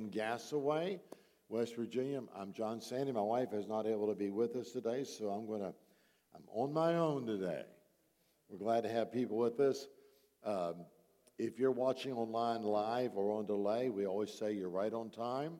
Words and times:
in 0.00 0.08
Gassaway, 0.08 0.98
West 1.50 1.76
Virginia. 1.76 2.22
I'm 2.34 2.54
John 2.54 2.80
Sandy. 2.80 3.12
My 3.12 3.20
wife 3.20 3.52
is 3.52 3.66
not 3.68 3.86
able 3.86 4.08
to 4.08 4.14
be 4.14 4.30
with 4.30 4.56
us 4.56 4.70
today, 4.70 5.04
so 5.04 5.28
I'm 5.28 5.46
going 5.46 5.60
to, 5.60 5.74
I'm 6.34 6.42
on 6.54 6.72
my 6.72 6.94
own 6.94 7.26
today. 7.26 7.64
We're 8.48 8.56
glad 8.56 8.84
to 8.84 8.88
have 8.88 9.12
people 9.12 9.36
with 9.36 9.60
us. 9.60 9.88
Um, 10.42 10.86
if 11.38 11.58
you're 11.58 11.70
watching 11.70 12.14
online 12.14 12.62
live 12.62 13.10
or 13.14 13.38
on 13.38 13.44
delay, 13.44 13.90
we 13.90 14.06
always 14.06 14.32
say 14.32 14.52
you're 14.52 14.70
right 14.70 14.92
on 14.92 15.10
time. 15.10 15.58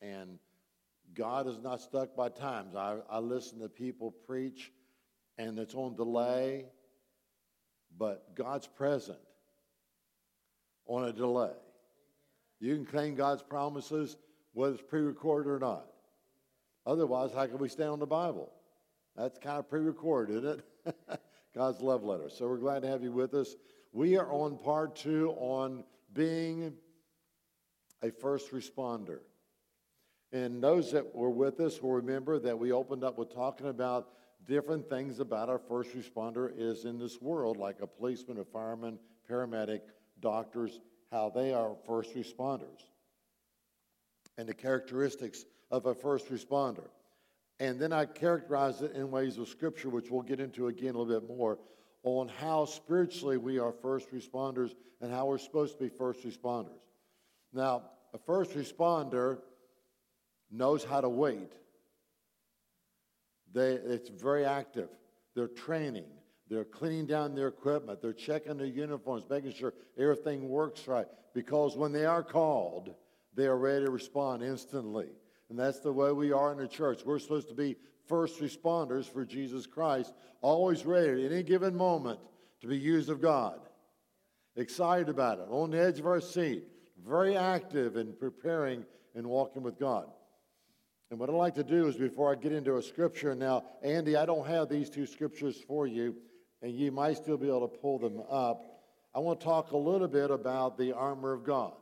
And 0.00 0.38
God 1.14 1.46
is 1.46 1.58
not 1.58 1.82
stuck 1.82 2.16
by 2.16 2.30
times. 2.30 2.74
I, 2.74 2.96
I 3.10 3.18
listen 3.18 3.60
to 3.60 3.68
people 3.68 4.10
preach 4.26 4.72
and 5.36 5.58
it's 5.58 5.74
on 5.74 5.96
delay, 5.96 6.64
but 7.98 8.34
God's 8.34 8.66
present 8.66 9.18
on 10.86 11.04
a 11.04 11.12
delay. 11.12 11.52
You 12.60 12.74
can 12.74 12.86
claim 12.86 13.14
God's 13.14 13.42
promises 13.42 14.16
whether 14.52 14.74
it's 14.74 14.82
pre 14.82 15.00
recorded 15.00 15.50
or 15.50 15.58
not. 15.58 15.86
Otherwise, 16.86 17.30
how 17.34 17.46
can 17.46 17.58
we 17.58 17.68
stand 17.68 17.90
on 17.90 17.98
the 17.98 18.06
Bible? 18.06 18.52
That's 19.16 19.38
kind 19.38 19.58
of 19.58 19.68
pre 19.68 19.80
recorded, 19.80 20.44
isn't 20.44 20.62
it? 20.86 21.20
God's 21.54 21.80
love 21.80 22.02
letter. 22.02 22.28
So 22.28 22.46
we're 22.48 22.58
glad 22.58 22.82
to 22.82 22.88
have 22.88 23.02
you 23.02 23.12
with 23.12 23.34
us. 23.34 23.56
We 23.92 24.16
are 24.16 24.30
on 24.30 24.58
part 24.58 24.96
two 24.96 25.30
on 25.38 25.84
being 26.12 26.74
a 28.02 28.10
first 28.10 28.52
responder. 28.52 29.20
And 30.32 30.62
those 30.62 30.92
that 30.92 31.14
were 31.14 31.30
with 31.30 31.60
us 31.60 31.80
will 31.80 31.92
remember 31.92 32.38
that 32.38 32.58
we 32.58 32.72
opened 32.72 33.04
up 33.04 33.16
with 33.16 33.32
talking 33.32 33.68
about 33.68 34.08
different 34.46 34.88
things 34.88 35.18
about 35.18 35.48
our 35.48 35.58
first 35.58 35.96
responder 35.96 36.50
is 36.56 36.84
in 36.84 36.98
this 36.98 37.20
world, 37.20 37.56
like 37.56 37.80
a 37.80 37.86
policeman, 37.86 38.38
a 38.38 38.44
fireman, 38.44 38.98
paramedic, 39.30 39.80
doctors, 40.20 40.80
how 41.10 41.30
they 41.30 41.52
are 41.52 41.74
first 41.86 42.14
responders, 42.14 42.82
and 44.38 44.48
the 44.48 44.54
characteristics 44.54 45.44
of 45.70 45.86
a 45.86 45.94
first 45.94 46.30
responder. 46.30 46.88
And 47.58 47.80
then 47.80 47.92
I 47.92 48.04
characterize 48.04 48.82
it 48.82 48.92
in 48.92 49.10
ways 49.10 49.38
of 49.38 49.48
Scripture, 49.48 49.88
which 49.88 50.10
we'll 50.10 50.22
get 50.22 50.40
into 50.40 50.66
again 50.66 50.94
a 50.94 50.98
little 50.98 51.20
bit 51.20 51.36
more, 51.36 51.58
on 52.02 52.28
how 52.28 52.66
spiritually 52.66 53.36
we 53.38 53.58
are 53.58 53.72
first 53.72 54.12
responders 54.12 54.74
and 55.00 55.10
how 55.10 55.26
we're 55.26 55.38
supposed 55.38 55.78
to 55.78 55.84
be 55.84 55.88
first 55.88 56.24
responders. 56.24 56.78
Now, 57.52 57.82
a 58.12 58.18
first 58.18 58.52
responder 58.52 59.38
knows 60.50 60.84
how 60.84 61.00
to 61.00 61.08
wait. 61.08 61.52
They, 63.52 63.72
it's 63.72 64.08
very 64.08 64.44
active. 64.44 64.88
They're 65.34 65.48
training. 65.48 66.04
They're 66.48 66.64
cleaning 66.64 67.06
down 67.06 67.34
their 67.34 67.48
equipment. 67.48 68.00
They're 68.00 68.12
checking 68.12 68.56
their 68.56 68.66
uniforms, 68.66 69.24
making 69.28 69.52
sure 69.54 69.74
everything 69.98 70.48
works 70.48 70.86
right. 70.86 71.06
Because 71.34 71.76
when 71.76 71.92
they 71.92 72.06
are 72.06 72.22
called, 72.22 72.94
they 73.34 73.46
are 73.46 73.58
ready 73.58 73.84
to 73.84 73.90
respond 73.90 74.42
instantly. 74.42 75.08
And 75.50 75.58
that's 75.58 75.80
the 75.80 75.92
way 75.92 76.12
we 76.12 76.32
are 76.32 76.52
in 76.52 76.58
the 76.58 76.68
church. 76.68 77.02
We're 77.04 77.18
supposed 77.18 77.48
to 77.48 77.54
be 77.54 77.76
first 78.06 78.40
responders 78.40 79.04
for 79.04 79.24
Jesus 79.24 79.66
Christ, 79.66 80.14
always 80.40 80.86
ready 80.86 81.26
at 81.26 81.32
any 81.32 81.42
given 81.42 81.76
moment 81.76 82.20
to 82.60 82.68
be 82.68 82.78
used 82.78 83.10
of 83.10 83.20
God. 83.20 83.60
Excited 84.56 85.08
about 85.08 85.38
it, 85.38 85.48
on 85.50 85.70
the 85.70 85.80
edge 85.80 85.98
of 85.98 86.06
our 86.06 86.20
seat, 86.20 86.64
very 87.06 87.36
active 87.36 87.96
in 87.96 88.14
preparing 88.14 88.84
and 89.14 89.26
walking 89.26 89.62
with 89.62 89.78
God. 89.78 90.06
And 91.10 91.20
what 91.20 91.28
I'd 91.28 91.36
like 91.36 91.54
to 91.56 91.64
do 91.64 91.86
is 91.86 91.96
before 91.96 92.32
I 92.32 92.36
get 92.36 92.52
into 92.52 92.76
a 92.76 92.82
scripture 92.82 93.34
now, 93.34 93.64
Andy, 93.82 94.16
I 94.16 94.26
don't 94.26 94.46
have 94.46 94.68
these 94.68 94.88
two 94.88 95.06
scriptures 95.06 95.62
for 95.68 95.86
you, 95.86 96.16
and 96.66 96.74
you 96.74 96.90
might 96.90 97.16
still 97.16 97.36
be 97.36 97.46
able 97.46 97.68
to 97.68 97.78
pull 97.78 97.96
them 97.96 98.20
up. 98.28 98.82
I 99.14 99.20
want 99.20 99.38
to 99.38 99.46
talk 99.46 99.70
a 99.70 99.76
little 99.76 100.08
bit 100.08 100.32
about 100.32 100.76
the 100.76 100.94
armor 100.94 101.32
of 101.32 101.44
God. 101.44 101.74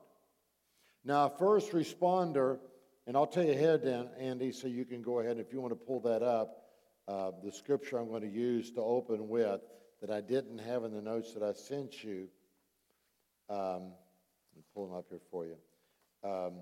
Now, 1.07 1.31
first 1.31 1.73
responder 1.73 2.59
and 3.07 3.17
I'll 3.17 3.27
tell 3.27 3.45
you 3.45 3.53
ahead 3.53 3.81
Andy, 4.19 4.53
so 4.53 4.69
you 4.69 4.85
can 4.85 5.01
go 5.01 5.21
ahead 5.21 5.39
if 5.39 5.55
you 5.55 5.61
want 5.63 5.73
to 5.73 5.87
pull 5.87 6.01
that 6.01 6.23
up. 6.23 6.65
Uh, 7.09 7.31
the 7.43 7.51
scripture 7.51 7.97
I'm 7.97 8.09
going 8.09 8.23
to 8.23 8.29
use 8.29 8.73
to 8.73 8.83
open 8.83 9.27
with 9.27 9.63
that 10.03 10.11
I 10.11 10.21
didn't 10.21 10.59
have 10.59 10.85
in 10.85 10.93
the 10.93 11.01
notes 11.01 11.33
that 11.33 11.43
I 11.43 11.55
sent 11.55 12.05
you. 12.05 12.29
Um, 13.49 13.93
let 14.51 14.57
me 14.57 14.63
pull 14.75 14.87
them 14.87 14.99
up 14.99 15.07
here 15.09 15.21
for 15.31 15.47
you. 15.47 15.57
Um, 16.23 16.57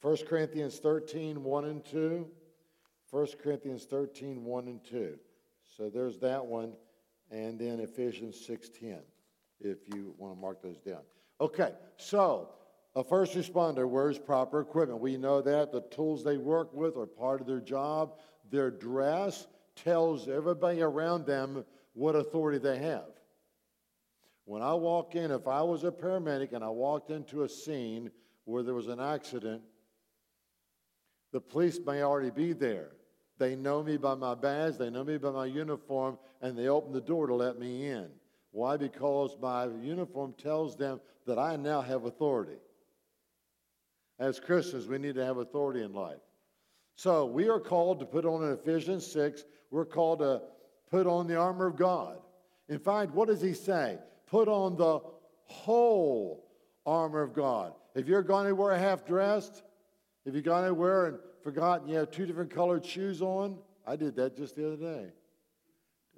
1 0.00 0.16
Corinthians 0.28 0.80
13, 0.80 1.44
1 1.44 1.64
and 1.66 1.84
2. 1.84 2.26
1 3.14 3.26
Corinthians 3.40 3.84
13, 3.84 4.42
1 4.42 4.66
and 4.66 4.84
2. 4.84 5.16
So 5.76 5.88
there's 5.88 6.18
that 6.18 6.44
one. 6.44 6.72
And 7.30 7.60
then 7.60 7.78
Ephesians 7.78 8.44
6.10 8.44 8.98
if 9.60 9.78
you 9.86 10.12
want 10.18 10.34
to 10.34 10.40
mark 10.40 10.60
those 10.60 10.80
down. 10.80 11.02
Okay, 11.40 11.70
so 11.96 12.48
a 12.96 13.04
first 13.04 13.36
responder 13.36 13.88
wears 13.88 14.18
proper 14.18 14.60
equipment. 14.60 15.00
We 15.00 15.16
know 15.16 15.40
that. 15.42 15.70
The 15.70 15.82
tools 15.82 16.24
they 16.24 16.38
work 16.38 16.74
with 16.74 16.96
are 16.96 17.06
part 17.06 17.40
of 17.40 17.46
their 17.46 17.60
job. 17.60 18.18
Their 18.50 18.72
dress 18.72 19.46
tells 19.76 20.28
everybody 20.28 20.82
around 20.82 21.24
them 21.24 21.64
what 21.92 22.16
authority 22.16 22.58
they 22.58 22.78
have. 22.78 23.06
When 24.44 24.60
I 24.60 24.74
walk 24.74 25.14
in, 25.14 25.30
if 25.30 25.46
I 25.46 25.62
was 25.62 25.84
a 25.84 25.92
paramedic 25.92 26.52
and 26.52 26.64
I 26.64 26.68
walked 26.68 27.12
into 27.12 27.44
a 27.44 27.48
scene 27.48 28.10
where 28.44 28.64
there 28.64 28.74
was 28.74 28.88
an 28.88 28.98
accident, 28.98 29.62
the 31.30 31.40
police 31.40 31.78
may 31.86 32.02
already 32.02 32.30
be 32.30 32.52
there. 32.52 32.90
They 33.38 33.56
know 33.56 33.82
me 33.82 33.96
by 33.96 34.14
my 34.14 34.34
badge, 34.34 34.78
they 34.78 34.90
know 34.90 35.04
me 35.04 35.18
by 35.18 35.30
my 35.30 35.46
uniform, 35.46 36.18
and 36.40 36.56
they 36.56 36.68
open 36.68 36.92
the 36.92 37.00
door 37.00 37.26
to 37.26 37.34
let 37.34 37.58
me 37.58 37.88
in. 37.88 38.08
Why? 38.52 38.76
Because 38.76 39.36
my 39.40 39.66
uniform 39.66 40.34
tells 40.40 40.76
them 40.76 41.00
that 41.26 41.38
I 41.38 41.56
now 41.56 41.80
have 41.80 42.04
authority. 42.04 42.58
As 44.18 44.38
Christians, 44.38 44.86
we 44.86 44.98
need 44.98 45.16
to 45.16 45.24
have 45.24 45.38
authority 45.38 45.82
in 45.82 45.92
life. 45.92 46.20
So 46.96 47.26
we 47.26 47.48
are 47.48 47.58
called 47.58 47.98
to 47.98 48.06
put 48.06 48.24
on 48.24 48.44
in 48.44 48.52
Ephesians 48.52 49.04
6, 49.10 49.44
we're 49.72 49.84
called 49.84 50.20
to 50.20 50.42
put 50.90 51.08
on 51.08 51.26
the 51.26 51.36
armor 51.36 51.66
of 51.66 51.76
God. 51.76 52.18
In 52.68 52.78
fact, 52.78 53.12
what 53.12 53.26
does 53.26 53.40
he 53.40 53.52
say? 53.52 53.98
Put 54.26 54.46
on 54.46 54.76
the 54.76 55.00
whole 55.46 56.48
armor 56.86 57.22
of 57.22 57.34
God. 57.34 57.72
If 57.96 58.06
you're 58.06 58.22
going 58.22 58.46
to 58.46 58.54
wear 58.54 58.76
half 58.76 59.04
dressed, 59.04 59.62
if 60.24 60.34
you're 60.34 60.42
going 60.42 60.66
to 60.66 60.74
wear 60.74 61.06
and 61.06 61.18
forgotten 61.44 61.88
you 61.88 61.96
have 61.96 62.10
two 62.10 62.26
different 62.26 62.50
colored 62.50 62.84
shoes 62.84 63.22
on, 63.22 63.58
I 63.86 63.96
did 63.96 64.16
that 64.16 64.36
just 64.36 64.56
the 64.56 64.66
other 64.66 64.76
day. 64.76 65.12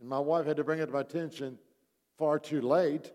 And 0.00 0.08
my 0.08 0.20
wife 0.20 0.46
had 0.46 0.56
to 0.56 0.64
bring 0.64 0.78
it 0.78 0.86
to 0.86 0.92
my 0.92 1.00
attention 1.00 1.58
far 2.16 2.38
too 2.38 2.62
late, 2.62 3.12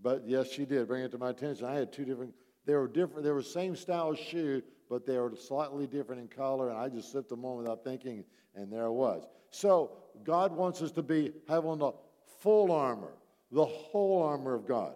but 0.00 0.22
yes, 0.26 0.50
she 0.50 0.64
did 0.64 0.86
bring 0.86 1.02
it 1.02 1.10
to 1.10 1.18
my 1.18 1.30
attention. 1.30 1.66
I 1.66 1.74
had 1.74 1.92
two 1.92 2.04
different, 2.04 2.32
they 2.64 2.74
were 2.74 2.86
different, 2.86 3.24
they 3.24 3.32
were 3.32 3.42
same 3.42 3.76
style 3.76 4.14
shoe, 4.14 4.62
but 4.88 5.04
they 5.04 5.18
were 5.18 5.34
slightly 5.36 5.86
different 5.86 6.20
in 6.20 6.28
color, 6.28 6.70
and 6.70 6.78
I 6.78 6.88
just 6.88 7.10
slipped 7.10 7.28
them 7.28 7.44
on 7.44 7.58
without 7.58 7.82
thinking, 7.82 8.24
and 8.54 8.72
there 8.72 8.84
it 8.84 8.92
was. 8.92 9.26
So 9.50 9.90
God 10.24 10.52
wants 10.52 10.80
us 10.80 10.92
to 10.92 11.02
be 11.02 11.32
have 11.48 11.66
on 11.66 11.80
the 11.80 11.92
full 12.40 12.70
armor, 12.70 13.12
the 13.50 13.64
whole 13.64 14.22
armor 14.22 14.54
of 14.54 14.66
God. 14.66 14.94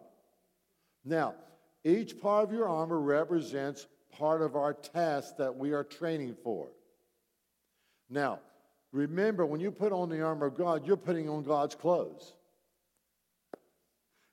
Now, 1.05 1.35
each 1.83 2.21
part 2.21 2.45
of 2.45 2.53
your 2.53 2.69
armor 2.69 3.01
represents 3.01 3.87
part 4.19 4.43
of 4.43 4.57
our 4.57 4.75
task 4.75 5.37
that 5.39 5.57
we 5.57 5.73
are 5.73 5.85
training 5.85 6.37
for. 6.43 6.69
Now, 8.09 8.41
remember, 8.93 9.47
when 9.47 9.61
you 9.61 9.71
put 9.71 9.93
on 9.93 10.09
the 10.09 10.23
armor 10.23 10.47
of 10.47 10.57
God, 10.57 10.87
you're 10.87 10.97
putting 10.97 11.29
on 11.29 11.43
God's 11.43 11.75
clothes. 11.75 12.33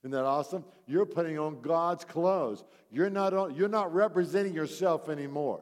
Isn't 0.04 0.12
that 0.12 0.26
awesome? 0.26 0.64
You're 0.88 1.06
putting 1.06 1.38
on 1.38 1.62
God's 1.62 2.06
clothes. 2.06 2.64
You're 2.92 3.10
not, 3.10 3.34
on, 3.34 3.56
you're 3.56 3.68
not 3.68 3.94
representing 3.94 4.54
yourself 4.54 5.10
anymore. 5.10 5.62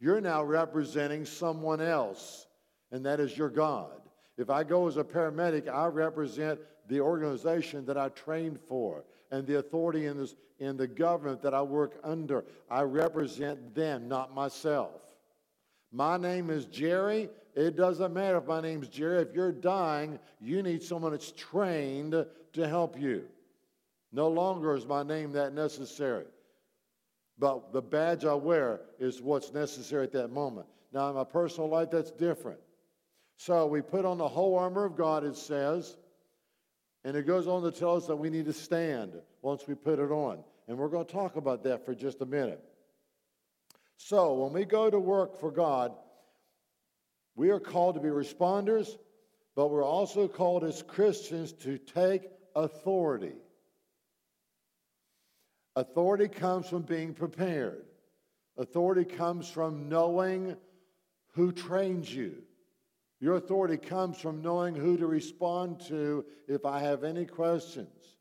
You're 0.00 0.20
now 0.20 0.42
representing 0.44 1.24
someone 1.24 1.80
else, 1.80 2.46
and 2.90 3.04
that 3.06 3.20
is 3.20 3.36
your 3.36 3.48
God. 3.48 4.00
If 4.36 4.50
I 4.50 4.64
go 4.64 4.86
as 4.86 4.96
a 4.96 5.04
paramedic, 5.04 5.68
I 5.68 5.86
represent 5.86 6.60
the 6.88 7.00
organization 7.00 7.86
that 7.86 7.96
I 7.96 8.10
trained 8.10 8.58
for 8.68 9.04
and 9.30 9.46
the 9.46 9.58
authority 9.58 10.06
in, 10.06 10.18
this, 10.18 10.34
in 10.58 10.76
the 10.76 10.86
government 10.86 11.42
that 11.42 11.54
I 11.54 11.62
work 11.62 11.98
under. 12.04 12.44
I 12.70 12.82
represent 12.82 13.74
them, 13.74 14.08
not 14.08 14.34
myself. 14.34 14.92
My 15.92 16.16
name 16.16 16.50
is 16.50 16.66
Jerry. 16.66 17.28
It 17.54 17.76
doesn't 17.76 18.12
matter 18.12 18.36
if 18.38 18.46
my 18.46 18.60
name's 18.60 18.88
Jerry. 18.88 19.22
If 19.22 19.34
you're 19.34 19.52
dying, 19.52 20.18
you 20.40 20.62
need 20.62 20.82
someone 20.82 21.12
that's 21.12 21.32
trained 21.32 22.26
to 22.52 22.68
help 22.68 23.00
you. 23.00 23.24
No 24.12 24.28
longer 24.28 24.74
is 24.74 24.86
my 24.86 25.02
name 25.02 25.32
that 25.32 25.54
necessary. 25.54 26.24
But 27.38 27.72
the 27.72 27.82
badge 27.82 28.24
I 28.24 28.34
wear 28.34 28.80
is 28.98 29.20
what's 29.20 29.52
necessary 29.52 30.04
at 30.04 30.12
that 30.12 30.28
moment. 30.28 30.66
Now, 30.92 31.10
in 31.10 31.16
my 31.16 31.24
personal 31.24 31.68
life, 31.68 31.90
that's 31.90 32.10
different. 32.10 32.58
So 33.36 33.66
we 33.66 33.82
put 33.82 34.04
on 34.04 34.16
the 34.16 34.28
whole 34.28 34.56
armor 34.56 34.84
of 34.84 34.96
God, 34.96 35.24
it 35.24 35.36
says, 35.36 35.96
and 37.06 37.16
it 37.16 37.24
goes 37.24 37.46
on 37.46 37.62
to 37.62 37.70
tell 37.70 37.94
us 37.94 38.08
that 38.08 38.16
we 38.16 38.30
need 38.30 38.46
to 38.46 38.52
stand 38.52 39.12
once 39.40 39.68
we 39.68 39.76
put 39.76 40.00
it 40.00 40.10
on. 40.10 40.42
And 40.66 40.76
we're 40.76 40.88
going 40.88 41.06
to 41.06 41.12
talk 41.12 41.36
about 41.36 41.62
that 41.62 41.86
for 41.86 41.94
just 41.94 42.20
a 42.20 42.26
minute. 42.26 42.60
So 43.96 44.34
when 44.34 44.52
we 44.52 44.64
go 44.64 44.90
to 44.90 44.98
work 44.98 45.38
for 45.38 45.52
God, 45.52 45.92
we 47.36 47.50
are 47.50 47.60
called 47.60 47.94
to 47.94 48.00
be 48.00 48.08
responders, 48.08 48.88
but 49.54 49.68
we're 49.68 49.84
also 49.84 50.26
called 50.26 50.64
as 50.64 50.82
Christians 50.82 51.52
to 51.60 51.78
take 51.78 52.22
authority. 52.56 53.36
Authority 55.76 56.26
comes 56.26 56.68
from 56.68 56.82
being 56.82 57.14
prepared. 57.14 57.84
Authority 58.58 59.04
comes 59.04 59.48
from 59.48 59.88
knowing 59.88 60.56
who 61.34 61.52
trains 61.52 62.12
you. 62.12 62.42
Your 63.20 63.36
authority 63.36 63.78
comes 63.78 64.18
from 64.18 64.42
knowing 64.42 64.74
who 64.74 64.96
to 64.98 65.06
respond 65.06 65.80
to 65.88 66.24
if 66.48 66.64
I 66.66 66.80
have 66.80 67.02
any 67.02 67.24
questions. 67.24 68.16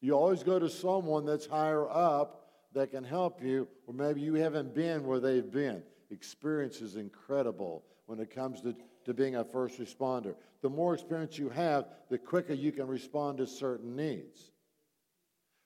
You 0.00 0.14
always 0.14 0.42
go 0.42 0.58
to 0.58 0.68
someone 0.68 1.24
that's 1.24 1.46
higher 1.46 1.88
up 1.88 2.48
that 2.72 2.90
can 2.90 3.04
help 3.04 3.42
you, 3.42 3.68
or 3.86 3.94
maybe 3.94 4.20
you 4.20 4.34
haven't 4.34 4.74
been 4.74 5.04
where 5.04 5.20
they've 5.20 5.50
been. 5.50 5.82
Experience 6.10 6.80
is 6.80 6.96
incredible 6.96 7.84
when 8.06 8.20
it 8.20 8.34
comes 8.34 8.60
to, 8.62 8.74
to 9.04 9.14
being 9.14 9.36
a 9.36 9.44
first 9.44 9.78
responder. 9.78 10.34
The 10.62 10.70
more 10.70 10.94
experience 10.94 11.38
you 11.38 11.48
have, 11.50 11.86
the 12.10 12.18
quicker 12.18 12.52
you 12.52 12.72
can 12.72 12.86
respond 12.86 13.38
to 13.38 13.46
certain 13.46 13.96
needs. 13.96 14.50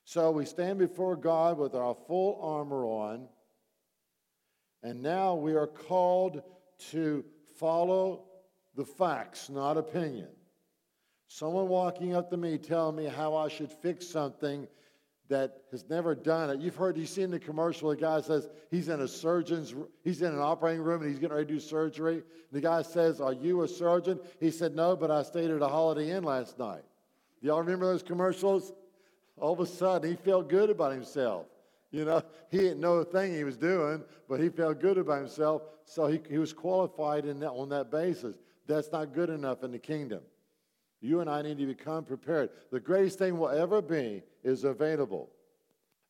So 0.05 0.31
we 0.31 0.45
stand 0.45 0.79
before 0.79 1.15
God 1.15 1.57
with 1.57 1.73
our 1.75 1.95
full 2.07 2.39
armor 2.41 2.85
on, 2.85 3.27
and 4.83 5.01
now 5.01 5.35
we 5.35 5.55
are 5.55 5.67
called 5.67 6.43
to 6.91 7.25
follow 7.57 8.23
the 8.75 8.85
facts, 8.85 9.49
not 9.49 9.77
opinion. 9.77 10.27
Someone 11.27 11.67
walking 11.67 12.15
up 12.15 12.29
to 12.29 12.37
me 12.37 12.57
telling 12.57 12.95
me 12.95 13.05
how 13.05 13.35
I 13.35 13.47
should 13.47 13.71
fix 13.71 14.07
something 14.07 14.67
that 15.27 15.63
has 15.71 15.89
never 15.89 16.13
done 16.13 16.51
it. 16.51 16.59
You've 16.59 16.75
heard, 16.75 16.97
you've 16.97 17.09
seen 17.09 17.31
the 17.31 17.39
commercial, 17.39 17.89
the 17.89 17.95
guy 17.95 18.21
says 18.21 18.47
he's 18.69 18.89
in 18.89 19.01
a 19.01 19.07
surgeon's, 19.07 19.73
he's 20.03 20.21
in 20.21 20.31
an 20.31 20.39
operating 20.39 20.83
room 20.83 21.01
and 21.01 21.09
he's 21.09 21.19
getting 21.19 21.35
ready 21.35 21.47
to 21.47 21.53
do 21.53 21.59
surgery. 21.59 22.21
The 22.51 22.61
guy 22.61 22.83
says, 22.83 23.19
Are 23.19 23.33
you 23.33 23.63
a 23.63 23.67
surgeon? 23.67 24.19
He 24.39 24.51
said, 24.51 24.75
No, 24.75 24.95
but 24.95 25.09
I 25.09 25.23
stayed 25.23 25.49
at 25.49 25.61
a 25.61 25.67
Holiday 25.67 26.11
Inn 26.11 26.23
last 26.23 26.59
night. 26.59 26.83
Do 27.41 27.47
y'all 27.47 27.59
remember 27.59 27.87
those 27.87 28.03
commercials? 28.03 28.71
All 29.37 29.53
of 29.53 29.59
a 29.59 29.65
sudden, 29.65 30.09
he 30.09 30.15
felt 30.15 30.47
good 30.47 30.69
about 30.69 30.91
himself. 30.91 31.47
You 31.91 32.05
know, 32.05 32.21
he 32.49 32.57
didn't 32.57 32.81
know 32.81 32.95
a 32.95 33.05
thing 33.05 33.33
he 33.33 33.43
was 33.43 33.57
doing, 33.57 34.03
but 34.27 34.39
he 34.39 34.49
felt 34.49 34.81
good 34.81 34.97
about 34.97 35.19
himself, 35.19 35.61
so 35.85 36.07
he, 36.07 36.19
he 36.29 36.37
was 36.37 36.51
qualified 36.51 37.25
in 37.25 37.39
that, 37.39 37.51
on 37.51 37.69
that 37.69 37.91
basis. 37.91 38.37
That's 38.67 38.91
not 38.91 39.13
good 39.13 39.29
enough 39.29 39.63
in 39.63 39.71
the 39.71 39.79
kingdom. 39.79 40.21
You 41.01 41.19
and 41.19 41.29
I 41.29 41.41
need 41.41 41.57
to 41.59 41.67
become 41.67 42.03
prepared. 42.03 42.49
The 42.71 42.79
greatest 42.79 43.19
thing 43.19 43.37
will 43.37 43.49
ever 43.49 43.81
be 43.81 44.23
is 44.43 44.63
available. 44.63 45.29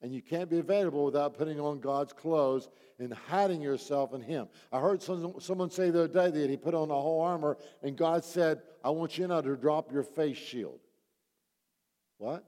And 0.01 0.13
you 0.13 0.22
can't 0.22 0.50
be 0.50 0.60
available 0.60 1.04
without 1.04 1.38
putting 1.38 1.60
on 1.60 1.80
God's 1.80 2.13
clothes 2.13 2.69
and 3.00 3.13
hiding 3.13 3.62
yourself 3.62 4.13
in 4.13 4.22
Him. 4.22 4.48
I 4.72 4.80
heard 4.80 5.01
some, 5.01 5.36
someone 5.39 5.69
say 5.69 5.89
the 5.89 6.04
other 6.04 6.30
day 6.30 6.42
that 6.42 6.50
he 6.50 6.57
put 6.57 6.74
on 6.74 6.89
the 6.89 6.94
whole 6.94 7.22
armor, 7.22 7.57
and 7.81 7.98
God 7.98 8.24
said, 8.24 8.62
I 8.83 8.89
want 8.92 9.18
you 9.18 9.27
now 9.27 9.42
to 9.42 9.56
drop 9.56 9.92
your 9.92 10.04
face 10.04 10.38
shield. 10.38 10.80
What? 12.18 12.45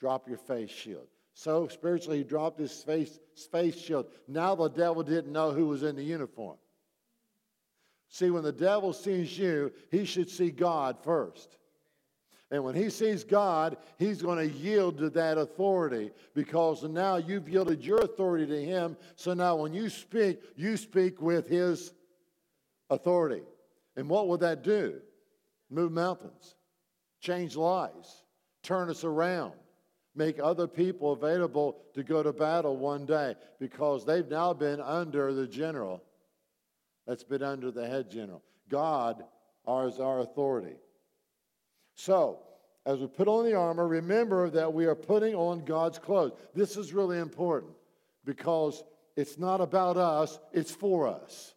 Drop 0.00 0.28
your 0.28 0.36
face 0.36 0.70
shield. 0.70 1.06
So 1.38 1.68
spiritually, 1.68 2.18
he 2.18 2.24
dropped 2.24 2.58
his 2.58 2.82
face, 2.82 3.16
face 3.52 3.78
shield. 3.78 4.06
Now 4.26 4.56
the 4.56 4.68
devil 4.68 5.04
didn't 5.04 5.32
know 5.32 5.52
who 5.52 5.68
was 5.68 5.84
in 5.84 5.94
the 5.94 6.02
uniform. 6.02 6.56
See, 8.08 8.30
when 8.30 8.42
the 8.42 8.50
devil 8.50 8.92
sees 8.92 9.38
you, 9.38 9.72
he 9.88 10.04
should 10.04 10.28
see 10.28 10.50
God 10.50 10.96
first. 11.04 11.58
And 12.50 12.64
when 12.64 12.74
he 12.74 12.90
sees 12.90 13.22
God, 13.22 13.76
he's 14.00 14.20
going 14.20 14.38
to 14.38 14.52
yield 14.52 14.98
to 14.98 15.10
that 15.10 15.38
authority 15.38 16.10
because 16.34 16.82
now 16.82 17.18
you've 17.18 17.48
yielded 17.48 17.84
your 17.84 17.98
authority 17.98 18.44
to 18.44 18.60
him. 18.60 18.96
So 19.14 19.32
now 19.32 19.54
when 19.54 19.72
you 19.72 19.90
speak, 19.90 20.40
you 20.56 20.76
speak 20.76 21.22
with 21.22 21.46
his 21.46 21.92
authority. 22.90 23.44
And 23.96 24.08
what 24.08 24.26
will 24.26 24.38
that 24.38 24.64
do? 24.64 25.00
Move 25.70 25.92
mountains, 25.92 26.56
change 27.20 27.54
lives, 27.54 28.24
turn 28.64 28.90
us 28.90 29.04
around, 29.04 29.52
make 30.18 30.38
other 30.42 30.66
people 30.66 31.12
available 31.12 31.78
to 31.94 32.02
go 32.02 32.22
to 32.22 32.32
battle 32.32 32.76
one 32.76 33.06
day 33.06 33.36
because 33.58 34.04
they've 34.04 34.28
now 34.28 34.52
been 34.52 34.80
under 34.80 35.32
the 35.32 35.46
general 35.46 36.02
that's 37.06 37.24
been 37.24 37.42
under 37.42 37.70
the 37.70 37.86
head 37.86 38.10
general. 38.10 38.42
God 38.68 39.24
is 39.86 40.00
our 40.00 40.20
authority. 40.20 40.76
So, 41.94 42.40
as 42.84 42.98
we 42.98 43.06
put 43.06 43.28
on 43.28 43.44
the 43.44 43.54
armor, 43.54 43.86
remember 43.86 44.50
that 44.50 44.72
we 44.72 44.86
are 44.86 44.94
putting 44.94 45.34
on 45.34 45.64
God's 45.64 45.98
clothes. 45.98 46.32
This 46.54 46.76
is 46.76 46.92
really 46.92 47.18
important 47.18 47.72
because 48.24 48.82
it's 49.16 49.38
not 49.38 49.60
about 49.60 49.96
us, 49.96 50.38
it's 50.52 50.70
for 50.70 51.06
us. 51.06 51.54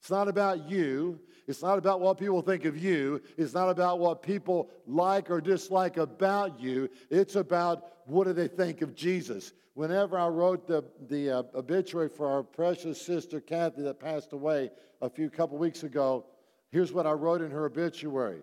It's 0.00 0.10
not 0.10 0.28
about 0.28 0.68
you. 0.68 1.20
It's 1.48 1.62
not 1.62 1.78
about 1.78 2.00
what 2.00 2.18
people 2.18 2.42
think 2.42 2.66
of 2.66 2.76
you. 2.76 3.22
It's 3.38 3.54
not 3.54 3.70
about 3.70 3.98
what 3.98 4.22
people 4.22 4.68
like 4.86 5.30
or 5.30 5.40
dislike 5.40 5.96
about 5.96 6.60
you. 6.60 6.90
It's 7.10 7.36
about 7.36 7.84
what 8.04 8.26
do 8.26 8.34
they 8.34 8.48
think 8.48 8.82
of 8.82 8.94
Jesus. 8.94 9.54
Whenever 9.72 10.18
I 10.18 10.28
wrote 10.28 10.66
the, 10.66 10.84
the 11.08 11.30
uh, 11.30 11.42
obituary 11.54 12.10
for 12.10 12.28
our 12.28 12.42
precious 12.42 13.00
sister 13.00 13.40
Kathy 13.40 13.80
that 13.82 13.98
passed 13.98 14.34
away 14.34 14.70
a 15.00 15.08
few 15.08 15.30
couple 15.30 15.56
weeks 15.56 15.84
ago, 15.84 16.26
here's 16.70 16.92
what 16.92 17.06
I 17.06 17.12
wrote 17.12 17.40
in 17.40 17.50
her 17.50 17.64
obituary. 17.64 18.42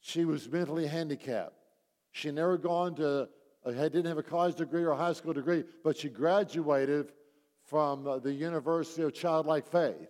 She 0.00 0.24
was 0.24 0.50
mentally 0.50 0.88
handicapped. 0.88 1.54
She 2.10 2.32
never 2.32 2.58
gone 2.58 2.96
to, 2.96 3.28
uh, 3.64 3.70
didn't 3.70 4.06
have 4.06 4.18
a 4.18 4.24
college 4.24 4.56
degree 4.56 4.84
or 4.84 4.96
high 4.96 5.12
school 5.12 5.34
degree, 5.34 5.62
but 5.84 5.96
she 5.96 6.08
graduated 6.08 7.12
from 7.64 8.08
uh, 8.08 8.18
the 8.18 8.32
University 8.32 9.02
of 9.02 9.14
Childlike 9.14 9.68
Faith. 9.68 10.08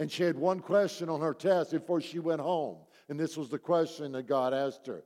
And 0.00 0.10
she 0.10 0.22
had 0.22 0.38
one 0.38 0.60
question 0.60 1.10
on 1.10 1.20
her 1.20 1.34
test 1.34 1.72
before 1.72 2.00
she 2.00 2.18
went 2.20 2.40
home. 2.40 2.78
And 3.10 3.20
this 3.20 3.36
was 3.36 3.50
the 3.50 3.58
question 3.58 4.12
that 4.12 4.26
God 4.26 4.54
asked 4.54 4.86
her 4.86 5.04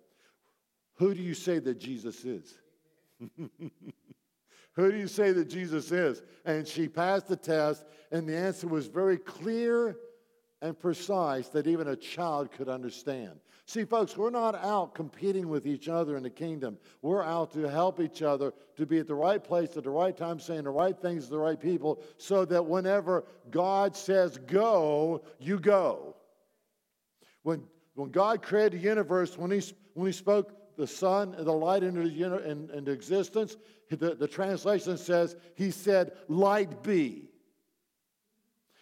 Who 0.94 1.12
do 1.12 1.20
you 1.20 1.34
say 1.34 1.58
that 1.58 1.80
Jesus 1.80 2.24
is? 2.24 2.54
Who 4.76 4.92
do 4.92 4.96
you 4.96 5.08
say 5.08 5.32
that 5.32 5.50
Jesus 5.50 5.90
is? 5.90 6.22
And 6.44 6.66
she 6.66 6.88
passed 6.88 7.26
the 7.26 7.36
test, 7.36 7.84
and 8.12 8.28
the 8.28 8.36
answer 8.36 8.68
was 8.68 8.86
very 8.86 9.18
clear 9.18 9.96
and 10.62 10.78
precise 10.78 11.48
that 11.48 11.66
even 11.66 11.88
a 11.88 11.96
child 11.96 12.52
could 12.52 12.68
understand. 12.68 13.40
See, 13.66 13.84
folks, 13.84 14.16
we're 14.16 14.30
not 14.30 14.54
out 14.56 14.94
competing 14.94 15.48
with 15.48 15.66
each 15.66 15.88
other 15.88 16.18
in 16.18 16.22
the 16.22 16.30
kingdom. 16.30 16.76
We're 17.00 17.24
out 17.24 17.52
to 17.52 17.62
help 17.62 17.98
each 17.98 18.20
other 18.20 18.52
to 18.76 18.84
be 18.84 18.98
at 18.98 19.06
the 19.06 19.14
right 19.14 19.42
place 19.42 19.76
at 19.76 19.84
the 19.84 19.90
right 19.90 20.14
time, 20.14 20.38
saying 20.38 20.64
the 20.64 20.70
right 20.70 20.98
things 20.98 21.24
to 21.24 21.30
the 21.30 21.38
right 21.38 21.58
people, 21.58 22.02
so 22.18 22.44
that 22.44 22.64
whenever 22.64 23.24
God 23.50 23.96
says 23.96 24.36
go, 24.46 25.22
you 25.38 25.58
go. 25.58 26.14
When, 27.42 27.64
when 27.94 28.10
God 28.10 28.42
created 28.42 28.80
the 28.80 28.84
universe, 28.84 29.38
when 29.38 29.50
he, 29.50 29.62
when 29.94 30.06
he 30.06 30.12
spoke 30.12 30.76
the 30.76 30.86
sun 30.86 31.34
and 31.34 31.46
the 31.46 31.52
light 31.52 31.82
into, 31.82 32.02
the, 32.02 32.50
in, 32.50 32.68
into 32.70 32.90
existence, 32.90 33.56
the, 33.88 34.14
the 34.14 34.28
translation 34.28 34.98
says, 34.98 35.36
He 35.54 35.70
said, 35.70 36.12
Light 36.28 36.82
be. 36.82 37.30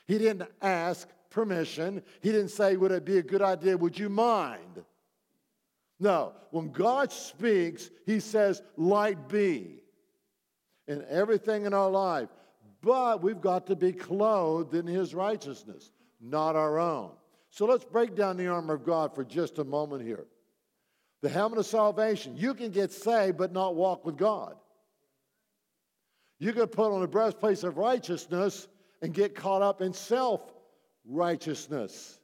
He 0.06 0.18
didn't 0.18 0.48
ask, 0.60 1.08
permission. 1.32 2.02
He 2.20 2.30
didn't 2.30 2.50
say, 2.50 2.76
Would 2.76 2.92
it 2.92 3.04
be 3.04 3.18
a 3.18 3.22
good 3.22 3.42
idea? 3.42 3.76
Would 3.76 3.98
you 3.98 4.08
mind? 4.08 4.84
No. 5.98 6.32
When 6.50 6.70
God 6.70 7.12
speaks, 7.12 7.90
He 8.06 8.20
says, 8.20 8.62
Light 8.76 9.28
be 9.28 9.82
in 10.86 11.04
everything 11.08 11.66
in 11.66 11.74
our 11.74 11.90
life. 11.90 12.28
But 12.82 13.22
we've 13.22 13.40
got 13.40 13.66
to 13.68 13.76
be 13.76 13.92
clothed 13.92 14.74
in 14.74 14.86
His 14.86 15.14
righteousness, 15.14 15.90
not 16.20 16.56
our 16.56 16.78
own. 16.78 17.12
So 17.50 17.66
let's 17.66 17.84
break 17.84 18.14
down 18.14 18.36
the 18.36 18.48
armor 18.48 18.74
of 18.74 18.84
God 18.84 19.14
for 19.14 19.24
just 19.24 19.58
a 19.58 19.64
moment 19.64 20.02
here. 20.02 20.26
The 21.20 21.28
helmet 21.28 21.60
of 21.60 21.66
salvation. 21.66 22.36
You 22.36 22.54
can 22.54 22.70
get 22.70 22.90
saved 22.90 23.36
but 23.36 23.52
not 23.52 23.76
walk 23.76 24.04
with 24.04 24.16
God. 24.16 24.56
You 26.40 26.52
can 26.52 26.66
put 26.66 26.92
on 26.92 27.00
the 27.00 27.06
breastplate 27.06 27.62
of 27.62 27.78
righteousness 27.78 28.66
and 29.00 29.14
get 29.14 29.34
caught 29.34 29.62
up 29.62 29.80
in 29.80 29.92
self 29.92 30.51
righteousness. 31.04 32.18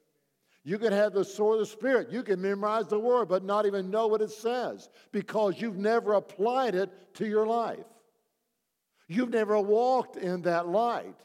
You 0.64 0.78
can 0.78 0.92
have 0.92 1.12
the 1.12 1.25
sword 1.25 1.54
of 1.54 1.61
the 1.61 1.73
Spirit. 1.73 2.11
You 2.11 2.23
can 2.23 2.40
memorize 2.40 2.88
the 2.88 2.99
word, 2.99 3.28
but 3.28 3.44
not 3.44 3.64
even 3.64 3.90
know 3.90 4.06
what 4.06 4.20
it 4.20 4.30
says 4.30 4.90
because 5.12 5.61
you've 5.61 5.78
never 5.78 6.14
applied 6.14 6.75
it 6.75 6.90
to 7.14 7.26
your 7.26 7.47
life. 7.47 7.87
You've 9.06 9.30
never 9.30 9.58
walked 9.58 10.16
in 10.16 10.42
that 10.42 10.68
light. 10.68 11.16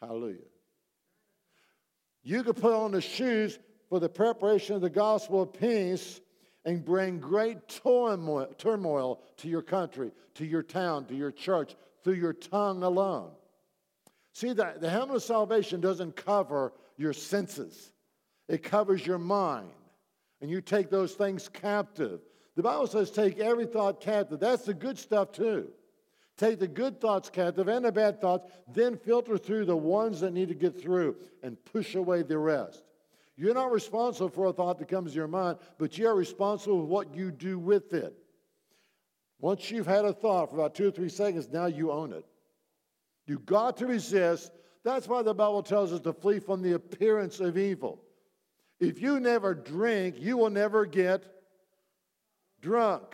Hallelujah. 0.00 0.38
You 2.22 2.42
can 2.44 2.54
put 2.54 2.72
on 2.72 2.92
the 2.92 3.00
shoes 3.00 3.58
for 3.88 3.98
the 3.98 4.08
preparation 4.08 4.76
of 4.76 4.82
the 4.82 4.90
gospel 4.90 5.42
of 5.42 5.52
peace 5.52 6.20
and 6.64 6.84
bring 6.84 7.18
great 7.18 7.68
turmoil, 7.68 8.46
turmoil 8.58 9.20
to 9.38 9.48
your 9.48 9.62
country, 9.62 10.12
to 10.34 10.46
your 10.46 10.62
town, 10.62 11.06
to 11.06 11.14
your 11.14 11.32
church, 11.32 11.74
through 12.04 12.14
your 12.14 12.32
tongue 12.32 12.82
alone. 12.82 13.32
See, 14.32 14.52
the, 14.52 14.74
the 14.78 14.88
helmet 14.88 15.16
of 15.16 15.22
salvation 15.22 15.80
doesn't 15.80 16.16
cover 16.16 16.72
your 16.96 17.12
senses, 17.12 17.92
it 18.48 18.62
covers 18.62 19.06
your 19.06 19.18
mind. 19.18 19.70
And 20.42 20.50
you 20.50 20.62
take 20.62 20.88
those 20.88 21.12
things 21.12 21.50
captive. 21.50 22.20
The 22.56 22.62
Bible 22.62 22.86
says, 22.86 23.10
take 23.10 23.38
every 23.38 23.66
thought 23.66 24.00
captive. 24.00 24.40
That's 24.40 24.64
the 24.64 24.72
good 24.72 24.98
stuff, 24.98 25.32
too. 25.32 25.68
Take 26.38 26.58
the 26.58 26.66
good 26.66 26.98
thoughts 26.98 27.28
captive 27.28 27.68
and 27.68 27.84
the 27.84 27.92
bad 27.92 28.22
thoughts, 28.22 28.50
then 28.72 28.96
filter 28.96 29.36
through 29.36 29.66
the 29.66 29.76
ones 29.76 30.20
that 30.20 30.32
need 30.32 30.48
to 30.48 30.54
get 30.54 30.80
through 30.80 31.16
and 31.42 31.62
push 31.66 31.94
away 31.94 32.22
the 32.22 32.38
rest. 32.38 32.82
You're 33.36 33.52
not 33.52 33.70
responsible 33.70 34.30
for 34.30 34.46
a 34.46 34.52
thought 34.52 34.78
that 34.78 34.88
comes 34.88 35.12
to 35.12 35.16
your 35.16 35.28
mind, 35.28 35.58
but 35.76 35.98
you 35.98 36.08
are 36.08 36.14
responsible 36.14 36.80
for 36.80 36.86
what 36.86 37.14
you 37.14 37.30
do 37.30 37.58
with 37.58 37.92
it. 37.92 38.14
Once 39.38 39.70
you've 39.70 39.86
had 39.86 40.06
a 40.06 40.12
thought 40.12 40.50
for 40.50 40.56
about 40.56 40.74
two 40.74 40.88
or 40.88 40.90
three 40.90 41.08
seconds, 41.08 41.48
now 41.50 41.66
you 41.66 41.90
own 41.90 42.12
it. 42.12 42.24
You've 43.30 43.46
got 43.46 43.76
to 43.76 43.86
resist. 43.86 44.50
That's 44.82 45.06
why 45.06 45.22
the 45.22 45.32
Bible 45.32 45.62
tells 45.62 45.92
us 45.92 46.00
to 46.00 46.12
flee 46.12 46.40
from 46.40 46.62
the 46.62 46.72
appearance 46.72 47.38
of 47.38 47.56
evil. 47.56 48.02
If 48.80 49.00
you 49.00 49.20
never 49.20 49.54
drink, 49.54 50.16
you 50.18 50.36
will 50.36 50.50
never 50.50 50.84
get 50.84 51.22
drunk. 52.60 53.04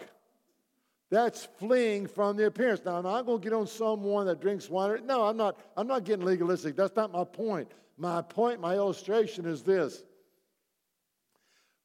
That's 1.10 1.44
fleeing 1.58 2.06
from 2.06 2.38
the 2.38 2.46
appearance. 2.46 2.80
Now, 2.82 2.96
I'm 2.96 3.04
not 3.04 3.26
going 3.26 3.42
to 3.42 3.44
get 3.44 3.52
on 3.52 3.66
someone 3.66 4.24
that 4.24 4.40
drinks 4.40 4.70
wine. 4.70 5.04
No, 5.04 5.26
I'm 5.26 5.36
not. 5.36 5.60
I'm 5.76 5.86
not 5.86 6.04
getting 6.04 6.24
legalistic. 6.24 6.76
That's 6.76 6.96
not 6.96 7.12
my 7.12 7.24
point. 7.24 7.70
My 7.98 8.22
point, 8.22 8.58
my 8.58 8.74
illustration 8.74 9.44
is 9.44 9.62
this. 9.64 10.02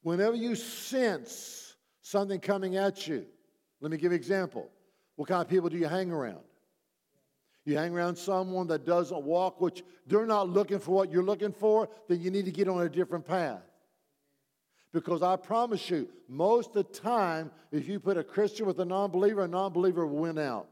Whenever 0.00 0.36
you 0.36 0.54
sense 0.54 1.76
something 2.00 2.40
coming 2.40 2.76
at 2.76 3.06
you, 3.06 3.26
let 3.82 3.90
me 3.90 3.98
give 3.98 4.04
you 4.04 4.16
an 4.16 4.20
example. 4.22 4.70
What 5.16 5.28
kind 5.28 5.42
of 5.42 5.50
people 5.50 5.68
do 5.68 5.76
you 5.76 5.86
hang 5.86 6.10
around? 6.10 6.40
You 7.64 7.76
hang 7.76 7.94
around 7.94 8.16
someone 8.16 8.66
that 8.68 8.84
doesn't 8.84 9.22
walk, 9.22 9.60
which 9.60 9.84
they're 10.06 10.26
not 10.26 10.48
looking 10.48 10.80
for 10.80 10.90
what 10.92 11.12
you're 11.12 11.22
looking 11.22 11.52
for, 11.52 11.88
then 12.08 12.20
you 12.20 12.30
need 12.30 12.44
to 12.46 12.50
get 12.50 12.68
on 12.68 12.82
a 12.82 12.88
different 12.88 13.24
path. 13.24 13.62
Because 14.92 15.22
I 15.22 15.36
promise 15.36 15.88
you, 15.88 16.08
most 16.28 16.74
of 16.74 16.74
the 16.74 16.84
time, 16.84 17.50
if 17.70 17.88
you 17.88 17.98
put 17.98 18.18
a 18.18 18.24
Christian 18.24 18.66
with 18.66 18.78
a 18.80 18.84
non 18.84 19.10
believer, 19.10 19.42
a 19.42 19.48
non 19.48 19.72
believer 19.72 20.06
will 20.06 20.18
win 20.18 20.38
out. 20.38 20.68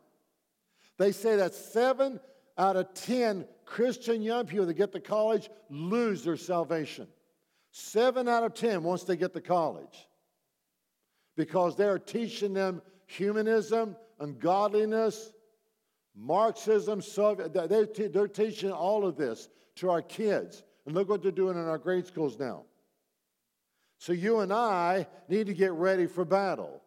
They 0.99 1.13
say 1.13 1.37
that 1.37 1.55
seven 1.55 2.21
out 2.59 2.77
of 2.77 2.93
10 2.93 3.47
Christian 3.65 4.21
young 4.21 4.47
people 4.47 4.67
that 4.67 4.75
get 4.75 4.93
to 4.93 5.01
college 5.01 5.49
lose 5.71 6.25
their 6.25 6.37
salvation. 6.37 7.07
Seven 7.71 8.29
out 8.29 8.43
of 8.43 8.53
10 8.55 8.83
once 8.83 9.05
they 9.05 9.17
get 9.17 9.33
to 9.33 9.41
college. 9.41 10.09
Because 11.37 11.77
they're 11.77 11.99
teaching 11.99 12.53
them 12.53 12.83
humanism, 13.07 13.97
ungodliness, 14.19 15.33
Marxism, 16.17 17.01
Soviet, 17.01 17.53
they're, 17.53 17.87
they're 17.87 18.29
teaching 18.29 18.73
all 18.73 19.07
of 19.07 19.17
this 19.17 19.49
to 19.77 19.91
our 19.91 20.03
kids. 20.03 20.63
And 20.87 20.95
look 20.95 21.09
what 21.09 21.23
they're 21.23 21.31
doing 21.31 21.57
in 21.57 21.69
our 21.69 21.79
grade 21.79 22.07
schools 22.07 22.39
now. 22.39 22.65
So 23.99 24.13
you 24.13 24.41
and 24.41 24.53
I 24.53 25.07
need 25.29 25.47
to 25.47 25.55
get 25.55 25.73
ready 25.73 26.07
for 26.07 26.25
battle. 26.25 26.83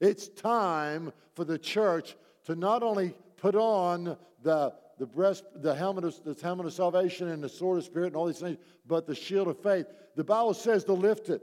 It's 0.00 0.28
time 0.28 1.12
for 1.34 1.44
the 1.44 1.58
church 1.58 2.16
to 2.46 2.56
not 2.56 2.82
only 2.82 3.14
put 3.36 3.54
on 3.54 4.16
the, 4.42 4.74
the 4.98 5.06
breast, 5.06 5.44
the 5.56 5.74
helmet 5.74 6.04
of 6.04 6.22
the 6.24 6.36
helmet 6.42 6.66
of 6.66 6.72
salvation 6.72 7.28
and 7.28 7.42
the 7.42 7.48
sword 7.48 7.78
of 7.78 7.84
spirit 7.84 8.08
and 8.08 8.16
all 8.16 8.26
these 8.26 8.40
things, 8.40 8.58
but 8.86 9.06
the 9.06 9.14
shield 9.14 9.48
of 9.48 9.60
faith. 9.62 9.86
The 10.16 10.24
Bible 10.24 10.54
says 10.54 10.84
to 10.84 10.92
lift 10.92 11.28
it. 11.28 11.42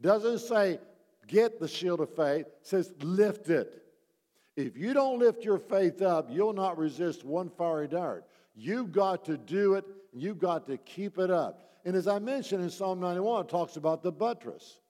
doesn't 0.00 0.40
say 0.40 0.78
get 1.26 1.58
the 1.58 1.68
shield 1.68 2.00
of 2.00 2.14
faith, 2.14 2.46
it 2.46 2.58
says 2.62 2.92
lift 3.00 3.48
it. 3.48 3.83
If 4.56 4.76
you 4.76 4.94
don't 4.94 5.18
lift 5.18 5.44
your 5.44 5.58
faith 5.58 6.00
up, 6.00 6.28
you'll 6.30 6.52
not 6.52 6.78
resist 6.78 7.24
one 7.24 7.50
fiery 7.50 7.88
dart. 7.88 8.24
You've 8.54 8.92
got 8.92 9.24
to 9.24 9.36
do 9.36 9.74
it, 9.74 9.84
and 10.12 10.22
you've 10.22 10.38
got 10.38 10.66
to 10.68 10.76
keep 10.78 11.18
it 11.18 11.30
up. 11.30 11.72
And 11.84 11.96
as 11.96 12.06
I 12.06 12.18
mentioned 12.18 12.62
in 12.62 12.70
Psalm 12.70 13.00
91, 13.00 13.44
it 13.44 13.48
talks 13.48 13.76
about 13.76 14.02
the 14.02 14.12
buttress. 14.12 14.80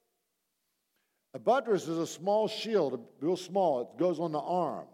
A 1.32 1.38
buttress 1.38 1.88
is 1.88 1.98
a 1.98 2.06
small 2.06 2.46
shield, 2.46 3.04
real 3.20 3.36
small, 3.36 3.80
it 3.80 3.98
goes 3.98 4.20
on 4.20 4.32
the 4.32 4.40
arm. 4.40 4.86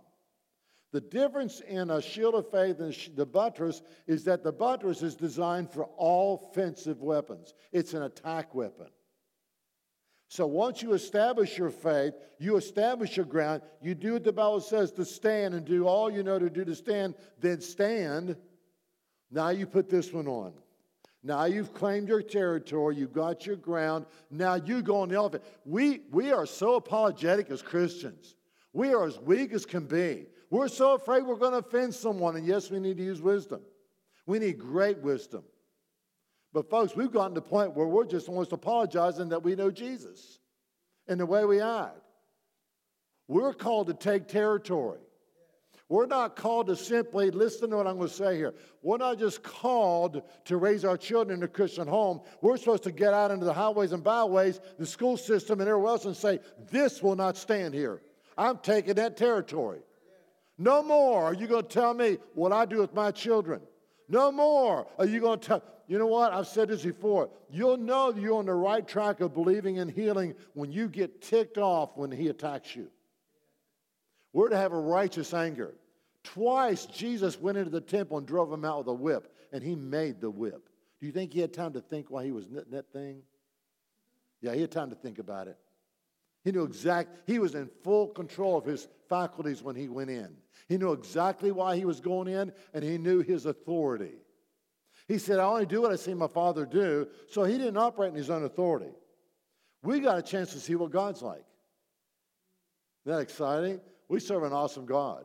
The 0.92 1.00
difference 1.00 1.60
in 1.60 1.90
a 1.90 2.00
shield 2.00 2.34
of 2.34 2.50
faith 2.50 2.80
and 2.80 2.96
the 3.14 3.26
buttress 3.26 3.82
is 4.06 4.24
that 4.24 4.42
the 4.42 4.52
buttress 4.52 5.02
is 5.02 5.14
designed 5.14 5.70
for 5.70 5.84
all 5.96 6.50
offensive 6.50 7.02
weapons, 7.02 7.54
it's 7.72 7.94
an 7.94 8.02
attack 8.02 8.54
weapon. 8.54 8.86
So 10.30 10.46
once 10.46 10.80
you 10.80 10.92
establish 10.92 11.58
your 11.58 11.70
faith, 11.70 12.14
you 12.38 12.56
establish 12.56 13.16
your 13.16 13.26
ground, 13.26 13.62
you 13.82 13.96
do 13.96 14.12
what 14.12 14.22
the 14.22 14.32
Bible 14.32 14.60
says 14.60 14.92
to 14.92 15.04
stand 15.04 15.54
and 15.54 15.66
do 15.66 15.88
all 15.88 16.08
you 16.08 16.22
know 16.22 16.38
to 16.38 16.48
do 16.48 16.64
to 16.64 16.74
stand, 16.76 17.16
then 17.40 17.60
stand. 17.60 18.36
Now 19.32 19.48
you 19.48 19.66
put 19.66 19.90
this 19.90 20.12
one 20.12 20.28
on. 20.28 20.52
Now 21.24 21.46
you've 21.46 21.74
claimed 21.74 22.08
your 22.08 22.22
territory, 22.22 22.94
you've 22.94 23.12
got 23.12 23.44
your 23.44 23.56
ground. 23.56 24.06
Now 24.30 24.54
you 24.54 24.82
go 24.82 25.00
on 25.00 25.08
the 25.08 25.16
elephant. 25.16 25.42
We, 25.64 26.02
we 26.12 26.30
are 26.30 26.46
so 26.46 26.76
apologetic 26.76 27.50
as 27.50 27.60
Christians. 27.60 28.36
We 28.72 28.94
are 28.94 29.04
as 29.08 29.18
weak 29.18 29.52
as 29.52 29.66
can 29.66 29.86
be. 29.86 30.26
We're 30.48 30.68
so 30.68 30.94
afraid 30.94 31.24
we're 31.24 31.34
going 31.34 31.52
to 31.52 31.58
offend 31.58 31.92
someone, 31.92 32.36
and 32.36 32.46
yes, 32.46 32.70
we 32.70 32.78
need 32.78 32.98
to 32.98 33.02
use 33.02 33.20
wisdom. 33.20 33.62
We 34.26 34.38
need 34.38 34.60
great 34.60 34.98
wisdom. 34.98 35.42
But, 36.52 36.68
folks, 36.68 36.96
we've 36.96 37.12
gotten 37.12 37.34
to 37.34 37.40
the 37.40 37.46
point 37.46 37.76
where 37.76 37.86
we're 37.86 38.06
just 38.06 38.28
almost 38.28 38.52
apologizing 38.52 39.28
that 39.28 39.42
we 39.42 39.54
know 39.54 39.70
Jesus 39.70 40.38
and 41.06 41.20
the 41.20 41.26
way 41.26 41.44
we 41.44 41.60
act. 41.60 42.00
We're 43.28 43.54
called 43.54 43.86
to 43.86 43.94
take 43.94 44.26
territory. 44.26 44.98
We're 45.88 46.06
not 46.06 46.36
called 46.36 46.68
to 46.68 46.76
simply, 46.76 47.32
listen 47.32 47.70
to 47.70 47.76
what 47.76 47.86
I'm 47.88 47.96
going 47.96 48.08
to 48.08 48.14
say 48.14 48.36
here. 48.36 48.54
We're 48.80 48.98
not 48.98 49.18
just 49.18 49.42
called 49.42 50.22
to 50.44 50.56
raise 50.56 50.84
our 50.84 50.96
children 50.96 51.38
in 51.38 51.42
a 51.42 51.48
Christian 51.48 51.88
home. 51.88 52.20
We're 52.40 52.56
supposed 52.56 52.84
to 52.84 52.92
get 52.92 53.12
out 53.12 53.32
into 53.32 53.44
the 53.44 53.52
highways 53.52 53.90
and 53.92 54.02
byways, 54.02 54.60
the 54.78 54.86
school 54.86 55.16
system, 55.16 55.60
and 55.60 55.68
everywhere 55.68 55.90
else 55.90 56.04
and 56.04 56.16
say, 56.16 56.38
this 56.70 57.02
will 57.02 57.16
not 57.16 57.36
stand 57.36 57.74
here. 57.74 58.02
I'm 58.38 58.58
taking 58.58 58.94
that 58.94 59.16
territory. 59.16 59.80
No 60.58 60.82
more 60.82 61.24
are 61.24 61.34
you 61.34 61.48
going 61.48 61.64
to 61.64 61.68
tell 61.68 61.94
me 61.94 62.18
what 62.34 62.52
I 62.52 62.66
do 62.66 62.78
with 62.78 62.94
my 62.94 63.10
children. 63.10 63.60
No 64.10 64.32
more 64.32 64.88
are 64.98 65.06
you 65.06 65.20
going 65.20 65.38
to 65.38 65.46
tell. 65.46 65.62
You 65.86 65.96
know 65.98 66.08
what? 66.08 66.32
I've 66.32 66.48
said 66.48 66.68
this 66.68 66.82
before. 66.82 67.30
You'll 67.48 67.76
know 67.76 68.12
you're 68.12 68.34
on 68.34 68.46
the 68.46 68.54
right 68.54 68.86
track 68.86 69.20
of 69.20 69.32
believing 69.32 69.76
in 69.76 69.88
healing 69.88 70.34
when 70.54 70.72
you 70.72 70.88
get 70.88 71.22
ticked 71.22 71.58
off 71.58 71.96
when 71.96 72.10
he 72.10 72.26
attacks 72.26 72.74
you. 72.74 72.90
We're 74.32 74.48
to 74.48 74.56
have 74.56 74.72
a 74.72 74.80
righteous 74.80 75.32
anger. 75.32 75.74
Twice 76.24 76.86
Jesus 76.86 77.40
went 77.40 77.56
into 77.56 77.70
the 77.70 77.80
temple 77.80 78.18
and 78.18 78.26
drove 78.26 78.52
him 78.52 78.64
out 78.64 78.78
with 78.78 78.88
a 78.88 78.92
whip, 78.92 79.32
and 79.52 79.62
he 79.62 79.76
made 79.76 80.20
the 80.20 80.30
whip. 80.30 80.68
Do 81.00 81.06
you 81.06 81.12
think 81.12 81.32
he 81.32 81.40
had 81.40 81.54
time 81.54 81.72
to 81.74 81.80
think 81.80 82.10
while 82.10 82.24
he 82.24 82.32
was 82.32 82.48
knitting 82.48 82.72
that 82.72 82.92
thing? 82.92 83.22
Yeah, 84.42 84.54
he 84.54 84.60
had 84.60 84.72
time 84.72 84.90
to 84.90 84.96
think 84.96 85.20
about 85.20 85.46
it. 85.46 85.56
He 86.44 86.52
knew 86.52 86.64
exact, 86.64 87.16
he 87.26 87.38
was 87.38 87.54
in 87.54 87.68
full 87.82 88.08
control 88.08 88.56
of 88.56 88.64
his 88.64 88.88
faculties 89.08 89.62
when 89.62 89.76
he 89.76 89.88
went 89.88 90.10
in. 90.10 90.36
He 90.68 90.78
knew 90.78 90.92
exactly 90.92 91.50
why 91.50 91.76
he 91.76 91.84
was 91.84 92.00
going 92.00 92.28
in, 92.28 92.52
and 92.72 92.82
he 92.82 92.96
knew 92.96 93.20
his 93.20 93.46
authority. 93.46 94.14
He 95.08 95.18
said, 95.18 95.40
I 95.40 95.44
only 95.44 95.66
do 95.66 95.82
what 95.82 95.92
I 95.92 95.96
see 95.96 96.14
my 96.14 96.28
father 96.28 96.64
do. 96.64 97.08
So 97.28 97.42
he 97.42 97.58
didn't 97.58 97.76
operate 97.76 98.10
in 98.10 98.16
his 98.16 98.30
own 98.30 98.44
authority. 98.44 98.92
We 99.82 100.00
got 100.00 100.18
a 100.18 100.22
chance 100.22 100.52
to 100.52 100.60
see 100.60 100.76
what 100.76 100.92
God's 100.92 101.22
like. 101.22 101.44
Isn't 103.04 103.16
that 103.16 103.20
exciting? 103.20 103.80
We 104.08 104.20
serve 104.20 104.44
an 104.44 104.52
awesome 104.52 104.86
God. 104.86 105.24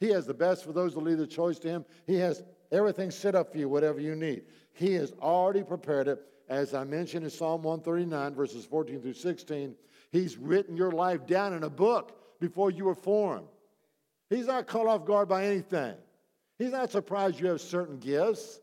He 0.00 0.08
has 0.08 0.26
the 0.26 0.34
best 0.34 0.64
for 0.64 0.72
those 0.72 0.94
that 0.94 1.04
lead 1.04 1.18
the 1.18 1.26
choice 1.26 1.58
to 1.60 1.68
Him. 1.68 1.84
He 2.06 2.16
has 2.16 2.42
everything 2.72 3.10
set 3.10 3.34
up 3.34 3.52
for 3.52 3.58
you, 3.58 3.68
whatever 3.68 4.00
you 4.00 4.16
need. 4.16 4.42
He 4.72 4.94
has 4.94 5.12
already 5.20 5.62
prepared 5.62 6.08
it. 6.08 6.20
As 6.48 6.74
I 6.74 6.82
mentioned 6.84 7.24
in 7.24 7.30
Psalm 7.30 7.62
139, 7.62 8.34
verses 8.34 8.64
14 8.64 9.00
through 9.00 9.12
16, 9.12 9.76
He's 10.12 10.36
written 10.36 10.76
your 10.76 10.92
life 10.92 11.26
down 11.26 11.54
in 11.54 11.64
a 11.64 11.70
book 11.70 12.38
before 12.38 12.70
you 12.70 12.84
were 12.84 12.94
formed. 12.94 13.48
He's 14.28 14.46
not 14.46 14.66
caught 14.66 14.86
off 14.86 15.06
guard 15.06 15.28
by 15.28 15.46
anything. 15.46 15.94
He's 16.58 16.72
not 16.72 16.90
surprised 16.90 17.40
you 17.40 17.48
have 17.48 17.60
certain 17.60 17.98
gifts. 17.98 18.60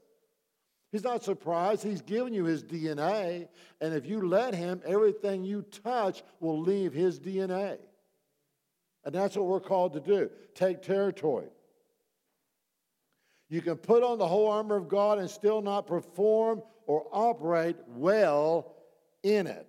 He's 0.92 1.04
not 1.04 1.24
surprised. 1.24 1.84
He's 1.84 2.02
given 2.02 2.34
you 2.34 2.46
his 2.46 2.64
DNA. 2.64 3.48
And 3.82 3.94
if 3.94 4.06
you 4.06 4.28
let 4.28 4.56
him, 4.56 4.82
everything 4.86 5.44
you 5.44 5.64
touch 5.84 6.24
will 6.40 6.60
leave 6.60 6.94
his 6.94 7.20
DNA. 7.20 7.78
And 9.06 9.14
that's 9.14 9.36
what 9.36 9.46
we're 9.46 9.60
called 9.60 9.94
to 9.94 10.00
do 10.00 10.30
take 10.56 10.82
territory. 10.82 11.48
You 13.50 13.62
can 13.62 13.78
put 13.78 14.04
on 14.04 14.18
the 14.20 14.28
whole 14.28 14.50
armor 14.50 14.76
of 14.76 14.88
God 14.88 15.18
and 15.18 15.30
still 15.30 15.62
not 15.62 15.88
perform 15.88 16.62
or 16.86 17.08
operate 17.12 17.78
well 17.88 18.76
in 19.24 19.48
it. 19.48 19.69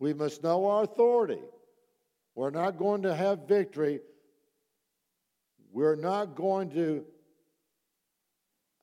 We 0.00 0.14
must 0.14 0.42
know 0.42 0.66
our 0.66 0.82
authority. 0.82 1.42
We're 2.34 2.50
not 2.50 2.78
going 2.78 3.02
to 3.02 3.14
have 3.14 3.46
victory. 3.46 4.00
We're 5.72 5.94
not 5.94 6.34
going 6.34 6.70
to. 6.70 7.04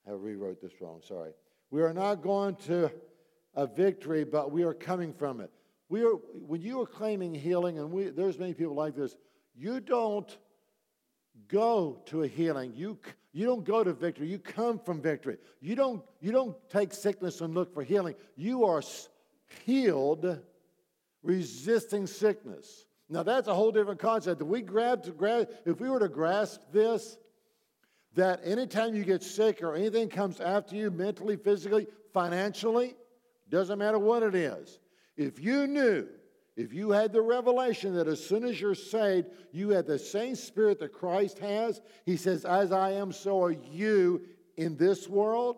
I 0.07 0.11
rewrote 0.11 0.61
this 0.61 0.71
wrong, 0.79 1.01
sorry. 1.05 1.31
We 1.71 1.81
are 1.81 1.93
not 1.93 2.21
going 2.21 2.55
to 2.67 2.91
a 3.55 3.67
victory, 3.67 4.23
but 4.23 4.51
we 4.51 4.63
are 4.63 4.73
coming 4.73 5.11
from 5.11 5.41
it. 5.41 5.51
We 5.89 6.03
are, 6.03 6.13
when 6.13 6.61
you 6.61 6.81
are 6.81 6.85
claiming 6.85 7.33
healing, 7.33 7.79
and 7.79 7.91
we, 7.91 8.05
there's 8.09 8.37
many 8.37 8.53
people 8.53 8.75
like 8.75 8.95
this, 8.95 9.15
you 9.55 9.79
don't 9.79 10.37
go 11.47 12.01
to 12.05 12.23
a 12.23 12.27
healing. 12.27 12.73
You, 12.75 12.99
you 13.33 13.45
don't 13.45 13.63
go 13.63 13.83
to 13.83 13.93
victory. 13.93 14.27
You 14.27 14.37
come 14.37 14.79
from 14.79 15.01
victory. 15.01 15.37
You 15.61 15.75
don't, 15.75 16.03
you 16.21 16.31
don't 16.31 16.55
take 16.69 16.93
sickness 16.93 17.41
and 17.41 17.55
look 17.55 17.73
for 17.73 17.83
healing. 17.83 18.15
You 18.35 18.65
are 18.65 18.83
healed 19.65 20.39
resisting 21.27 22.07
sickness. 22.07 22.85
Now, 23.09 23.23
that's 23.23 23.47
a 23.47 23.53
whole 23.53 23.71
different 23.71 23.99
concept. 23.99 24.41
If 24.41 24.47
we, 24.47 24.61
grab 24.61 25.03
to 25.03 25.11
grab, 25.11 25.49
if 25.65 25.79
we 25.79 25.89
were 25.89 25.99
to 25.99 26.07
grasp 26.07 26.61
this, 26.71 27.17
that 28.15 28.39
anytime 28.43 28.95
you 28.95 29.03
get 29.03 29.21
sick 29.21 29.61
or 29.61 29.75
anything 29.75 30.09
comes 30.09 30.39
after 30.39 30.75
you 30.75 30.89
mentally, 30.89 31.35
physically, 31.35 31.87
financially, 32.13 32.95
doesn't 33.49 33.77
matter 33.77 33.99
what 33.99 34.23
it 34.23 34.35
is, 34.35 34.79
if 35.15 35.39
you 35.39 35.67
knew 35.67 36.07
if 36.55 36.73
you 36.73 36.89
had 36.89 37.13
the 37.13 37.21
revelation 37.21 37.93
that 37.95 38.07
as 38.07 38.23
soon 38.23 38.43
as 38.43 38.59
you're 38.59 38.73
saved, 38.73 39.27
you 39.51 39.69
have 39.69 39.85
the 39.85 39.99
same 39.99 40.33
spirit 40.33 40.79
that 40.79 40.91
Christ 40.91 41.37
has, 41.37 41.81
he 42.03 42.17
says, 42.17 42.45
As 42.45 42.71
I 42.71 42.93
am, 42.93 43.11
so 43.11 43.43
are 43.43 43.51
you 43.51 44.23
in 44.57 44.75
this 44.75 45.07
world. 45.07 45.57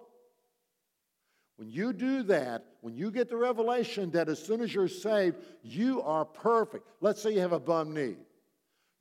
When 1.60 1.70
you 1.70 1.92
do 1.92 2.24
that, 2.24 2.64
when 2.80 2.96
you 2.96 3.12
get 3.12 3.28
the 3.28 3.36
revelation 3.36 4.12
that 4.12 4.30
as 4.30 4.42
soon 4.42 4.62
as 4.62 4.74
you're 4.74 4.88
saved, 4.88 5.36
you 5.62 6.02
are 6.04 6.24
perfect. 6.24 6.88
Let's 7.02 7.22
say 7.22 7.34
you 7.34 7.42
have 7.42 7.52
a 7.52 7.60
bum 7.60 7.94
knee. 7.94 8.16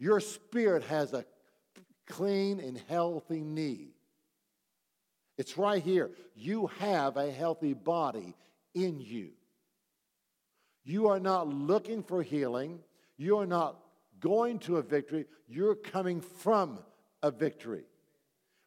Your 0.01 0.19
spirit 0.19 0.83
has 0.83 1.13
a 1.13 1.25
clean 2.09 2.59
and 2.59 2.83
healthy 2.89 3.43
knee. 3.43 3.91
It's 5.37 5.57
right 5.57 5.81
here. 5.81 6.11
You 6.35 6.67
have 6.81 7.17
a 7.17 7.31
healthy 7.31 7.75
body 7.75 8.35
in 8.75 9.01
you. 9.01 9.31
You 10.83 11.07
are 11.07 11.21
not 11.21 11.47
looking 11.47 12.03
for 12.03 12.25
healing. 12.25 12.81
You 13.17 13.39
are 13.39 13.47
not 13.47 13.77
going 14.19 14.59
to 14.61 14.79
a 14.79 14.83
victory. 14.83 15.27
You're 15.47 15.77
coming 15.77 16.21
from 16.21 16.81
a 17.23 17.31
victory. 17.31 17.85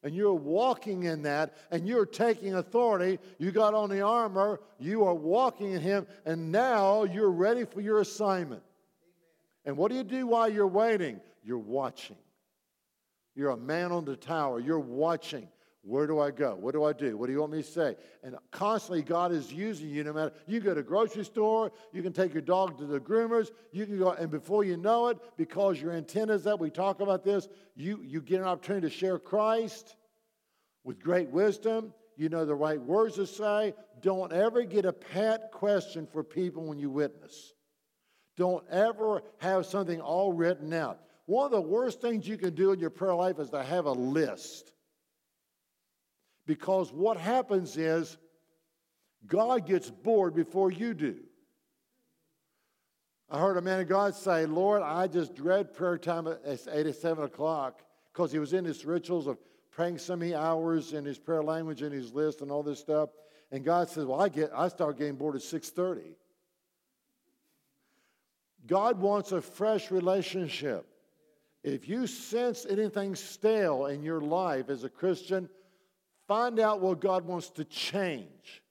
And 0.04 0.16
you're 0.16 0.34
walking 0.34 1.04
in 1.04 1.22
that, 1.24 1.56
and 1.70 1.88
you're 1.88 2.08
taking 2.08 2.56
authority. 2.56 3.20
You 3.38 3.52
got 3.52 3.74
on 3.76 3.90
the 3.90 4.02
armor, 4.02 4.60
you 4.80 5.04
are 5.04 5.14
walking 5.14 5.74
in 5.74 5.82
Him, 5.82 6.08
and 6.26 6.52
now 6.52 7.04
you're 7.04 7.32
ready 7.32 7.66
for 7.66 7.82
your 7.82 8.00
assignment. 8.00 8.64
And 9.64 9.78
what 9.78 9.92
do 9.92 9.98
you 9.98 10.04
do 10.04 10.26
while 10.26 10.50
you're 10.50 10.68
waiting? 10.68 11.22
You're 11.44 11.60
watching. 11.60 12.18
You're 13.36 13.52
a 13.52 13.58
man 13.58 13.92
on 13.92 14.06
the 14.06 14.16
tower. 14.16 14.60
You're 14.60 14.80
watching. 14.80 15.48
Where 15.84 16.06
do 16.06 16.20
I 16.20 16.30
go? 16.30 16.56
What 16.60 16.74
do 16.74 16.84
I 16.84 16.94
do? 16.94 17.18
What 17.18 17.26
do 17.26 17.34
you 17.34 17.40
want 17.40 17.54
me 17.54 17.64
to 17.64 17.68
say? 17.68 17.96
And 18.24 18.36
constantly, 18.52 19.02
God 19.02 19.32
is 19.32 19.52
using 19.52 19.90
you 19.90 20.04
no 20.04 20.14
matter. 20.14 20.34
You 20.46 20.60
go 20.60 20.76
to 20.76 20.84
grocery 20.84 21.26
store, 21.26 21.72
you 21.92 22.04
can 22.04 22.14
take 22.14 22.34
your 22.34 22.44
dog 22.44 22.78
to 22.78 22.86
the 22.86 23.00
groomers, 23.00 23.50
you 23.72 23.88
can 23.88 23.98
go, 23.98 24.12
and 24.12 24.30
before 24.30 24.64
you 24.64 24.78
know 24.78 25.08
it, 25.08 25.18
because 25.38 25.82
your 25.82 25.94
antennas 25.94 26.44
that 26.44 26.60
we 26.60 26.70
talk 26.70 27.02
about 27.02 27.24
this, 27.24 27.48
you, 27.76 28.00
you 28.04 28.22
get 28.22 28.42
an 28.42 28.48
opportunity 28.48 28.88
to 28.88 28.96
share 28.96 29.18
Christ 29.18 29.96
with 30.84 31.02
great 31.02 31.30
wisdom. 31.30 31.94
You 32.16 32.30
know 32.30 32.46
the 32.46 32.54
right 32.54 32.80
words 32.80 33.16
to 33.16 33.26
say. 33.26 33.74
Don't 34.02 34.32
ever 34.32 34.64
get 34.64 34.86
a 34.86 34.94
pat 34.94 35.52
question 35.52 36.06
for 36.06 36.24
people 36.24 36.64
when 36.64 36.78
you 36.78 36.92
witness. 36.92 37.54
Don't 38.38 38.64
ever 38.70 39.24
have 39.40 39.66
something 39.66 40.00
all 40.00 40.32
written 40.32 40.74
out. 40.74 41.00
One 41.26 41.46
of 41.46 41.52
the 41.52 41.62
worst 41.62 42.02
things 42.02 42.28
you 42.28 42.38
can 42.38 42.54
do 42.54 42.72
in 42.72 42.80
your 42.80 42.90
prayer 42.92 43.16
life 43.16 43.40
is 43.40 43.50
to 43.50 43.64
have 43.64 43.86
a 43.86 43.92
list. 43.92 44.74
Because 46.52 46.92
what 46.92 47.16
happens 47.16 47.78
is 47.78 48.18
God 49.26 49.66
gets 49.66 49.90
bored 49.90 50.36
before 50.36 50.70
you 50.70 50.94
do. 50.94 51.16
I 53.30 53.40
heard 53.40 53.56
a 53.56 53.62
man 53.62 53.80
of 53.80 53.88
God 53.88 54.16
say, 54.16 54.46
Lord, 54.46 54.82
I 54.82 55.08
just 55.08 55.34
dread 55.34 55.74
prayer 55.74 55.98
time 55.98 56.28
at 56.28 56.68
8 56.70 56.88
or 56.88 56.92
7 56.92 57.24
o'clock 57.24 57.84
because 58.12 58.34
he 58.34 58.40
was 58.40 58.52
in 58.52 58.66
his 58.66 58.84
rituals 58.84 59.28
of 59.28 59.38
praying 59.72 59.98
so 59.98 60.18
many 60.18 60.36
hours 60.36 60.92
in 60.92 61.06
his 61.06 61.18
prayer 61.18 61.42
language 61.42 61.84
and 61.84 61.94
his 61.94 62.12
list 62.14 62.42
and 62.42 62.52
all 62.52 62.64
this 62.64 62.80
stuff. 62.80 63.12
And 63.54 63.64
God 63.64 63.88
says, 63.88 64.04
Well, 64.04 64.20
I 64.20 64.28
get 64.28 64.52
I 64.54 64.68
start 64.68 64.98
getting 64.98 65.16
bored 65.16 65.36
at 65.36 65.44
6:30. 65.44 66.16
God 68.68 69.00
wants 69.00 69.32
a 69.32 69.42
fresh 69.42 69.90
relationship. 69.90 70.86
If 71.64 71.88
you 71.88 72.08
sense 72.08 72.66
anything 72.70 73.16
stale 73.16 73.86
in 73.86 74.04
your 74.04 74.20
life 74.20 74.70
as 74.70 74.84
a 74.84 74.90
Christian, 74.90 75.48
find 76.32 76.62
out 76.62 76.80
what 76.80 77.02
God 77.02 77.26
wants 77.26 77.50
to 77.50 77.66
change. 77.66 78.64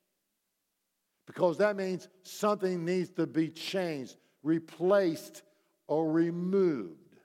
Because 1.27 1.59
that 1.59 1.77
means 1.77 2.09
something 2.23 2.87
needs 2.87 3.11
to 3.11 3.27
be 3.27 3.51
changed, 3.51 4.17
replaced, 4.43 5.43
or 5.87 6.11
removed. 6.11 7.19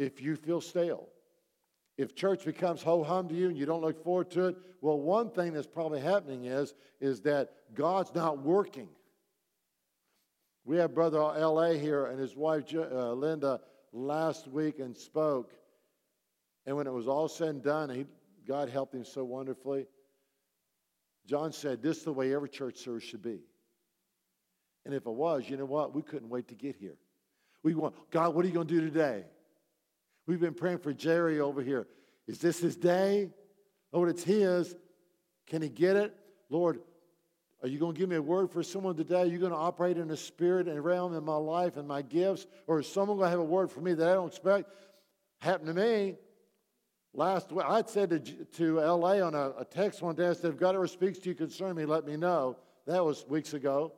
If 0.00 0.20
you 0.20 0.34
feel 0.34 0.60
stale, 0.60 1.06
if 1.96 2.16
church 2.16 2.44
becomes 2.44 2.82
ho 2.82 3.04
hum 3.04 3.28
to 3.28 3.36
you 3.36 3.46
and 3.50 3.56
you 3.56 3.66
don't 3.66 3.82
look 3.82 4.02
forward 4.02 4.32
to 4.32 4.46
it, 4.46 4.56
well, 4.80 4.98
one 4.98 5.30
thing 5.30 5.52
that's 5.52 5.68
probably 5.68 6.00
happening 6.00 6.46
is, 6.46 6.74
is 7.00 7.20
that 7.20 7.52
God's 7.72 8.12
not 8.16 8.42
working. 8.42 8.88
We 10.64 10.76
had 10.76 10.92
Brother 10.92 11.18
L.A. 11.20 11.78
here 11.78 12.06
and 12.06 12.18
his 12.18 12.34
wife 12.34 12.64
uh, 12.74 13.12
Linda 13.12 13.60
last 13.92 14.48
week 14.48 14.80
and 14.80 14.96
spoke. 14.96 15.52
And 16.66 16.76
when 16.76 16.88
it 16.88 16.92
was 16.92 17.06
all 17.06 17.28
said 17.28 17.50
and 17.50 17.62
done, 17.62 17.90
he, 17.90 18.06
God 18.46 18.68
helped 18.68 18.94
him 18.94 19.04
so 19.04 19.24
wonderfully. 19.24 19.86
John 21.26 21.52
said, 21.52 21.82
This 21.82 21.98
is 21.98 22.04
the 22.04 22.12
way 22.12 22.34
every 22.34 22.48
church 22.48 22.76
service 22.76 23.04
should 23.04 23.22
be. 23.22 23.40
And 24.84 24.94
if 24.94 25.06
it 25.06 25.12
was, 25.12 25.48
you 25.48 25.56
know 25.56 25.64
what? 25.64 25.94
We 25.94 26.02
couldn't 26.02 26.28
wait 26.28 26.48
to 26.48 26.54
get 26.54 26.76
here. 26.76 26.96
We 27.62 27.74
want, 27.74 27.94
God, 28.10 28.34
what 28.34 28.44
are 28.44 28.48
you 28.48 28.54
going 28.54 28.68
to 28.68 28.74
do 28.74 28.80
today? 28.80 29.24
We've 30.26 30.40
been 30.40 30.54
praying 30.54 30.78
for 30.78 30.92
Jerry 30.92 31.40
over 31.40 31.62
here. 31.62 31.88
Is 32.28 32.38
this 32.38 32.60
his 32.60 32.76
day? 32.76 33.30
Lord, 33.92 34.08
it's 34.08 34.22
his. 34.22 34.76
Can 35.48 35.62
he 35.62 35.68
get 35.68 35.96
it? 35.96 36.14
Lord, 36.48 36.80
are 37.62 37.68
you 37.68 37.78
going 37.78 37.94
to 37.94 37.98
give 37.98 38.08
me 38.08 38.16
a 38.16 38.22
word 38.22 38.50
for 38.50 38.62
someone 38.62 38.96
today? 38.96 39.22
Are 39.22 39.26
you 39.26 39.38
going 39.38 39.52
to 39.52 39.58
operate 39.58 39.98
in 39.98 40.06
the 40.06 40.16
spirit 40.16 40.68
and 40.68 40.84
realm 40.84 41.16
in 41.16 41.24
my 41.24 41.36
life 41.36 41.76
and 41.76 41.88
my 41.88 42.02
gifts? 42.02 42.46
Or 42.68 42.78
is 42.78 42.86
someone 42.86 43.16
going 43.16 43.26
to 43.26 43.30
have 43.30 43.40
a 43.40 43.44
word 43.44 43.70
for 43.70 43.80
me 43.80 43.94
that 43.94 44.08
I 44.08 44.14
don't 44.14 44.28
expect? 44.28 44.70
Happened 45.40 45.68
to 45.68 45.74
me 45.74 46.16
last 47.16 47.50
week. 47.50 47.64
I'd 47.66 47.88
said 47.88 48.10
to, 48.10 48.18
to 48.20 48.80
LA 48.80 49.20
on 49.20 49.34
a, 49.34 49.52
a 49.58 49.64
text 49.64 50.02
one 50.02 50.14
day, 50.14 50.28
I 50.28 50.34
said, 50.34 50.52
if 50.52 50.58
God 50.58 50.74
ever 50.74 50.86
speaks 50.86 51.18
to 51.20 51.30
you 51.30 51.34
concerning 51.34 51.76
me, 51.76 51.84
let 51.84 52.06
me 52.06 52.16
know. 52.16 52.56
That 52.86 53.04
was 53.04 53.24
weeks 53.26 53.54
ago. 53.54 53.92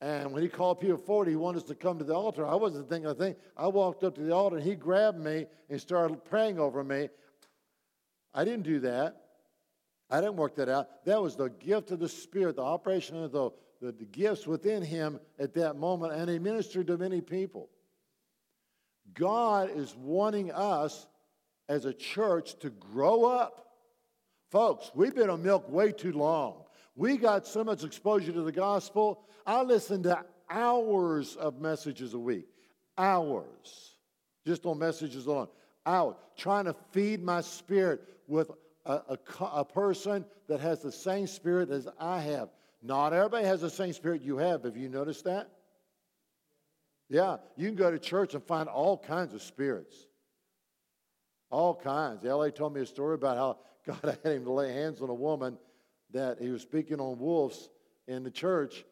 And 0.00 0.32
when 0.32 0.42
he 0.42 0.48
called 0.48 0.80
people 0.80 0.98
forward, 0.98 1.28
he 1.28 1.36
wanted 1.36 1.62
us 1.62 1.68
to 1.68 1.74
come 1.74 1.98
to 1.98 2.04
the 2.04 2.14
altar. 2.14 2.46
I 2.46 2.54
wasn't 2.54 2.88
thinking 2.88 3.10
a 3.10 3.14
thing. 3.14 3.34
I 3.56 3.66
walked 3.68 4.04
up 4.04 4.14
to 4.16 4.20
the 4.20 4.32
altar 4.32 4.56
and 4.56 4.64
he 4.64 4.74
grabbed 4.74 5.18
me 5.18 5.46
and 5.70 5.80
started 5.80 6.24
praying 6.24 6.58
over 6.58 6.84
me. 6.84 7.08
I 8.34 8.44
didn't 8.44 8.62
do 8.62 8.80
that. 8.80 9.22
I 10.10 10.20
didn't 10.20 10.36
work 10.36 10.54
that 10.56 10.68
out. 10.68 11.04
That 11.04 11.20
was 11.20 11.36
the 11.36 11.50
gift 11.50 11.90
of 11.90 11.98
the 11.98 12.08
Spirit, 12.08 12.56
the 12.56 12.62
operation 12.62 13.22
of 13.22 13.32
the, 13.32 13.50
the, 13.80 13.92
the 13.92 14.04
gifts 14.04 14.46
within 14.46 14.82
him 14.82 15.18
at 15.38 15.54
that 15.54 15.76
moment, 15.76 16.14
and 16.14 16.30
he 16.30 16.38
ministered 16.38 16.86
to 16.86 16.96
many 16.96 17.20
people. 17.20 17.68
God 19.14 19.70
is 19.74 19.94
wanting 19.96 20.52
us 20.52 21.06
as 21.68 21.84
a 21.84 21.92
church 21.92 22.58
to 22.60 22.70
grow 22.70 23.24
up. 23.24 23.66
Folks, 24.50 24.90
we've 24.94 25.14
been 25.14 25.30
on 25.30 25.42
milk 25.42 25.68
way 25.68 25.92
too 25.92 26.12
long. 26.12 26.64
We 26.96 27.16
got 27.16 27.46
so 27.46 27.62
much 27.62 27.84
exposure 27.84 28.32
to 28.32 28.42
the 28.42 28.52
gospel. 28.52 29.22
I 29.46 29.62
listen 29.62 30.02
to 30.04 30.24
hours 30.50 31.36
of 31.36 31.60
messages 31.60 32.14
a 32.14 32.18
week, 32.18 32.48
hours, 32.96 33.94
just 34.46 34.64
on 34.66 34.78
messages 34.78 35.26
alone, 35.26 35.48
hours, 35.84 36.16
trying 36.36 36.64
to 36.64 36.74
feed 36.92 37.22
my 37.22 37.40
spirit 37.42 38.02
with 38.26 38.50
a, 38.86 38.92
a, 39.08 39.18
a 39.40 39.64
person 39.64 40.24
that 40.48 40.60
has 40.60 40.80
the 40.80 40.92
same 40.92 41.26
spirit 41.26 41.70
as 41.70 41.86
I 42.00 42.20
have. 42.20 42.48
Not 42.82 43.12
everybody 43.12 43.44
has 43.44 43.60
the 43.60 43.70
same 43.70 43.92
spirit 43.92 44.22
you 44.22 44.38
have. 44.38 44.64
Have 44.64 44.76
you 44.76 44.88
noticed 44.88 45.24
that? 45.24 45.50
Yeah, 47.10 47.36
you 47.56 47.66
can 47.66 47.76
go 47.76 47.90
to 47.90 47.98
church 47.98 48.34
and 48.34 48.42
find 48.42 48.68
all 48.68 48.98
kinds 48.98 49.34
of 49.34 49.42
spirits. 49.42 50.07
All 51.50 51.74
kinds. 51.74 52.24
LA 52.24 52.50
told 52.50 52.74
me 52.74 52.82
a 52.82 52.86
story 52.86 53.14
about 53.14 53.36
how 53.36 53.58
God 53.86 54.18
had 54.22 54.32
him 54.32 54.44
to 54.44 54.52
lay 54.52 54.72
hands 54.72 55.00
on 55.00 55.08
a 55.08 55.14
woman 55.14 55.58
that 56.12 56.40
he 56.40 56.48
was 56.48 56.62
speaking 56.62 57.00
on 57.00 57.18
wolves 57.18 57.68
in 58.06 58.22
the 58.22 58.30
church, 58.30 58.84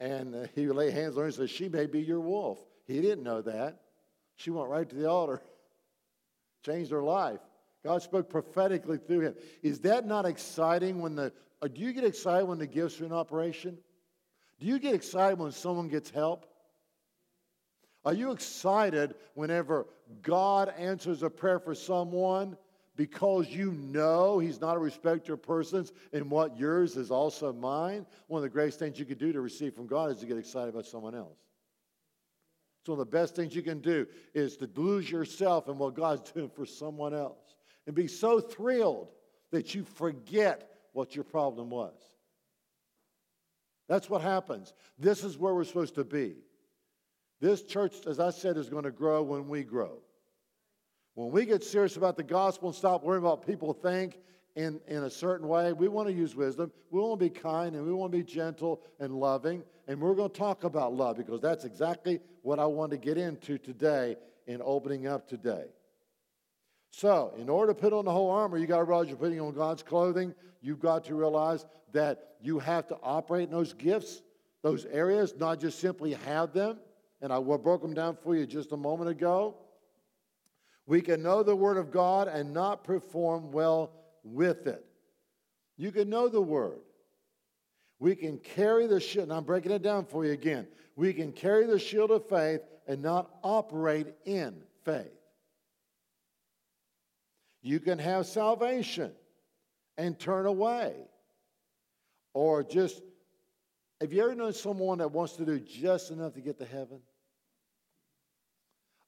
and 0.00 0.34
uh, 0.34 0.46
he 0.54 0.66
lay 0.68 0.90
hands 0.90 1.16
on 1.16 1.20
her 1.20 1.26
and 1.26 1.34
said, 1.34 1.50
She 1.50 1.68
may 1.68 1.86
be 1.86 2.00
your 2.00 2.20
wolf. 2.20 2.58
He 2.86 3.00
didn't 3.00 3.24
know 3.24 3.42
that. 3.42 3.80
She 4.36 4.50
went 4.50 4.68
right 4.68 4.88
to 4.88 4.96
the 4.96 5.08
altar, 5.08 5.42
changed 6.66 6.90
her 6.90 7.02
life. 7.02 7.40
God 7.84 8.02
spoke 8.02 8.30
prophetically 8.30 8.98
through 8.98 9.20
him. 9.20 9.34
Is 9.62 9.80
that 9.80 10.06
not 10.06 10.24
exciting 10.24 11.00
when 11.00 11.16
the, 11.16 11.32
uh, 11.60 11.68
do 11.68 11.80
you 11.80 11.92
get 11.92 12.04
excited 12.04 12.46
when 12.46 12.58
the 12.58 12.66
gifts 12.66 13.00
are 13.00 13.04
in 13.04 13.12
operation? 13.12 13.76
Do 14.60 14.66
you 14.66 14.78
get 14.78 14.94
excited 14.94 15.38
when 15.38 15.50
someone 15.50 15.88
gets 15.88 16.10
help? 16.10 16.46
Are 18.04 18.14
you 18.14 18.32
excited 18.32 19.14
whenever 19.34 19.86
God 20.22 20.72
answers 20.76 21.22
a 21.22 21.30
prayer 21.30 21.60
for 21.60 21.74
someone 21.74 22.56
because 22.96 23.48
you 23.48 23.72
know 23.72 24.38
He's 24.38 24.60
not 24.60 24.76
a 24.76 24.80
respecter 24.80 25.34
of 25.34 25.42
persons 25.42 25.92
and 26.12 26.30
what 26.30 26.56
yours 26.56 26.96
is 26.96 27.10
also 27.10 27.52
mine? 27.52 28.04
One 28.26 28.38
of 28.38 28.42
the 28.42 28.48
greatest 28.48 28.78
things 28.78 28.98
you 28.98 29.04
can 29.04 29.18
do 29.18 29.32
to 29.32 29.40
receive 29.40 29.74
from 29.74 29.86
God 29.86 30.10
is 30.10 30.18
to 30.18 30.26
get 30.26 30.36
excited 30.36 30.70
about 30.70 30.86
someone 30.86 31.14
else. 31.14 31.38
It's 32.80 32.88
one 32.88 32.98
of 32.98 33.10
the 33.10 33.16
best 33.16 33.36
things 33.36 33.54
you 33.54 33.62
can 33.62 33.80
do 33.80 34.08
is 34.34 34.56
to 34.56 34.68
lose 34.74 35.08
yourself 35.08 35.68
in 35.68 35.78
what 35.78 35.94
God's 35.94 36.32
doing 36.32 36.50
for 36.50 36.66
someone 36.66 37.14
else 37.14 37.54
and 37.86 37.94
be 37.94 38.08
so 38.08 38.40
thrilled 38.40 39.12
that 39.52 39.74
you 39.74 39.84
forget 39.84 40.68
what 40.92 41.14
your 41.14 41.24
problem 41.24 41.70
was. 41.70 41.94
That's 43.88 44.10
what 44.10 44.22
happens. 44.22 44.72
This 44.98 45.22
is 45.22 45.38
where 45.38 45.54
we're 45.54 45.64
supposed 45.64 45.94
to 45.94 46.04
be. 46.04 46.36
This 47.42 47.64
church, 47.64 48.06
as 48.06 48.20
I 48.20 48.30
said, 48.30 48.56
is 48.56 48.68
going 48.68 48.84
to 48.84 48.92
grow 48.92 49.20
when 49.24 49.48
we 49.48 49.64
grow. 49.64 49.98
When 51.14 51.32
we 51.32 51.44
get 51.44 51.64
serious 51.64 51.96
about 51.96 52.16
the 52.16 52.22
gospel 52.22 52.68
and 52.68 52.76
stop 52.76 53.02
worrying 53.02 53.24
about 53.24 53.44
people 53.44 53.72
think 53.72 54.20
in, 54.54 54.80
in 54.86 55.02
a 55.02 55.10
certain 55.10 55.48
way, 55.48 55.72
we 55.72 55.88
want 55.88 56.06
to 56.06 56.14
use 56.14 56.36
wisdom. 56.36 56.70
We 56.92 57.00
want 57.00 57.18
to 57.18 57.28
be 57.28 57.30
kind 57.30 57.74
and 57.74 57.84
we 57.84 57.92
want 57.92 58.12
to 58.12 58.18
be 58.18 58.22
gentle 58.22 58.80
and 59.00 59.12
loving. 59.12 59.64
and 59.88 60.00
we're 60.00 60.14
going 60.14 60.30
to 60.30 60.38
talk 60.38 60.62
about 60.62 60.94
love 60.94 61.16
because 61.16 61.40
that's 61.40 61.64
exactly 61.64 62.20
what 62.42 62.60
I 62.60 62.66
want 62.66 62.92
to 62.92 62.96
get 62.96 63.18
into 63.18 63.58
today 63.58 64.16
in 64.46 64.62
opening 64.64 65.08
up 65.08 65.28
today. 65.28 65.64
So, 66.90 67.34
in 67.36 67.48
order 67.48 67.74
to 67.74 67.80
put 67.80 67.92
on 67.92 68.04
the 68.04 68.12
whole 68.12 68.30
armor, 68.30 68.56
you 68.56 68.68
got 68.68 68.78
to 68.78 68.84
realize 68.84 69.08
you're 69.08 69.16
putting 69.16 69.40
on 69.40 69.52
God's 69.52 69.82
clothing. 69.82 70.32
You've 70.60 70.78
got 70.78 71.06
to 71.06 71.16
realize 71.16 71.66
that 71.90 72.36
you 72.40 72.60
have 72.60 72.86
to 72.86 72.98
operate 73.02 73.48
in 73.48 73.50
those 73.50 73.72
gifts, 73.72 74.22
those 74.62 74.84
areas, 74.84 75.34
not 75.36 75.58
just 75.58 75.80
simply 75.80 76.12
have 76.12 76.52
them. 76.52 76.78
And 77.22 77.32
I 77.32 77.40
broke 77.40 77.80
them 77.80 77.94
down 77.94 78.18
for 78.22 78.36
you 78.36 78.46
just 78.46 78.72
a 78.72 78.76
moment 78.76 79.08
ago. 79.08 79.54
We 80.86 81.00
can 81.00 81.22
know 81.22 81.42
the 81.42 81.56
Word 81.56 81.76
of 81.76 81.90
God 81.90 82.28
and 82.28 82.52
not 82.52 82.84
perform 82.84 83.52
well 83.52 83.92
with 84.24 84.66
it. 84.66 84.84
You 85.76 85.92
can 85.92 86.10
know 86.10 86.28
the 86.28 86.42
Word. 86.42 86.80
We 88.00 88.16
can 88.16 88.38
carry 88.38 88.88
the 88.88 88.98
shield, 88.98 89.28
and 89.28 89.32
I'm 89.32 89.44
breaking 89.44 89.70
it 89.70 89.82
down 89.82 90.04
for 90.04 90.24
you 90.24 90.32
again. 90.32 90.66
We 90.96 91.12
can 91.12 91.30
carry 91.32 91.66
the 91.66 91.78
shield 91.78 92.10
of 92.10 92.28
faith 92.28 92.60
and 92.88 93.00
not 93.00 93.30
operate 93.44 94.08
in 94.24 94.60
faith. 94.84 95.06
You 97.62 97.78
can 97.78 98.00
have 98.00 98.26
salvation 98.26 99.12
and 99.96 100.18
turn 100.18 100.46
away. 100.46 100.94
Or 102.34 102.64
just, 102.64 103.00
have 104.00 104.12
you 104.12 104.24
ever 104.24 104.34
known 104.34 104.52
someone 104.52 104.98
that 104.98 105.12
wants 105.12 105.34
to 105.34 105.44
do 105.44 105.60
just 105.60 106.10
enough 106.10 106.34
to 106.34 106.40
get 106.40 106.58
to 106.58 106.64
heaven? 106.64 107.00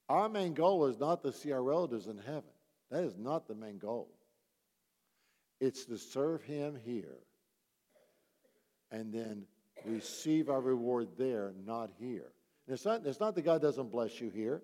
Our 0.09 0.29
main 0.29 0.55
goal 0.55 0.87
is 0.87 0.99
not 0.99 1.23
to 1.23 1.33
see 1.33 1.53
our 1.53 1.63
relatives 1.63 2.07
in 2.07 2.19
heaven. 2.19 2.43
That 2.91 3.05
is 3.05 3.17
not 3.17 3.49
the 3.49 3.55
main 3.55 3.79
goal. 3.79 4.09
It's 5.61 5.85
to 5.87 5.97
serve 5.97 6.43
Him 6.43 6.79
here 6.85 7.19
and 8.91 9.13
then 9.13 9.47
receive 9.85 10.51
our 10.51 10.61
reward 10.61 11.09
there, 11.19 11.53
not 11.67 11.91
here. 11.99 12.33
And 12.67 12.75
it's 12.75 12.85
not, 12.85 13.05
it's 13.07 13.21
not 13.21 13.35
that 13.35 13.43
God 13.43 13.63
doesn't 13.63 13.91
bless 13.91 14.21
you 14.21 14.31
here. 14.31 14.63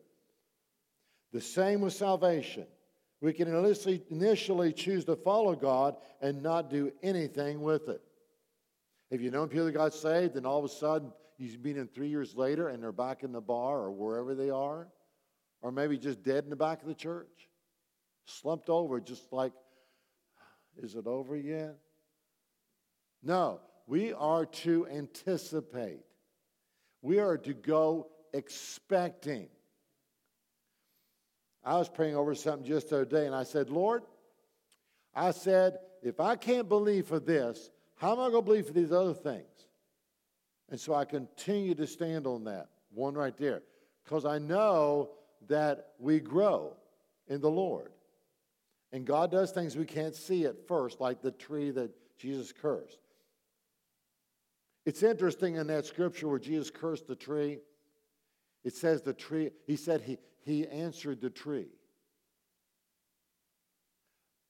The 1.32 1.40
same 1.40 1.80
with 1.80 1.92
salvation. 1.92 2.66
We 3.20 3.32
can 3.32 3.48
initially 4.10 4.72
choose 4.72 5.04
to 5.04 5.16
follow 5.16 5.54
God 5.54 5.96
and 6.20 6.42
not 6.42 6.70
do 6.70 6.92
anything 7.02 7.60
with 7.60 7.88
it. 7.88 8.00
If 9.10 9.20
you 9.20 9.30
know 9.30 9.46
people 9.46 9.66
that 9.66 9.72
got 9.72 9.92
saved 9.92 10.36
and 10.36 10.46
all 10.46 10.58
of 10.58 10.64
a 10.64 10.68
sudden 10.68 11.12
you've 11.36 11.62
been 11.62 11.76
in 11.76 11.88
three 11.88 12.08
years 12.08 12.34
later 12.34 12.68
and 12.68 12.82
they're 12.82 12.92
back 12.92 13.22
in 13.22 13.32
the 13.32 13.40
bar 13.40 13.78
or 13.78 13.90
wherever 13.90 14.34
they 14.34 14.50
are, 14.50 14.88
or 15.62 15.72
maybe 15.72 15.98
just 15.98 16.22
dead 16.22 16.44
in 16.44 16.50
the 16.50 16.56
back 16.56 16.82
of 16.82 16.88
the 16.88 16.94
church, 16.94 17.48
slumped 18.24 18.68
over, 18.68 19.00
just 19.00 19.32
like, 19.32 19.52
is 20.78 20.94
it 20.94 21.06
over 21.06 21.36
yet? 21.36 21.76
No, 23.22 23.60
we 23.86 24.12
are 24.12 24.46
to 24.46 24.86
anticipate. 24.88 26.04
We 27.02 27.18
are 27.18 27.36
to 27.38 27.52
go 27.52 28.08
expecting. 28.32 29.48
I 31.64 31.76
was 31.76 31.88
praying 31.88 32.16
over 32.16 32.34
something 32.34 32.66
just 32.66 32.90
the 32.90 32.96
other 32.96 33.04
day, 33.04 33.26
and 33.26 33.34
I 33.34 33.42
said, 33.42 33.68
Lord, 33.68 34.02
I 35.14 35.32
said, 35.32 35.78
if 36.02 36.20
I 36.20 36.36
can't 36.36 36.68
believe 36.68 37.06
for 37.06 37.20
this, 37.20 37.70
how 37.96 38.12
am 38.12 38.20
I 38.20 38.30
going 38.30 38.42
to 38.42 38.42
believe 38.42 38.66
for 38.66 38.72
these 38.72 38.92
other 38.92 39.12
things? 39.12 39.44
And 40.70 40.80
so 40.80 40.94
I 40.94 41.04
continue 41.04 41.74
to 41.74 41.86
stand 41.86 42.26
on 42.26 42.44
that 42.44 42.68
one 42.92 43.14
right 43.14 43.36
there 43.36 43.62
because 44.04 44.24
I 44.24 44.38
know 44.38 45.10
that 45.48 45.92
we 45.98 46.20
grow 46.20 46.76
in 47.28 47.40
the 47.40 47.50
Lord. 47.50 47.92
And 48.92 49.06
God 49.06 49.30
does 49.30 49.52
things 49.52 49.76
we 49.76 49.86
can't 49.86 50.14
see 50.14 50.46
at 50.46 50.66
first, 50.66 51.00
like 51.00 51.22
the 51.22 51.30
tree 51.30 51.70
that 51.70 51.90
Jesus 52.18 52.52
cursed. 52.52 52.98
It's 54.84 55.02
interesting 55.02 55.56
in 55.56 55.66
that 55.68 55.86
scripture 55.86 56.28
where 56.28 56.38
Jesus 56.38 56.70
cursed 56.70 57.06
the 57.06 57.14
tree. 57.14 57.58
It 58.64 58.74
says 58.74 59.02
the 59.02 59.14
tree, 59.14 59.50
he 59.66 59.76
said 59.76 60.02
he, 60.02 60.18
he 60.44 60.66
answered 60.66 61.20
the 61.20 61.30
tree. 61.30 61.68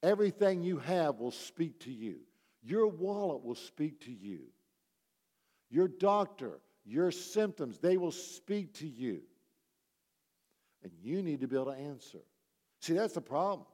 Everything 0.03 0.62
you 0.62 0.79
have 0.79 1.18
will 1.18 1.31
speak 1.31 1.79
to 1.81 1.92
you. 1.92 2.20
Your 2.62 2.88
wallet 2.88 3.44
will 3.44 3.55
speak 3.55 4.00
to 4.07 4.12
you. 4.12 4.40
Your 5.70 5.88
doctor, 5.88 6.61
your 6.85 7.11
symptoms, 7.11 7.79
they 7.79 7.96
will 7.96 8.11
speak 8.11 8.74
to 8.74 8.88
you. 8.88 9.22
And 10.82 10.92
you 11.02 11.22
need 11.22 11.40
to 11.40 11.46
be 11.46 11.56
able 11.56 11.72
to 11.72 11.78
answer. 11.78 12.20
See, 12.80 12.94
that's 12.94 13.14
the 13.14 13.20
problem. 13.20 13.66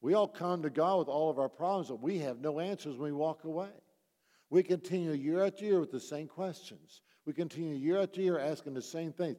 We 0.00 0.14
all 0.14 0.28
come 0.28 0.62
to 0.62 0.70
God 0.70 1.00
with 1.00 1.08
all 1.08 1.30
of 1.30 1.38
our 1.38 1.48
problems, 1.48 1.88
but 1.88 2.00
we 2.00 2.18
have 2.18 2.40
no 2.40 2.58
answers 2.58 2.96
when 2.96 3.12
we 3.12 3.12
walk 3.12 3.44
away. 3.44 3.68
We 4.48 4.62
continue 4.62 5.12
year 5.12 5.44
after 5.44 5.64
year 5.64 5.80
with 5.80 5.92
the 5.92 6.00
same 6.00 6.26
questions. 6.26 7.02
We 7.26 7.34
continue 7.34 7.76
year 7.76 8.00
after 8.00 8.20
year 8.20 8.38
asking 8.38 8.74
the 8.74 8.82
same 8.82 9.12
things. 9.12 9.36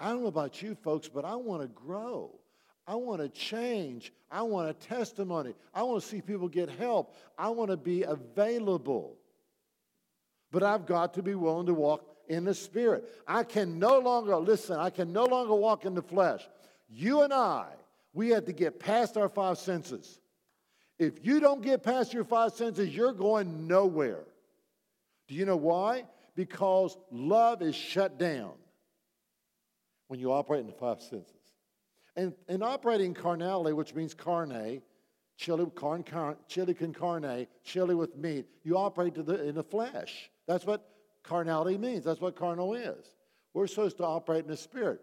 I 0.00 0.08
don't 0.08 0.22
know 0.22 0.28
about 0.28 0.62
you 0.62 0.74
folks, 0.74 1.08
but 1.08 1.24
I 1.24 1.36
want 1.36 1.62
to 1.62 1.68
grow. 1.68 2.38
I 2.86 2.94
want 2.94 3.20
to 3.20 3.28
change. 3.28 4.12
I 4.30 4.42
want 4.42 4.70
a 4.70 4.72
testimony. 4.72 5.54
I 5.74 5.82
want 5.82 6.02
to 6.02 6.08
see 6.08 6.22
people 6.22 6.48
get 6.48 6.70
help. 6.70 7.14
I 7.36 7.50
want 7.50 7.70
to 7.70 7.76
be 7.76 8.04
available. 8.04 9.18
But 10.50 10.62
I've 10.62 10.86
got 10.86 11.14
to 11.14 11.22
be 11.22 11.34
willing 11.34 11.66
to 11.66 11.74
walk 11.74 12.02
in 12.28 12.44
the 12.44 12.54
Spirit. 12.54 13.04
I 13.26 13.42
can 13.42 13.78
no 13.78 13.98
longer, 13.98 14.36
listen, 14.36 14.76
I 14.76 14.90
can 14.90 15.12
no 15.12 15.24
longer 15.24 15.54
walk 15.54 15.84
in 15.84 15.94
the 15.94 16.02
flesh. 16.02 16.46
You 16.88 17.22
and 17.22 17.32
I, 17.32 17.66
we 18.12 18.30
have 18.30 18.46
to 18.46 18.52
get 18.52 18.80
past 18.80 19.16
our 19.16 19.28
five 19.28 19.58
senses. 19.58 20.18
If 20.98 21.24
you 21.24 21.40
don't 21.40 21.62
get 21.62 21.82
past 21.82 22.12
your 22.12 22.24
five 22.24 22.52
senses, 22.52 22.94
you're 22.94 23.12
going 23.12 23.66
nowhere. 23.68 24.24
Do 25.28 25.34
you 25.34 25.44
know 25.44 25.56
why? 25.56 26.04
Because 26.34 26.96
love 27.10 27.62
is 27.62 27.74
shut 27.74 28.18
down 28.18 28.52
when 30.08 30.18
you 30.18 30.32
operate 30.32 30.60
in 30.60 30.66
the 30.66 30.72
five 30.72 31.00
senses. 31.00 31.34
And, 32.16 32.32
and 32.48 32.64
operating 32.64 33.14
carnality, 33.14 33.72
which 33.72 33.94
means 33.94 34.14
carne, 34.14 34.82
chili, 35.36 35.66
carn, 35.74 36.02
carn, 36.02 36.36
chili 36.48 36.74
con 36.74 36.92
carne, 36.92 37.46
chili 37.62 37.94
with 37.94 38.16
meat, 38.16 38.46
you 38.64 38.76
operate 38.76 39.14
the, 39.14 39.44
in 39.44 39.54
the 39.54 39.62
flesh. 39.62 40.30
That's 40.46 40.66
what 40.66 40.88
carnality 41.28 41.78
means. 41.78 42.04
That's 42.04 42.20
what 42.20 42.36
carnal 42.36 42.74
is. 42.74 43.14
We're 43.54 43.66
supposed 43.66 43.98
to 43.98 44.04
operate 44.04 44.44
in 44.44 44.50
the 44.50 44.56
spirit. 44.56 45.00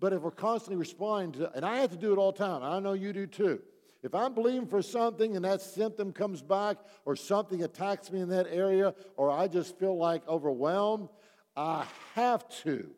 But 0.00 0.12
if 0.12 0.22
we're 0.22 0.30
constantly 0.30 0.76
responding 0.76 1.40
to, 1.40 1.52
and 1.52 1.64
I 1.64 1.76
have 1.78 1.90
to 1.90 1.96
do 1.96 2.12
it 2.12 2.18
all 2.18 2.32
the 2.32 2.38
time, 2.38 2.62
I 2.62 2.78
know 2.80 2.92
you 2.92 3.12
do 3.12 3.26
too. 3.26 3.60
If 4.02 4.14
I'm 4.14 4.34
believing 4.34 4.66
for 4.66 4.82
something 4.82 5.36
and 5.36 5.44
that 5.44 5.60
symptom 5.60 6.12
comes 6.12 6.42
back, 6.42 6.78
or 7.04 7.14
something 7.14 7.62
attacks 7.62 8.10
me 8.10 8.20
in 8.20 8.28
that 8.30 8.48
area, 8.50 8.94
or 9.16 9.30
I 9.30 9.46
just 9.46 9.78
feel 9.78 9.96
like 9.96 10.26
overwhelmed, 10.26 11.08
I 11.56 11.84
have 12.14 12.48
to 12.64 12.90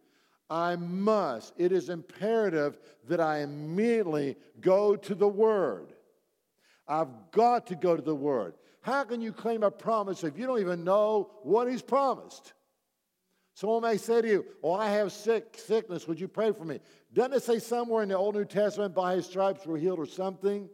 I 0.51 0.77
must, 0.77 1.55
it 1.57 1.73
is 1.73 1.89
imperative 1.89 2.79
that 3.09 3.21
I 3.21 3.39
immediately 3.39 4.37
go 4.61 4.95
to 4.95 5.15
the 5.15 5.29
Word. 5.29 5.93
I've 6.87 7.31
got 7.33 7.67
to 7.69 7.75
go 7.75 7.97
to 7.97 8.03
the 8.03 8.15
Word. 8.15 8.55
How 8.85 9.03
can 9.03 9.23
you 9.23 9.33
claim 9.33 9.63
a 9.63 9.71
promise 9.71 10.25
if 10.25 10.39
you 10.39 10.47
don't 10.47 10.61
even 10.61 10.85
know 10.85 11.31
what 11.43 11.71
He's 11.71 11.81
promised? 11.81 12.53
Someone 13.55 13.81
may 13.81 13.97
say 13.97 14.21
to 14.21 14.29
you, 14.29 14.45
Oh, 14.63 14.75
I 14.75 14.91
have 14.91 15.11
sick, 15.11 15.57
sickness. 15.57 16.07
Would 16.07 16.21
you 16.21 16.29
pray 16.29 16.53
for 16.53 16.67
me? 16.67 16.81
Doesn't 17.15 17.33
it 17.33 17.43
say 17.43 17.61
somewhere 17.61 18.03
in 18.03 18.11
the 18.11 18.19
Old 18.19 18.35
New 18.35 18.45
Testament, 18.45 18.95
by 18.95 19.15
His 19.15 19.25
stripes 19.25 19.67
we're 19.67 19.79
healed 19.79 19.99
or 19.99 20.05
something? 20.05 20.69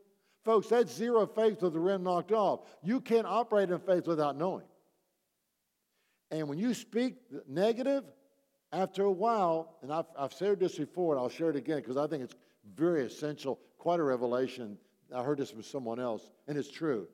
Folks, 0.44 0.66
that's 0.66 0.92
zero 0.92 1.24
faith 1.24 1.62
with 1.62 1.72
the 1.72 1.78
rim 1.78 2.02
knocked 2.02 2.32
off. 2.32 2.62
You 2.82 3.00
can't 3.00 3.28
operate 3.28 3.70
in 3.70 3.78
faith 3.78 4.08
without 4.08 4.36
knowing. 4.36 4.66
And 6.32 6.48
when 6.48 6.58
you 6.58 6.74
speak 6.74 7.14
negative, 7.46 8.02
after 8.72 9.04
a 9.04 9.12
while, 9.12 9.76
and 9.82 9.92
I've, 9.92 10.06
I've 10.18 10.32
shared 10.32 10.58
this 10.58 10.76
before, 10.76 11.14
and 11.14 11.22
I'll 11.22 11.28
share 11.28 11.50
it 11.50 11.56
again 11.56 11.76
because 11.76 11.96
I 11.96 12.08
think 12.08 12.24
it's 12.24 12.34
very 12.74 13.04
essential, 13.04 13.60
quite 13.78 14.00
a 14.00 14.02
revelation. 14.02 14.78
I 15.14 15.22
heard 15.22 15.38
this 15.38 15.52
from 15.52 15.62
someone 15.62 16.00
else, 16.00 16.28
and 16.48 16.58
it's 16.58 16.70
true. 16.70 17.06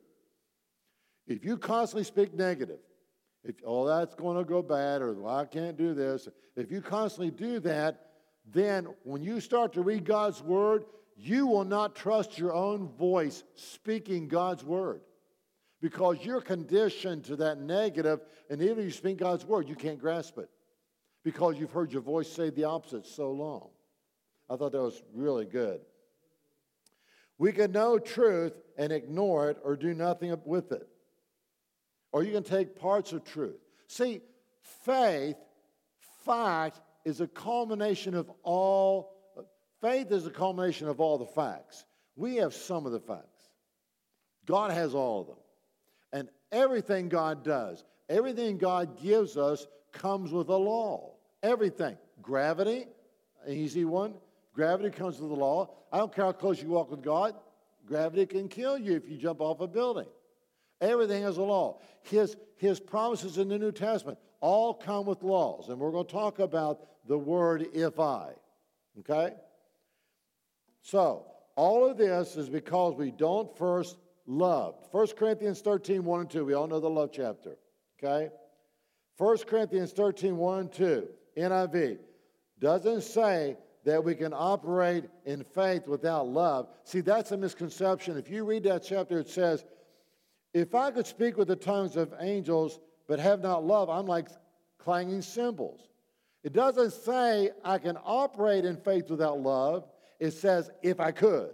If 1.26 1.44
you 1.44 1.58
constantly 1.58 2.04
speak 2.04 2.34
negative, 2.34 2.78
if, 3.42 3.56
oh, 3.64 3.86
that's 3.86 4.14
going 4.14 4.36
to 4.36 4.44
go 4.44 4.62
bad, 4.62 5.02
or 5.02 5.14
well, 5.14 5.36
I 5.36 5.44
can't 5.44 5.76
do 5.76 5.94
this, 5.94 6.28
if 6.56 6.70
you 6.70 6.80
constantly 6.80 7.30
do 7.30 7.60
that, 7.60 8.06
then 8.52 8.88
when 9.02 9.22
you 9.22 9.40
start 9.40 9.72
to 9.74 9.82
read 9.82 10.04
God's 10.04 10.42
word, 10.42 10.84
you 11.16 11.46
will 11.46 11.64
not 11.64 11.94
trust 11.94 12.38
your 12.38 12.52
own 12.52 12.88
voice 12.88 13.42
speaking 13.54 14.28
God's 14.28 14.64
word 14.64 15.00
because 15.80 16.18
you're 16.22 16.40
conditioned 16.40 17.24
to 17.24 17.36
that 17.36 17.58
negative, 17.58 18.20
and 18.50 18.60
even 18.62 18.78
if 18.78 18.84
you 18.84 18.90
speak 18.90 19.18
God's 19.18 19.44
word, 19.44 19.68
you 19.68 19.74
can't 19.74 20.00
grasp 20.00 20.38
it 20.38 20.48
because 21.22 21.58
you've 21.58 21.72
heard 21.72 21.92
your 21.92 22.02
voice 22.02 22.30
say 22.30 22.50
the 22.50 22.64
opposite 22.64 23.06
so 23.06 23.30
long. 23.30 23.68
I 24.48 24.56
thought 24.56 24.72
that 24.72 24.80
was 24.80 25.02
really 25.14 25.44
good. 25.44 25.80
We 27.38 27.52
can 27.52 27.72
know 27.72 27.98
truth 27.98 28.54
and 28.78 28.92
ignore 28.92 29.50
it 29.50 29.58
or 29.62 29.76
do 29.76 29.92
nothing 29.92 30.34
with 30.44 30.72
it. 30.72 30.88
Or 32.12 32.22
you 32.22 32.32
can 32.32 32.42
take 32.42 32.78
parts 32.78 33.12
of 33.12 33.24
truth. 33.24 33.58
See, 33.88 34.20
faith, 34.84 35.36
fact, 36.24 36.80
is 37.04 37.20
a 37.20 37.26
culmination 37.26 38.14
of 38.14 38.30
all, 38.42 39.14
faith 39.80 40.10
is 40.10 40.26
a 40.26 40.30
culmination 40.30 40.88
of 40.88 41.00
all 41.00 41.18
the 41.18 41.26
facts. 41.26 41.84
We 42.16 42.36
have 42.36 42.54
some 42.54 42.86
of 42.86 42.92
the 42.92 43.00
facts. 43.00 43.48
God 44.46 44.72
has 44.72 44.94
all 44.94 45.20
of 45.20 45.26
them. 45.26 45.36
And 46.12 46.28
everything 46.50 47.08
God 47.08 47.44
does, 47.44 47.84
everything 48.08 48.58
God 48.58 49.00
gives 49.00 49.36
us 49.36 49.66
comes 49.92 50.32
with 50.32 50.48
a 50.48 50.56
law. 50.56 51.12
Everything. 51.42 51.96
Gravity, 52.22 52.86
easy 53.46 53.84
one. 53.84 54.14
Gravity 54.54 54.90
comes 54.90 55.20
with 55.20 55.30
a 55.30 55.34
law. 55.34 55.70
I 55.92 55.98
don't 55.98 56.14
care 56.14 56.24
how 56.24 56.32
close 56.32 56.62
you 56.62 56.68
walk 56.68 56.90
with 56.90 57.02
God, 57.02 57.34
gravity 57.86 58.26
can 58.26 58.48
kill 58.48 58.76
you 58.78 58.96
if 58.96 59.08
you 59.08 59.16
jump 59.16 59.40
off 59.40 59.60
a 59.60 59.66
building. 59.66 60.06
Everything 60.80 61.22
has 61.22 61.38
a 61.38 61.42
law. 61.42 61.80
His, 62.02 62.36
his 62.56 62.80
promises 62.80 63.38
in 63.38 63.48
the 63.48 63.58
New 63.58 63.72
Testament 63.72 64.18
all 64.40 64.74
come 64.74 65.06
with 65.06 65.22
laws. 65.22 65.68
And 65.68 65.78
we're 65.78 65.90
going 65.90 66.06
to 66.06 66.12
talk 66.12 66.38
about 66.38 66.80
the 67.06 67.18
word 67.18 67.66
if 67.72 67.98
I. 67.98 68.32
Okay? 69.00 69.34
So, 70.82 71.26
all 71.56 71.88
of 71.88 71.96
this 71.96 72.36
is 72.36 72.48
because 72.48 72.94
we 72.94 73.10
don't 73.10 73.56
first 73.56 73.96
love. 74.26 74.76
1 74.90 75.06
Corinthians 75.16 75.60
13, 75.60 76.04
1 76.04 76.20
and 76.20 76.30
2. 76.30 76.44
We 76.44 76.54
all 76.54 76.66
know 76.66 76.80
the 76.80 76.90
love 76.90 77.10
chapter. 77.12 77.56
Okay? 77.98 78.30
1 79.18 79.38
Corinthians 79.38 79.92
13, 79.92 80.36
1 80.36 80.58
and 80.58 80.72
2, 80.72 81.08
NIV, 81.38 81.98
doesn't 82.58 83.02
say 83.02 83.56
that 83.84 84.02
we 84.02 84.14
can 84.14 84.32
operate 84.34 85.04
in 85.24 85.44
faith 85.44 85.86
without 85.86 86.26
love. 86.26 86.68
See, 86.84 87.00
that's 87.00 87.32
a 87.32 87.36
misconception. 87.36 88.18
If 88.18 88.28
you 88.28 88.44
read 88.44 88.64
that 88.64 88.84
chapter, 88.84 89.18
it 89.18 89.28
says, 89.28 89.64
If 90.56 90.74
I 90.74 90.90
could 90.90 91.06
speak 91.06 91.36
with 91.36 91.48
the 91.48 91.56
tongues 91.56 91.96
of 91.96 92.14
angels 92.18 92.80
but 93.06 93.18
have 93.18 93.42
not 93.42 93.66
love, 93.66 93.90
I'm 93.90 94.06
like 94.06 94.28
clanging 94.78 95.20
cymbals. 95.20 95.90
It 96.44 96.54
doesn't 96.54 96.94
say 96.94 97.50
I 97.62 97.76
can 97.76 97.98
operate 98.02 98.64
in 98.64 98.78
faith 98.78 99.10
without 99.10 99.38
love. 99.38 99.86
It 100.18 100.30
says, 100.30 100.70
if 100.82 100.98
I 100.98 101.10
could. 101.10 101.50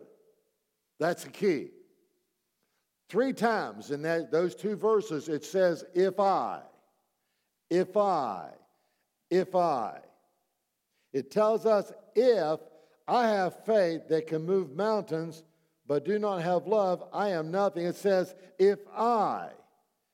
That's 1.00 1.24
the 1.24 1.30
key. 1.30 1.70
Three 3.08 3.32
times 3.32 3.90
in 3.90 4.02
that, 4.02 4.30
those 4.30 4.54
two 4.54 4.76
verses, 4.76 5.28
it 5.28 5.44
says, 5.44 5.82
if 5.94 6.20
I, 6.20 6.60
if 7.70 7.96
I, 7.96 8.50
if 9.30 9.56
I. 9.56 9.98
It 11.12 11.32
tells 11.32 11.66
us 11.66 11.90
if 12.14 12.60
I 13.08 13.26
have 13.26 13.64
faith 13.64 14.02
that 14.10 14.28
can 14.28 14.46
move 14.46 14.76
mountains, 14.76 15.42
but 15.92 16.06
do 16.06 16.18
not 16.18 16.40
have 16.40 16.66
love, 16.66 17.04
I 17.12 17.32
am 17.32 17.50
nothing. 17.50 17.84
It 17.84 17.96
says, 17.96 18.34
if 18.58 18.78
I. 18.96 19.50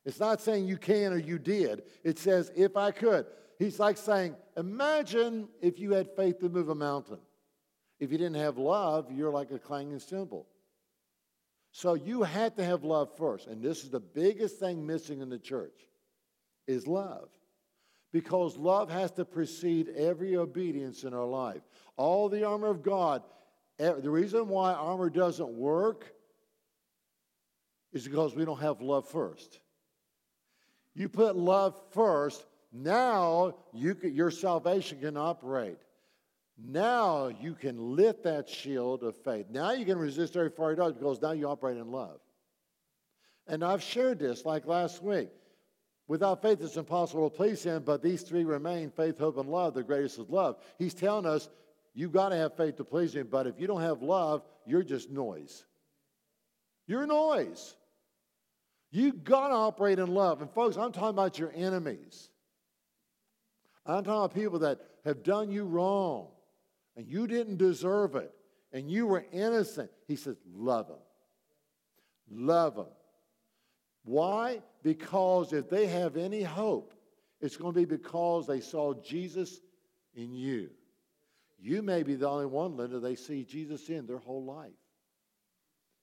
It's 0.04 0.18
not 0.18 0.40
saying 0.40 0.66
you 0.66 0.76
can 0.76 1.12
or 1.12 1.18
you 1.18 1.38
did. 1.38 1.84
It 2.02 2.18
says, 2.18 2.50
if 2.56 2.76
I 2.76 2.90
could. 2.90 3.26
He's 3.60 3.78
like 3.78 3.96
saying, 3.96 4.34
imagine 4.56 5.46
if 5.62 5.78
you 5.78 5.92
had 5.92 6.08
faith 6.16 6.40
to 6.40 6.48
move 6.48 6.68
a 6.68 6.74
mountain. 6.74 7.20
If 8.00 8.10
you 8.10 8.18
didn't 8.18 8.38
have 8.38 8.58
love, 8.58 9.12
you're 9.12 9.30
like 9.30 9.52
a 9.52 9.58
clanging 9.60 10.00
cymbal. 10.00 10.48
So 11.70 11.94
you 11.94 12.24
had 12.24 12.56
to 12.56 12.64
have 12.64 12.82
love 12.82 13.16
first. 13.16 13.46
And 13.46 13.62
this 13.62 13.84
is 13.84 13.90
the 13.90 14.00
biggest 14.00 14.58
thing 14.58 14.84
missing 14.84 15.20
in 15.20 15.30
the 15.30 15.38
church 15.38 15.86
is 16.66 16.88
love. 16.88 17.28
Because 18.12 18.56
love 18.56 18.90
has 18.90 19.12
to 19.12 19.24
precede 19.24 19.90
every 19.96 20.36
obedience 20.36 21.04
in 21.04 21.14
our 21.14 21.24
life. 21.24 21.62
All 21.96 22.28
the 22.28 22.42
armor 22.42 22.66
of 22.66 22.82
God, 22.82 23.22
Eh, 23.78 23.92
the 23.92 24.10
reason 24.10 24.48
why 24.48 24.72
armor 24.72 25.10
doesn't 25.10 25.48
work 25.48 26.12
is 27.92 28.06
because 28.06 28.34
we 28.34 28.44
don't 28.44 28.60
have 28.60 28.80
love 28.80 29.08
first. 29.08 29.60
You 30.94 31.08
put 31.08 31.36
love 31.36 31.80
first, 31.92 32.44
now 32.72 33.54
you 33.72 33.94
can, 33.94 34.14
your 34.14 34.30
salvation 34.30 35.00
can 35.00 35.16
operate. 35.16 35.78
Now 36.58 37.28
you 37.28 37.54
can 37.54 37.94
lift 37.94 38.24
that 38.24 38.48
shield 38.48 39.04
of 39.04 39.16
faith. 39.16 39.46
Now 39.48 39.72
you 39.72 39.84
can 39.84 39.96
resist 39.96 40.36
every 40.36 40.50
fiery 40.50 40.74
dart 40.74 40.98
because 40.98 41.22
now 41.22 41.32
you 41.32 41.48
operate 41.48 41.76
in 41.76 41.92
love. 41.92 42.18
And 43.46 43.64
I've 43.64 43.82
shared 43.82 44.18
this 44.18 44.44
like 44.44 44.66
last 44.66 45.02
week. 45.02 45.30
Without 46.08 46.42
faith, 46.42 46.60
it's 46.60 46.76
impossible 46.76 47.30
to 47.30 47.36
please 47.36 47.62
Him, 47.62 47.82
but 47.84 48.02
these 48.02 48.22
three 48.22 48.44
remain 48.44 48.90
faith, 48.90 49.18
hope, 49.18 49.36
and 49.36 49.48
love. 49.48 49.74
The 49.74 49.82
greatest 49.82 50.18
is 50.18 50.28
love. 50.28 50.56
He's 50.78 50.94
telling 50.94 51.26
us 51.26 51.48
you've 51.94 52.12
got 52.12 52.30
to 52.30 52.36
have 52.36 52.56
faith 52.56 52.76
to 52.76 52.84
please 52.84 53.14
Him, 53.14 53.28
but 53.30 53.46
if 53.46 53.58
you 53.58 53.66
don't 53.66 53.82
have 53.82 54.02
love, 54.02 54.42
you're 54.66 54.82
just 54.82 55.10
noise. 55.10 55.64
You're 56.86 57.06
noise. 57.06 57.74
You've 58.90 59.24
got 59.24 59.48
to 59.48 59.54
operate 59.54 59.98
in 59.98 60.08
love. 60.08 60.40
And 60.40 60.50
folks, 60.50 60.76
I'm 60.76 60.92
talking 60.92 61.10
about 61.10 61.38
your 61.38 61.52
enemies. 61.54 62.30
I'm 63.84 64.04
talking 64.04 64.12
about 64.12 64.34
people 64.34 64.58
that 64.60 64.80
have 65.04 65.22
done 65.22 65.50
you 65.50 65.64
wrong 65.64 66.28
and 66.96 67.06
you 67.06 67.26
didn't 67.26 67.56
deserve 67.56 68.16
it 68.16 68.32
and 68.72 68.90
you 68.90 69.06
were 69.06 69.24
innocent. 69.32 69.90
He 70.06 70.16
says, 70.16 70.36
love 70.52 70.88
them. 70.88 70.98
Love 72.30 72.76
them. 72.76 72.86
Why? 74.04 74.62
Because 74.82 75.52
if 75.52 75.68
they 75.68 75.86
have 75.86 76.16
any 76.16 76.42
hope, 76.42 76.94
it's 77.40 77.56
going 77.56 77.72
to 77.72 77.78
be 77.78 77.84
because 77.84 78.46
they 78.46 78.60
saw 78.60 78.94
Jesus 78.94 79.60
in 80.14 80.34
you. 80.34 80.70
You 81.58 81.82
may 81.82 82.02
be 82.02 82.14
the 82.14 82.28
only 82.28 82.46
one, 82.46 82.76
Linda, 82.76 83.00
they 83.00 83.16
see 83.16 83.44
Jesus 83.44 83.88
in 83.88 84.06
their 84.06 84.18
whole 84.18 84.44
life. 84.44 84.70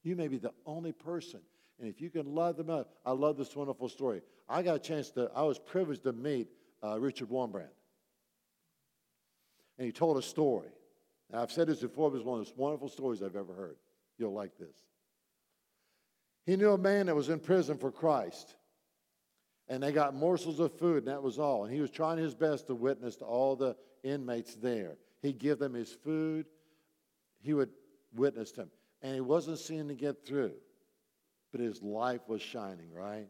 You 0.03 0.15
may 0.15 0.27
be 0.27 0.37
the 0.37 0.53
only 0.65 0.91
person. 0.91 1.39
And 1.79 1.89
if 1.89 2.01
you 2.01 2.09
can 2.09 2.35
love 2.35 2.57
them 2.57 2.69
up, 2.69 2.93
I 3.05 3.11
love 3.11 3.37
this 3.37 3.55
wonderful 3.55 3.89
story. 3.89 4.21
I 4.47 4.61
got 4.61 4.75
a 4.75 4.79
chance 4.79 5.09
to, 5.11 5.31
I 5.35 5.43
was 5.43 5.57
privileged 5.57 6.03
to 6.03 6.13
meet 6.13 6.49
uh, 6.83 6.99
Richard 6.99 7.29
Wurmbrand. 7.29 7.69
And 9.77 9.85
he 9.85 9.91
told 9.91 10.17
a 10.17 10.21
story. 10.21 10.69
Now, 11.31 11.41
I've 11.41 11.51
said 11.51 11.67
this 11.67 11.79
before, 11.79 12.11
but 12.11 12.17
it's 12.17 12.25
one 12.25 12.39
of 12.39 12.45
the 12.45 12.51
most 12.51 12.57
wonderful 12.57 12.89
stories 12.89 13.23
I've 13.23 13.35
ever 13.35 13.53
heard. 13.53 13.77
You'll 14.17 14.33
like 14.33 14.57
this. 14.57 14.75
He 16.45 16.55
knew 16.55 16.71
a 16.71 16.77
man 16.77 17.07
that 17.07 17.15
was 17.15 17.29
in 17.29 17.39
prison 17.39 17.77
for 17.77 17.91
Christ. 17.91 18.55
And 19.67 19.81
they 19.81 19.91
got 19.91 20.13
morsels 20.13 20.59
of 20.59 20.77
food, 20.77 20.99
and 20.99 21.07
that 21.07 21.23
was 21.23 21.39
all. 21.39 21.65
And 21.65 21.73
he 21.73 21.81
was 21.81 21.89
trying 21.89 22.19
his 22.19 22.35
best 22.35 22.67
to 22.67 22.75
witness 22.75 23.15
to 23.17 23.25
all 23.25 23.55
the 23.55 23.75
inmates 24.03 24.55
there. 24.55 24.97
He'd 25.21 25.39
give 25.39 25.59
them 25.59 25.73
his 25.73 25.91
food, 25.91 26.45
he 27.41 27.53
would 27.53 27.69
witness 28.13 28.51
them. 28.51 28.69
And 29.01 29.13
he 29.15 29.21
wasn't 29.21 29.59
seeing 29.59 29.87
to 29.87 29.95
get 29.95 30.25
through, 30.25 30.53
but 31.51 31.61
his 31.61 31.81
life 31.81 32.21
was 32.27 32.41
shining, 32.41 32.91
right? 32.93 33.27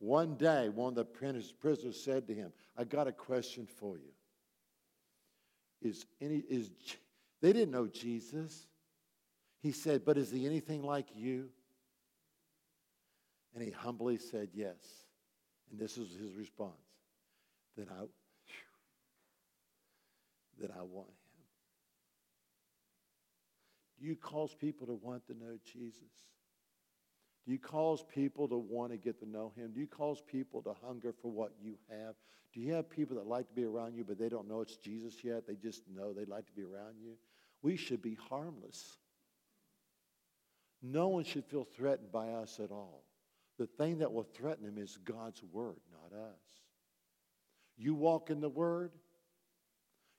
One 0.00 0.36
day, 0.36 0.68
one 0.68 0.90
of 0.90 0.94
the 0.94 1.04
prisoners 1.04 2.00
said 2.00 2.26
to 2.28 2.34
him, 2.34 2.52
I 2.76 2.84
got 2.84 3.08
a 3.08 3.12
question 3.12 3.66
for 3.66 3.96
you. 3.96 4.12
Is 5.80 6.06
any 6.20 6.38
is 6.48 6.70
they 7.40 7.52
didn't 7.52 7.70
know 7.70 7.86
Jesus. 7.86 8.66
He 9.60 9.72
said, 9.72 10.04
But 10.04 10.16
is 10.16 10.30
he 10.30 10.46
anything 10.46 10.82
like 10.82 11.06
you? 11.14 11.48
And 13.54 13.62
he 13.62 13.70
humbly 13.70 14.18
said, 14.18 14.48
Yes. 14.52 14.76
And 15.70 15.78
this 15.78 15.98
is 15.98 16.16
his 16.18 16.34
response. 16.34 16.72
Then 17.76 17.86
I 17.90 18.04
that 20.60 20.70
I 20.70 20.82
want 20.82 21.08
him. 21.08 21.14
Do 24.00 24.06
you 24.06 24.16
cause 24.16 24.54
people 24.54 24.86
to 24.86 24.94
want 24.94 25.26
to 25.26 25.34
know 25.34 25.58
Jesus? 25.64 26.02
Do 27.44 27.52
you 27.52 27.58
cause 27.58 28.04
people 28.14 28.46
to 28.48 28.58
want 28.58 28.92
to 28.92 28.98
get 28.98 29.18
to 29.20 29.28
know 29.28 29.52
him? 29.56 29.72
Do 29.72 29.80
you 29.80 29.86
cause 29.86 30.20
people 30.20 30.62
to 30.62 30.74
hunger 30.84 31.14
for 31.22 31.30
what 31.30 31.52
you 31.60 31.74
have? 31.88 32.14
Do 32.52 32.60
you 32.60 32.74
have 32.74 32.90
people 32.90 33.16
that 33.16 33.26
like 33.26 33.48
to 33.48 33.54
be 33.54 33.64
around 33.64 33.94
you, 33.94 34.04
but 34.04 34.18
they 34.18 34.28
don't 34.28 34.48
know 34.48 34.60
it's 34.60 34.76
Jesus 34.76 35.14
yet? 35.24 35.46
They 35.46 35.54
just 35.54 35.82
know 35.88 36.12
they 36.12 36.26
like 36.26 36.46
to 36.46 36.52
be 36.52 36.62
around 36.62 36.96
you? 37.02 37.14
We 37.62 37.76
should 37.76 38.02
be 38.02 38.18
harmless. 38.28 38.98
No 40.82 41.08
one 41.08 41.24
should 41.24 41.44
feel 41.44 41.64
threatened 41.64 42.12
by 42.12 42.28
us 42.28 42.60
at 42.62 42.70
all. 42.70 43.02
The 43.58 43.66
thing 43.66 43.98
that 43.98 44.12
will 44.12 44.22
threaten 44.22 44.64
them 44.64 44.78
is 44.78 44.96
God's 45.04 45.42
word, 45.52 45.80
not 45.90 46.16
us. 46.16 46.40
You 47.76 47.94
walk 47.94 48.30
in 48.30 48.40
the 48.40 48.48
word, 48.48 48.92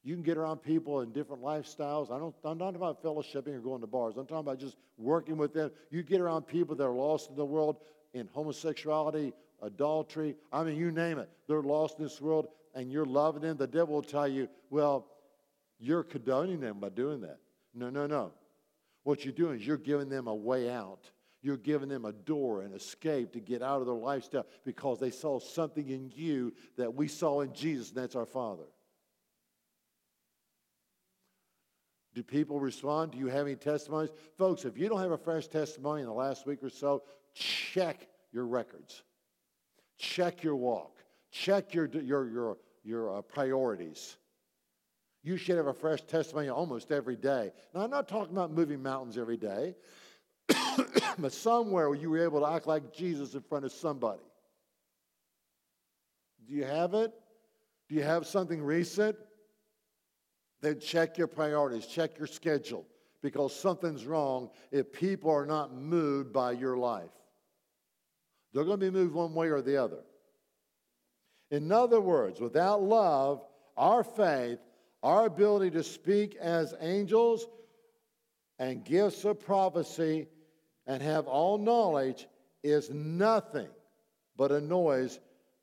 you 0.09 0.15
can 0.15 0.23
get 0.23 0.37
around 0.39 0.57
people 0.57 1.01
in 1.01 1.11
different 1.11 1.43
lifestyles. 1.43 2.09
I 2.09 2.17
don't, 2.17 2.33
I'm 2.43 2.57
not 2.57 2.75
about 2.75 3.03
fellowshipping 3.03 3.55
or 3.55 3.59
going 3.59 3.81
to 3.81 3.85
bars. 3.85 4.17
I'm 4.17 4.25
talking 4.25 4.39
about 4.39 4.59
just 4.59 4.75
working 4.97 5.37
with 5.37 5.53
them. 5.53 5.69
You 5.91 6.01
get 6.01 6.19
around 6.19 6.47
people 6.47 6.75
that 6.77 6.83
are 6.83 6.91
lost 6.91 7.29
in 7.29 7.35
the 7.35 7.45
world 7.45 7.77
in 8.15 8.27
homosexuality, 8.33 9.33
adultery. 9.61 10.35
I 10.51 10.63
mean, 10.63 10.77
you 10.77 10.89
name 10.89 11.19
it. 11.19 11.29
They're 11.47 11.61
lost 11.61 11.99
in 11.99 12.05
this 12.05 12.19
world, 12.19 12.47
and 12.73 12.91
you're 12.91 13.05
loving 13.05 13.43
them. 13.43 13.55
The 13.57 13.67
devil 13.67 13.93
will 13.93 14.01
tell 14.01 14.27
you, 14.27 14.49
well, 14.71 15.05
you're 15.79 16.01
condoning 16.01 16.59
them 16.59 16.79
by 16.79 16.89
doing 16.89 17.21
that. 17.21 17.37
No, 17.75 17.91
no, 17.91 18.07
no. 18.07 18.31
What 19.03 19.23
you're 19.23 19.33
doing 19.35 19.59
is 19.59 19.67
you're 19.67 19.77
giving 19.77 20.09
them 20.09 20.25
a 20.25 20.33
way 20.33 20.71
out. 20.71 21.11
You're 21.43 21.55
giving 21.55 21.87
them 21.87 22.05
a 22.05 22.13
door, 22.13 22.63
an 22.63 22.73
escape 22.73 23.31
to 23.33 23.39
get 23.39 23.61
out 23.61 23.79
of 23.79 23.85
their 23.85 23.93
lifestyle 23.93 24.47
because 24.65 24.99
they 24.99 25.11
saw 25.11 25.39
something 25.39 25.87
in 25.87 26.11
you 26.15 26.51
that 26.77 26.95
we 26.95 27.07
saw 27.07 27.41
in 27.41 27.53
Jesus, 27.53 27.89
and 27.89 27.97
that's 27.97 28.15
our 28.15 28.25
Father. 28.25 28.65
Do 32.19 32.23
people 32.23 32.59
respond? 32.59 33.13
Do 33.13 33.17
you 33.17 33.27
have 33.27 33.47
any 33.47 33.55
testimonies? 33.55 34.09
Folks, 34.37 34.65
if 34.65 34.77
you 34.77 34.89
don't 34.89 34.99
have 34.99 35.11
a 35.11 35.17
fresh 35.17 35.47
testimony 35.47 36.01
in 36.01 36.05
the 36.05 36.13
last 36.13 36.45
week 36.45 36.61
or 36.61 36.69
so, 36.69 37.03
check 37.33 38.09
your 38.33 38.45
records. 38.45 39.03
Check 39.97 40.43
your 40.43 40.57
walk. 40.57 40.97
Check 41.31 41.73
your, 41.73 41.85
your, 41.85 42.29
your, 42.29 42.57
your 42.83 43.17
uh, 43.19 43.21
priorities. 43.21 44.17
You 45.23 45.37
should 45.37 45.55
have 45.55 45.67
a 45.67 45.73
fresh 45.73 46.01
testimony 46.01 46.49
almost 46.49 46.91
every 46.91 47.15
day. 47.15 47.53
Now, 47.73 47.83
I'm 47.83 47.89
not 47.89 48.09
talking 48.09 48.35
about 48.35 48.51
moving 48.51 48.83
mountains 48.83 49.17
every 49.17 49.37
day, 49.37 49.77
but 51.17 51.31
somewhere 51.31 51.87
where 51.87 51.97
you 51.97 52.09
were 52.09 52.21
able 52.21 52.41
to 52.41 52.47
act 52.47 52.67
like 52.67 52.93
Jesus 52.93 53.33
in 53.33 53.43
front 53.43 53.63
of 53.63 53.71
somebody. 53.71 54.19
Do 56.45 56.53
you 56.53 56.65
have 56.65 56.93
it? 56.95 57.13
Do 57.87 57.95
you 57.95 58.03
have 58.03 58.27
something 58.27 58.61
recent? 58.61 59.15
Then 60.61 60.79
check 60.79 61.17
your 61.17 61.27
priorities, 61.27 61.85
check 61.85 62.17
your 62.17 62.27
schedule, 62.27 62.85
because 63.21 63.55
something's 63.55 64.05
wrong 64.05 64.49
if 64.71 64.91
people 64.91 65.31
are 65.31 65.45
not 65.45 65.73
moved 65.73 66.33
by 66.33 66.51
your 66.51 66.77
life. 66.77 67.11
They're 68.53 68.65
going 68.65 68.79
to 68.79 68.91
be 68.91 68.97
moved 68.97 69.13
one 69.13 69.33
way 69.33 69.49
or 69.49 69.61
the 69.61 69.77
other. 69.77 69.99
In 71.51 71.71
other 71.71 72.01
words, 72.01 72.39
without 72.39 72.81
love, 72.81 73.41
our 73.77 74.03
faith, 74.03 74.59
our 75.01 75.25
ability 75.25 75.71
to 75.71 75.83
speak 75.83 76.35
as 76.35 76.75
angels 76.81 77.47
and 78.59 78.83
gifts 78.83 79.23
of 79.23 79.39
prophecy 79.39 80.27
and 80.85 81.01
have 81.01 81.27
all 81.27 81.57
knowledge 81.57 82.27
is 82.63 82.89
nothing 82.89 83.69
but 84.35 84.51
a 84.51 84.59
noise 84.59 85.19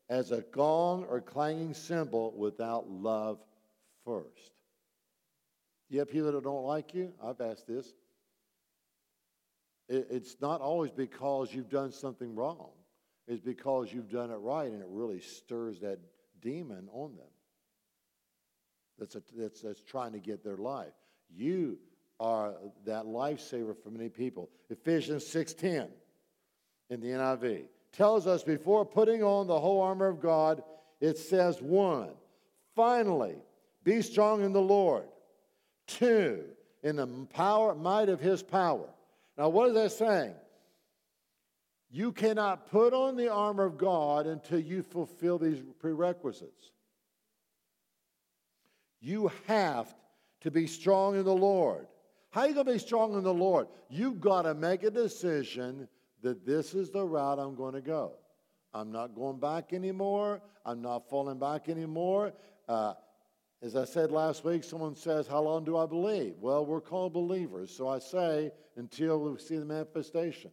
as 0.08 0.30
a 0.30 0.42
gong 0.52 1.04
or 1.04 1.20
clanging 1.20 1.74
cymbal 1.74 2.32
without 2.36 2.88
love 2.88 3.38
first. 4.04 4.55
You 5.88 6.00
have 6.00 6.10
people 6.10 6.32
that 6.32 6.42
don't 6.42 6.64
like 6.64 6.94
you? 6.94 7.12
I've 7.22 7.40
asked 7.40 7.66
this. 7.66 7.94
It's 9.88 10.36
not 10.40 10.60
always 10.60 10.90
because 10.90 11.54
you've 11.54 11.70
done 11.70 11.92
something 11.92 12.34
wrong. 12.34 12.70
It's 13.28 13.40
because 13.40 13.92
you've 13.92 14.10
done 14.10 14.30
it 14.30 14.36
right 14.36 14.70
and 14.70 14.80
it 14.82 14.88
really 14.88 15.20
stirs 15.20 15.80
that 15.80 15.98
demon 16.40 16.88
on 16.92 17.16
them 17.16 17.26
that's, 18.98 19.14
a, 19.14 19.22
that's, 19.36 19.60
that's 19.60 19.82
trying 19.82 20.12
to 20.12 20.18
get 20.18 20.42
their 20.42 20.56
life. 20.56 20.92
You 21.34 21.78
are 22.18 22.54
that 22.84 23.04
lifesaver 23.04 23.76
for 23.82 23.90
many 23.90 24.08
people. 24.08 24.48
Ephesians 24.70 25.24
6.10 25.24 25.88
in 26.90 27.00
the 27.00 27.08
NIV 27.08 27.64
tells 27.92 28.26
us 28.26 28.42
before 28.42 28.84
putting 28.84 29.22
on 29.22 29.46
the 29.46 29.58
whole 29.58 29.82
armor 29.82 30.06
of 30.06 30.20
God, 30.20 30.62
it 31.00 31.18
says 31.18 31.60
one, 31.60 32.10
finally, 32.74 33.36
be 33.84 34.02
strong 34.02 34.42
in 34.42 34.52
the 34.52 34.60
Lord. 34.60 35.04
Two, 35.86 36.44
in 36.82 36.96
the 36.96 37.06
power, 37.32 37.74
might 37.74 38.08
of 38.08 38.20
his 38.20 38.42
power. 38.42 38.88
Now, 39.38 39.48
what 39.48 39.68
is 39.68 39.74
that 39.74 39.92
saying? 39.92 40.34
You 41.90 42.12
cannot 42.12 42.70
put 42.70 42.92
on 42.92 43.16
the 43.16 43.28
armor 43.28 43.64
of 43.64 43.78
God 43.78 44.26
until 44.26 44.58
you 44.58 44.82
fulfill 44.82 45.38
these 45.38 45.62
prerequisites. 45.78 46.72
You 49.00 49.30
have 49.46 49.94
to 50.40 50.50
be 50.50 50.66
strong 50.66 51.16
in 51.16 51.24
the 51.24 51.34
Lord. 51.34 51.86
How 52.30 52.42
are 52.42 52.48
you 52.48 52.54
going 52.54 52.66
to 52.66 52.72
be 52.72 52.78
strong 52.78 53.14
in 53.14 53.22
the 53.22 53.32
Lord? 53.32 53.68
You've 53.88 54.20
got 54.20 54.42
to 54.42 54.54
make 54.54 54.82
a 54.82 54.90
decision 54.90 55.88
that 56.22 56.44
this 56.44 56.74
is 56.74 56.90
the 56.90 57.04
route 57.04 57.38
I'm 57.38 57.54
going 57.54 57.74
to 57.74 57.80
go. 57.80 58.12
I'm 58.74 58.90
not 58.90 59.14
going 59.14 59.38
back 59.38 59.72
anymore. 59.72 60.42
I'm 60.64 60.82
not 60.82 61.08
falling 61.08 61.38
back 61.38 61.68
anymore. 61.68 62.32
Uh, 62.68 62.94
as 63.62 63.74
I 63.74 63.84
said 63.84 64.10
last 64.10 64.44
week, 64.44 64.64
someone 64.64 64.94
says, 64.94 65.26
How 65.26 65.40
long 65.40 65.64
do 65.64 65.76
I 65.76 65.86
believe? 65.86 66.34
Well, 66.40 66.66
we're 66.66 66.80
called 66.80 67.12
believers. 67.12 67.74
So 67.74 67.88
I 67.88 67.98
say, 67.98 68.52
until 68.76 69.18
we 69.20 69.38
see 69.38 69.56
the 69.56 69.64
manifestation. 69.64 70.50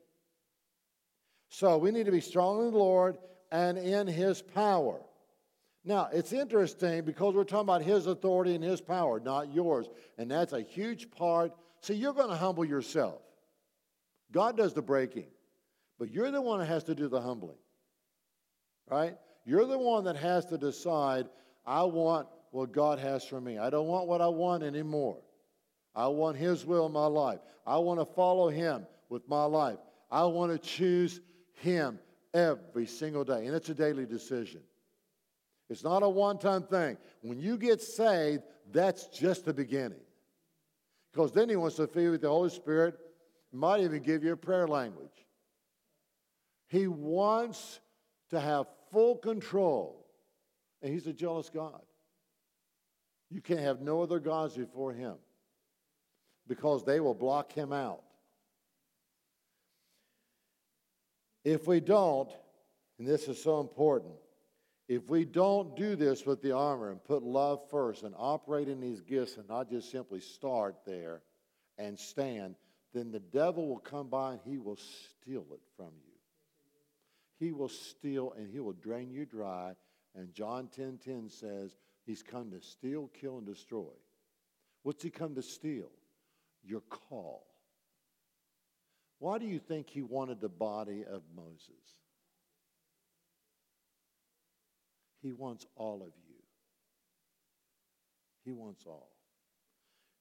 So 1.50 1.78
we 1.78 1.92
need 1.92 2.06
to 2.06 2.12
be 2.12 2.22
strong 2.22 2.66
in 2.66 2.72
the 2.72 2.78
Lord 2.78 3.18
and 3.52 3.78
in 3.78 4.08
His 4.08 4.42
power. 4.42 5.02
Now, 5.86 6.08
it's 6.14 6.32
interesting 6.32 7.04
because 7.04 7.36
we're 7.36 7.44
talking 7.44 7.68
about 7.68 7.82
His 7.82 8.08
authority 8.08 8.56
and 8.56 8.64
His 8.64 8.80
power, 8.80 9.20
not 9.20 9.54
yours. 9.54 9.90
And 10.18 10.32
that's 10.32 10.54
a 10.54 10.62
huge 10.62 11.12
part. 11.12 11.52
See, 11.82 11.96
you're 11.96 12.14
going 12.14 12.30
to 12.30 12.36
humble 12.36 12.64
yourself. 12.64 13.22
God 14.32 14.58
does 14.58 14.74
the 14.74 14.82
breaking, 14.82 15.28
but 16.00 16.10
you're 16.10 16.32
the 16.32 16.42
one 16.42 16.60
that 16.60 16.66
has 16.66 16.86
to 16.86 16.96
do 16.96 17.08
the 17.08 17.22
humbling, 17.22 17.58
right? 18.90 19.16
You're 19.46 19.68
the 19.68 19.78
one 19.78 20.06
that 20.06 20.16
has 20.16 20.46
to 20.48 20.58
decide, 20.58 21.28
I 21.66 21.84
want 21.84 22.28
what 22.54 22.72
God 22.72 23.00
has 23.00 23.26
for 23.26 23.42
me. 23.42 23.58
I 23.58 23.72
don't 23.72 23.88
want 23.88 24.08
what 24.08 24.22
I 24.22 24.28
want 24.28 24.62
anymore. 24.62 25.18
I 25.96 26.08
want 26.08 26.38
His 26.38 26.66
will 26.68 26.86
in 26.86 26.92
my 26.92 27.08
life. 27.08 27.40
I 27.66 27.78
want 27.78 28.00
to 28.00 28.06
follow 28.06 28.48
Him 28.50 28.86
with 29.10 29.28
my 29.28 29.46
life. 29.46 29.80
I 30.12 30.26
want 30.26 30.52
to 30.52 30.60
choose 30.60 31.20
Him 31.54 31.98
every 32.32 32.86
single 32.86 33.24
day. 33.24 33.48
And 33.48 33.56
it's 33.56 33.70
a 33.70 33.74
daily 33.74 34.06
decision. 34.06 34.62
It's 35.68 35.84
not 35.84 36.04
a 36.04 36.10
one 36.10 36.38
time 36.38 36.62
thing. 36.62 36.98
When 37.22 37.40
you 37.40 37.58
get 37.58 37.82
saved, 37.82 38.44
that's 38.72 39.08
just 39.08 39.46
the 39.46 39.54
beginning. 39.54 40.02
Because 41.12 41.32
then 41.32 41.50
He 41.50 41.56
wants 41.56 41.78
to 41.78 41.88
fill 41.88 42.04
you 42.04 42.12
with 42.12 42.22
the 42.22 42.30
Holy 42.30 42.52
Spirit, 42.52 43.00
might 43.52 43.82
even 43.82 44.04
give 44.04 44.24
you 44.24 44.34
a 44.34 44.38
prayer 44.38 44.68
language. 44.68 45.26
He 46.68 46.86
wants 46.86 47.80
to 48.30 48.40
have 48.40 48.68
full 48.92 49.16
control, 49.16 50.06
and 50.84 50.94
He's 50.94 51.08
a 51.08 51.14
jealous 51.14 51.50
God. 51.50 51.82
You 53.34 53.42
can't 53.42 53.62
have 53.62 53.82
no 53.82 54.04
other 54.04 54.20
gods 54.20 54.56
before 54.56 54.94
Him 54.94 55.16
because 56.48 56.86
they 56.86 57.00
will 57.00 57.16
block 57.16 57.52
Him 57.52 57.74
out. 57.74 58.04
If 61.44 61.66
we 61.68 61.80
don't, 61.80 62.30
and 63.00 63.08
this 63.08 63.28
is 63.28 63.42
so 63.42 63.60
important, 63.60 64.14
if 64.88 65.10
we 65.10 65.26
don't 65.26 65.76
do 65.76 65.96
this 65.96 66.28
with 66.28 66.44
the 66.44 66.52
armor 66.52 66.92
and 66.92 67.04
put 67.04 67.24
love 67.24 67.68
first 67.72 68.04
and 68.04 68.14
operate 68.20 68.68
in 68.68 68.80
these 68.80 69.02
gifts 69.02 69.38
and 69.38 69.50
not 69.50 69.68
just 69.68 69.90
simply 69.90 70.20
start 70.20 70.76
there 70.86 71.24
and 71.80 71.98
stand, 71.98 72.54
then 72.94 73.12
the 73.12 73.20
devil 73.20 73.68
will 73.68 73.80
come 73.80 74.10
by 74.10 74.34
and 74.34 74.42
he 74.46 74.60
will 74.60 74.78
steal 74.78 75.48
it 75.52 75.62
from 75.76 75.90
you. 76.06 76.14
He 77.40 77.52
will 77.52 77.70
steal 77.70 78.34
and 78.38 78.48
he 78.48 78.60
will 78.60 78.74
drain 78.74 79.12
you 79.12 79.26
dry. 79.26 79.74
And 80.16 80.32
John 80.36 80.68
10 80.68 81.00
10 81.04 81.30
says 81.30 81.76
he's 82.06 82.24
come 82.24 82.52
to 82.52 82.62
steal, 82.62 83.10
kill, 83.20 83.38
and 83.38 83.46
destroy. 83.46 83.92
What's 84.84 85.04
he 85.04 85.10
come 85.10 85.36
to 85.36 85.42
steal? 85.42 85.92
Your 86.64 86.82
call. 86.82 87.46
Why 89.20 89.38
do 89.38 89.46
you 89.46 89.60
think 89.60 89.90
he 89.90 90.02
wanted 90.02 90.42
the 90.42 90.50
body 90.50 91.06
of 91.10 91.22
Moses? 91.36 91.98
He 95.22 95.32
wants 95.32 95.66
all 95.76 96.02
of 96.02 96.12
you. 96.28 96.36
He 98.44 98.52
wants 98.52 98.86
all. 98.86 99.10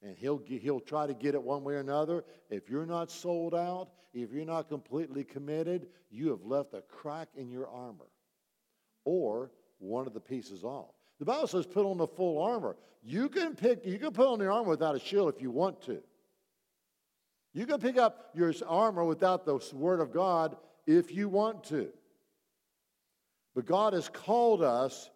And 0.02 0.16
he'll, 0.16 0.40
he'll 0.46 0.80
try 0.80 1.06
to 1.06 1.14
get 1.14 1.34
it 1.34 1.42
one 1.42 1.64
way 1.64 1.74
or 1.74 1.80
another. 1.80 2.24
If 2.50 2.68
you're 2.70 2.86
not 2.86 3.10
sold 3.10 3.54
out, 3.54 3.88
if 4.14 4.32
you're 4.32 4.44
not 4.44 4.68
completely 4.68 5.24
committed, 5.24 5.88
you 6.10 6.28
have 6.30 6.44
left 6.44 6.74
a 6.74 6.82
crack 6.82 7.28
in 7.36 7.50
your 7.50 7.68
armor 7.68 8.10
or 9.04 9.50
one 9.78 10.06
of 10.06 10.14
the 10.14 10.20
pieces 10.20 10.62
off. 10.62 10.94
The 11.22 11.26
Bible 11.26 11.46
says 11.46 11.66
put 11.66 11.86
on 11.86 11.98
the 11.98 12.08
full 12.08 12.42
armor. 12.42 12.74
You 13.04 13.28
can 13.28 13.54
pick, 13.54 13.86
you 13.86 13.96
can 13.96 14.10
put 14.10 14.26
on 14.26 14.40
the 14.40 14.48
armor 14.48 14.70
without 14.70 14.96
a 14.96 14.98
shield 14.98 15.32
if 15.32 15.40
you 15.40 15.52
want 15.52 15.80
to. 15.82 16.02
You 17.54 17.64
can 17.64 17.78
pick 17.78 17.96
up 17.96 18.30
your 18.34 18.52
armor 18.66 19.04
without 19.04 19.44
the 19.44 19.60
word 19.72 20.00
of 20.00 20.12
God 20.12 20.56
if 20.84 21.14
you 21.14 21.28
want 21.28 21.62
to. 21.66 21.90
But 23.54 23.66
God 23.66 23.92
has 23.92 24.08
called 24.08 24.64
us 24.64 25.10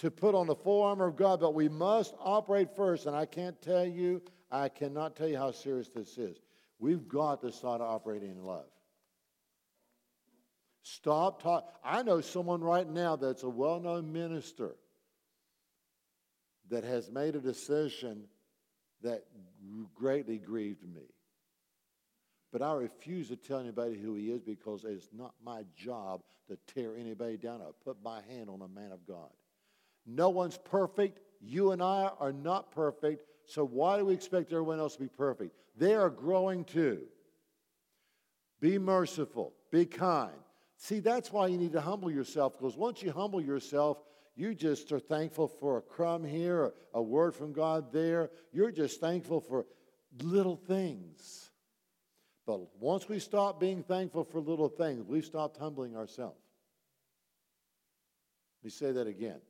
to 0.00 0.10
put 0.10 0.34
on 0.34 0.48
the 0.48 0.56
full 0.56 0.82
armor 0.82 1.06
of 1.06 1.14
God, 1.14 1.38
but 1.38 1.54
we 1.54 1.68
must 1.68 2.16
operate 2.18 2.74
first. 2.74 3.06
And 3.06 3.14
I 3.14 3.24
can't 3.24 3.62
tell 3.62 3.86
you, 3.86 4.22
I 4.50 4.68
cannot 4.68 5.14
tell 5.14 5.28
you 5.28 5.36
how 5.36 5.52
serious 5.52 5.88
this 5.88 6.18
is. 6.18 6.36
We've 6.80 7.06
got 7.06 7.42
to 7.42 7.52
start 7.52 7.80
operating 7.80 8.32
in 8.32 8.42
love. 8.42 8.66
Stop 10.82 11.44
talking. 11.44 11.68
I 11.84 12.02
know 12.02 12.20
someone 12.20 12.60
right 12.60 12.90
now 12.90 13.14
that's 13.14 13.44
a 13.44 13.48
well 13.48 13.78
known 13.78 14.12
minister 14.12 14.74
that 16.70 16.84
has 16.84 17.10
made 17.10 17.36
a 17.36 17.40
decision 17.40 18.24
that 19.02 19.24
greatly 19.94 20.38
grieved 20.38 20.82
me. 20.82 21.02
But 22.52 22.62
I 22.62 22.72
refuse 22.74 23.28
to 23.28 23.36
tell 23.36 23.58
anybody 23.58 23.96
who 23.96 24.14
he 24.14 24.30
is 24.30 24.40
because 24.40 24.84
it's 24.84 25.08
not 25.12 25.34
my 25.44 25.64
job 25.76 26.22
to 26.48 26.56
tear 26.72 26.96
anybody 26.96 27.36
down 27.36 27.60
or 27.60 27.72
put 27.84 27.96
my 28.02 28.20
hand 28.22 28.48
on 28.48 28.62
a 28.62 28.68
man 28.68 28.92
of 28.92 29.06
God. 29.06 29.30
No 30.06 30.30
one's 30.30 30.58
perfect. 30.58 31.20
You 31.40 31.72
and 31.72 31.82
I 31.82 32.10
are 32.20 32.32
not 32.32 32.70
perfect. 32.70 33.24
So 33.46 33.64
why 33.64 33.98
do 33.98 34.04
we 34.06 34.14
expect 34.14 34.52
everyone 34.52 34.78
else 34.78 34.94
to 34.94 35.02
be 35.02 35.08
perfect? 35.08 35.54
They 35.76 35.94
are 35.94 36.10
growing 36.10 36.64
too. 36.64 37.02
Be 38.60 38.78
merciful. 38.78 39.52
Be 39.70 39.84
kind. 39.84 40.32
See, 40.76 41.00
that's 41.00 41.32
why 41.32 41.48
you 41.48 41.58
need 41.58 41.72
to 41.72 41.80
humble 41.80 42.10
yourself 42.10 42.58
because 42.58 42.76
once 42.76 43.02
you 43.02 43.10
humble 43.10 43.40
yourself, 43.40 43.98
you 44.36 44.54
just 44.54 44.90
are 44.92 44.98
thankful 44.98 45.48
for 45.48 45.78
a 45.78 45.82
crumb 45.82 46.24
here, 46.24 46.74
a 46.92 47.02
word 47.02 47.34
from 47.34 47.52
God 47.52 47.92
there. 47.92 48.30
You're 48.52 48.72
just 48.72 49.00
thankful 49.00 49.40
for 49.40 49.66
little 50.22 50.56
things. 50.56 51.50
But 52.46 52.60
once 52.78 53.08
we 53.08 53.18
stop 53.20 53.60
being 53.60 53.82
thankful 53.82 54.24
for 54.24 54.40
little 54.40 54.68
things, 54.68 55.04
we've 55.06 55.24
stopped 55.24 55.56
humbling 55.56 55.96
ourselves. 55.96 56.40
Let 58.62 58.64
me 58.64 58.70
say 58.70 58.92
that 58.92 59.06
again. 59.06 59.40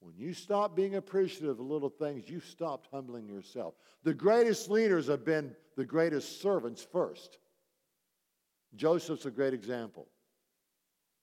When 0.00 0.14
you 0.16 0.32
stop 0.32 0.74
being 0.74 0.94
appreciative 0.94 1.60
of 1.60 1.66
little 1.66 1.90
things, 1.90 2.28
you've 2.28 2.46
stopped 2.46 2.88
humbling 2.90 3.28
yourself. 3.28 3.74
The 4.02 4.14
greatest 4.14 4.70
leaders 4.70 5.08
have 5.08 5.24
been 5.24 5.54
the 5.76 5.84
greatest 5.84 6.40
servants 6.40 6.82
first. 6.82 7.38
Joseph's 8.74 9.26
a 9.26 9.30
great 9.30 9.52
example. 9.52 10.08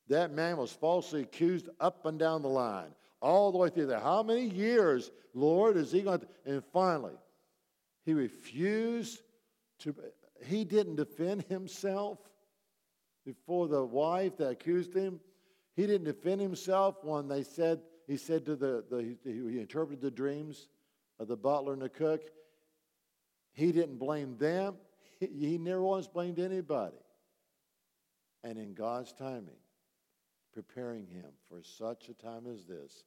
That 0.09 0.31
man 0.31 0.57
was 0.57 0.71
falsely 0.71 1.21
accused 1.21 1.69
up 1.79 2.05
and 2.05 2.17
down 2.17 2.41
the 2.41 2.49
line. 2.49 2.93
all 3.21 3.51
the 3.51 3.57
way 3.57 3.69
through 3.69 3.87
there. 3.87 3.99
How 3.99 4.23
many 4.23 4.45
years, 4.45 5.11
Lord, 5.33 5.77
is 5.77 5.91
he 5.91 6.01
going 6.01 6.19
to? 6.19 6.27
And 6.45 6.63
finally, 6.71 7.15
he 8.05 8.13
refused 8.13 9.21
to, 9.79 9.95
he 10.45 10.63
didn't 10.63 10.95
defend 10.95 11.43
himself 11.43 12.19
before 13.25 13.67
the 13.67 13.83
wife 13.83 14.37
that 14.37 14.49
accused 14.49 14.93
him. 14.93 15.19
He 15.75 15.85
didn't 15.85 16.05
defend 16.05 16.41
himself 16.41 17.03
when 17.03 17.27
they 17.27 17.43
said, 17.43 17.81
he 18.07 18.17
said 18.17 18.45
to 18.45 18.55
the, 18.55 18.83
the 18.89 19.17
he 19.23 19.59
interpreted 19.59 20.01
the 20.01 20.11
dreams 20.11 20.69
of 21.19 21.27
the 21.27 21.35
butler 21.35 21.73
and 21.73 21.81
the 21.81 21.89
cook. 21.89 22.21
He 23.53 23.71
didn't 23.71 23.97
blame 23.97 24.37
them. 24.37 24.75
He, 25.19 25.27
he 25.27 25.57
never 25.57 25.81
once 25.81 26.07
blamed 26.07 26.39
anybody. 26.39 26.97
And 28.43 28.57
in 28.57 28.73
God's 28.73 29.11
timing, 29.13 29.57
preparing 30.57 31.05
him 31.05 31.29
for 31.47 31.61
such 31.61 32.09
a 32.09 32.15
time 32.15 32.47
as 32.51 32.63
this, 32.65 33.03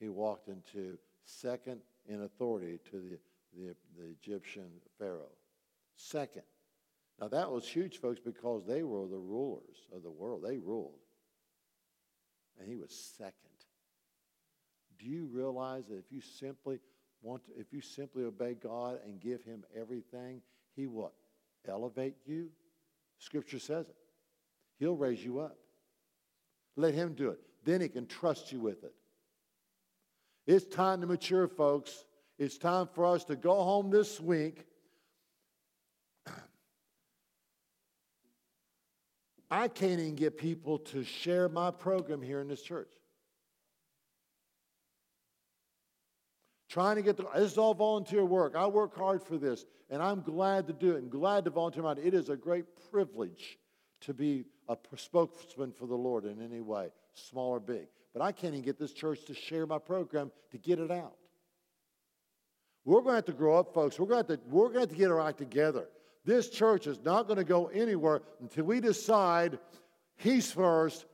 he 0.00 0.08
walked 0.08 0.48
into 0.48 0.96
second 1.22 1.82
in 2.08 2.22
authority 2.22 2.78
to 2.90 2.96
the, 2.98 3.18
the, 3.54 3.74
the 3.98 4.06
Egyptian 4.22 4.70
Pharaoh. 4.98 5.36
Second. 5.96 6.44
Now 7.20 7.28
that 7.28 7.50
was 7.50 7.68
huge, 7.68 8.00
folks, 8.00 8.20
because 8.24 8.64
they 8.66 8.84
were 8.84 9.06
the 9.06 9.18
rulers 9.18 9.86
of 9.94 10.02
the 10.02 10.10
world. 10.10 10.44
They 10.46 10.56
ruled. 10.56 10.98
And 12.58 12.66
he 12.66 12.76
was 12.76 12.90
second. 13.18 13.34
Do 14.98 15.04
you 15.04 15.26
realize 15.26 15.84
that 15.88 15.98
if 15.98 16.10
you 16.10 16.22
simply 16.22 16.78
want 17.20 17.44
to, 17.44 17.50
if 17.58 17.70
you 17.70 17.82
simply 17.82 18.24
obey 18.24 18.54
God 18.54 18.98
and 19.04 19.20
give 19.20 19.44
him 19.44 19.62
everything, 19.78 20.40
he 20.74 20.86
will 20.86 21.12
elevate 21.68 22.16
you? 22.24 22.48
Scripture 23.18 23.58
says 23.58 23.90
it. 23.90 23.96
He'll 24.78 24.96
raise 24.96 25.22
you 25.22 25.40
up. 25.40 25.58
Let 26.76 26.94
him 26.94 27.14
do 27.14 27.30
it. 27.30 27.40
Then 27.64 27.80
he 27.80 27.88
can 27.88 28.06
trust 28.06 28.52
you 28.52 28.60
with 28.60 28.84
it. 28.84 28.92
It's 30.46 30.64
time 30.66 31.00
to 31.00 31.06
mature, 31.06 31.48
folks. 31.48 32.04
It's 32.38 32.58
time 32.58 32.88
for 32.92 33.06
us 33.06 33.24
to 33.24 33.36
go 33.36 33.54
home 33.62 33.90
this 33.90 34.20
week. 34.20 34.66
I 39.50 39.68
can't 39.68 40.00
even 40.00 40.16
get 40.16 40.36
people 40.36 40.78
to 40.78 41.04
share 41.04 41.48
my 41.48 41.70
program 41.70 42.20
here 42.20 42.40
in 42.40 42.48
this 42.48 42.60
church. 42.62 42.90
Trying 46.68 46.96
to 46.96 47.02
get 47.02 47.16
the, 47.16 47.24
this 47.36 47.52
is 47.52 47.58
all 47.58 47.72
volunteer 47.72 48.24
work. 48.24 48.56
I 48.56 48.66
work 48.66 48.96
hard 48.96 49.22
for 49.22 49.38
this, 49.38 49.64
and 49.88 50.02
I'm 50.02 50.22
glad 50.22 50.66
to 50.66 50.72
do 50.72 50.96
it 50.96 51.02
and 51.02 51.08
glad 51.08 51.44
to 51.44 51.50
volunteer. 51.50 51.84
It 52.04 52.14
is 52.14 52.28
a 52.28 52.36
great 52.36 52.64
privilege 52.90 53.58
to 54.06 54.14
be 54.14 54.44
a 54.68 54.76
spokesman 54.96 55.72
for 55.72 55.86
the 55.86 55.94
Lord 55.94 56.24
in 56.24 56.40
any 56.42 56.60
way, 56.60 56.88
small 57.14 57.50
or 57.50 57.60
big. 57.60 57.86
But 58.12 58.22
I 58.22 58.32
can't 58.32 58.54
even 58.54 58.64
get 58.64 58.78
this 58.78 58.92
church 58.92 59.24
to 59.26 59.34
share 59.34 59.66
my 59.66 59.78
program 59.78 60.30
to 60.52 60.58
get 60.58 60.78
it 60.78 60.90
out. 60.90 61.16
We're 62.84 63.00
going 63.00 63.12
to 63.12 63.16
have 63.16 63.24
to 63.26 63.32
grow 63.32 63.58
up, 63.58 63.72
folks. 63.72 63.98
We're 63.98 64.06
going 64.06 64.24
to 64.24 64.32
have 64.32 64.40
to, 64.40 64.48
we're 64.48 64.68
going 64.68 64.74
to, 64.74 64.80
have 64.80 64.88
to 64.90 64.94
get 64.94 65.10
our 65.10 65.26
act 65.26 65.38
together. 65.38 65.88
This 66.24 66.48
church 66.48 66.86
is 66.86 67.00
not 67.04 67.26
going 67.26 67.38
to 67.38 67.44
go 67.44 67.66
anywhere 67.66 68.22
until 68.40 68.64
we 68.64 68.80
decide 68.80 69.58
He's 70.16 70.50
first. 70.52 71.06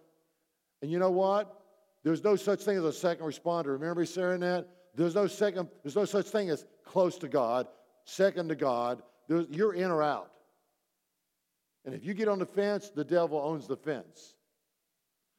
And 0.83 0.91
you 0.91 0.99
know 0.99 1.11
what? 1.11 1.63
There's 2.03 2.23
no 2.25 2.37
such 2.37 2.61
thing 2.61 2.77
as 2.77 2.85
a 2.85 2.93
second 2.93 3.27
responder. 3.27 3.67
Remember 3.67 4.01
me 4.01 4.07
saying 4.07 4.41
that? 4.41 4.69
There's 4.95 5.15
no 5.15 5.27
second, 5.27 5.69
there's 5.83 5.97
no 5.97 6.05
such 6.05 6.27
thing 6.27 6.51
as 6.51 6.65
close 6.85 7.17
to 7.19 7.29
God, 7.29 7.69
second 8.05 8.49
to 8.49 8.55
God. 8.55 9.03
There's, 9.29 9.47
you're 9.51 9.75
in 9.75 9.91
or 9.91 10.03
out. 10.03 10.31
And 11.85 11.95
if 11.95 12.05
you 12.05 12.15
get 12.15 12.29
on 12.29 12.39
the 12.39 12.47
fence, 12.47 12.91
the 12.91 13.05
devil 13.05 13.39
owns 13.39 13.67
the 13.67 13.77
fence. 13.77 14.35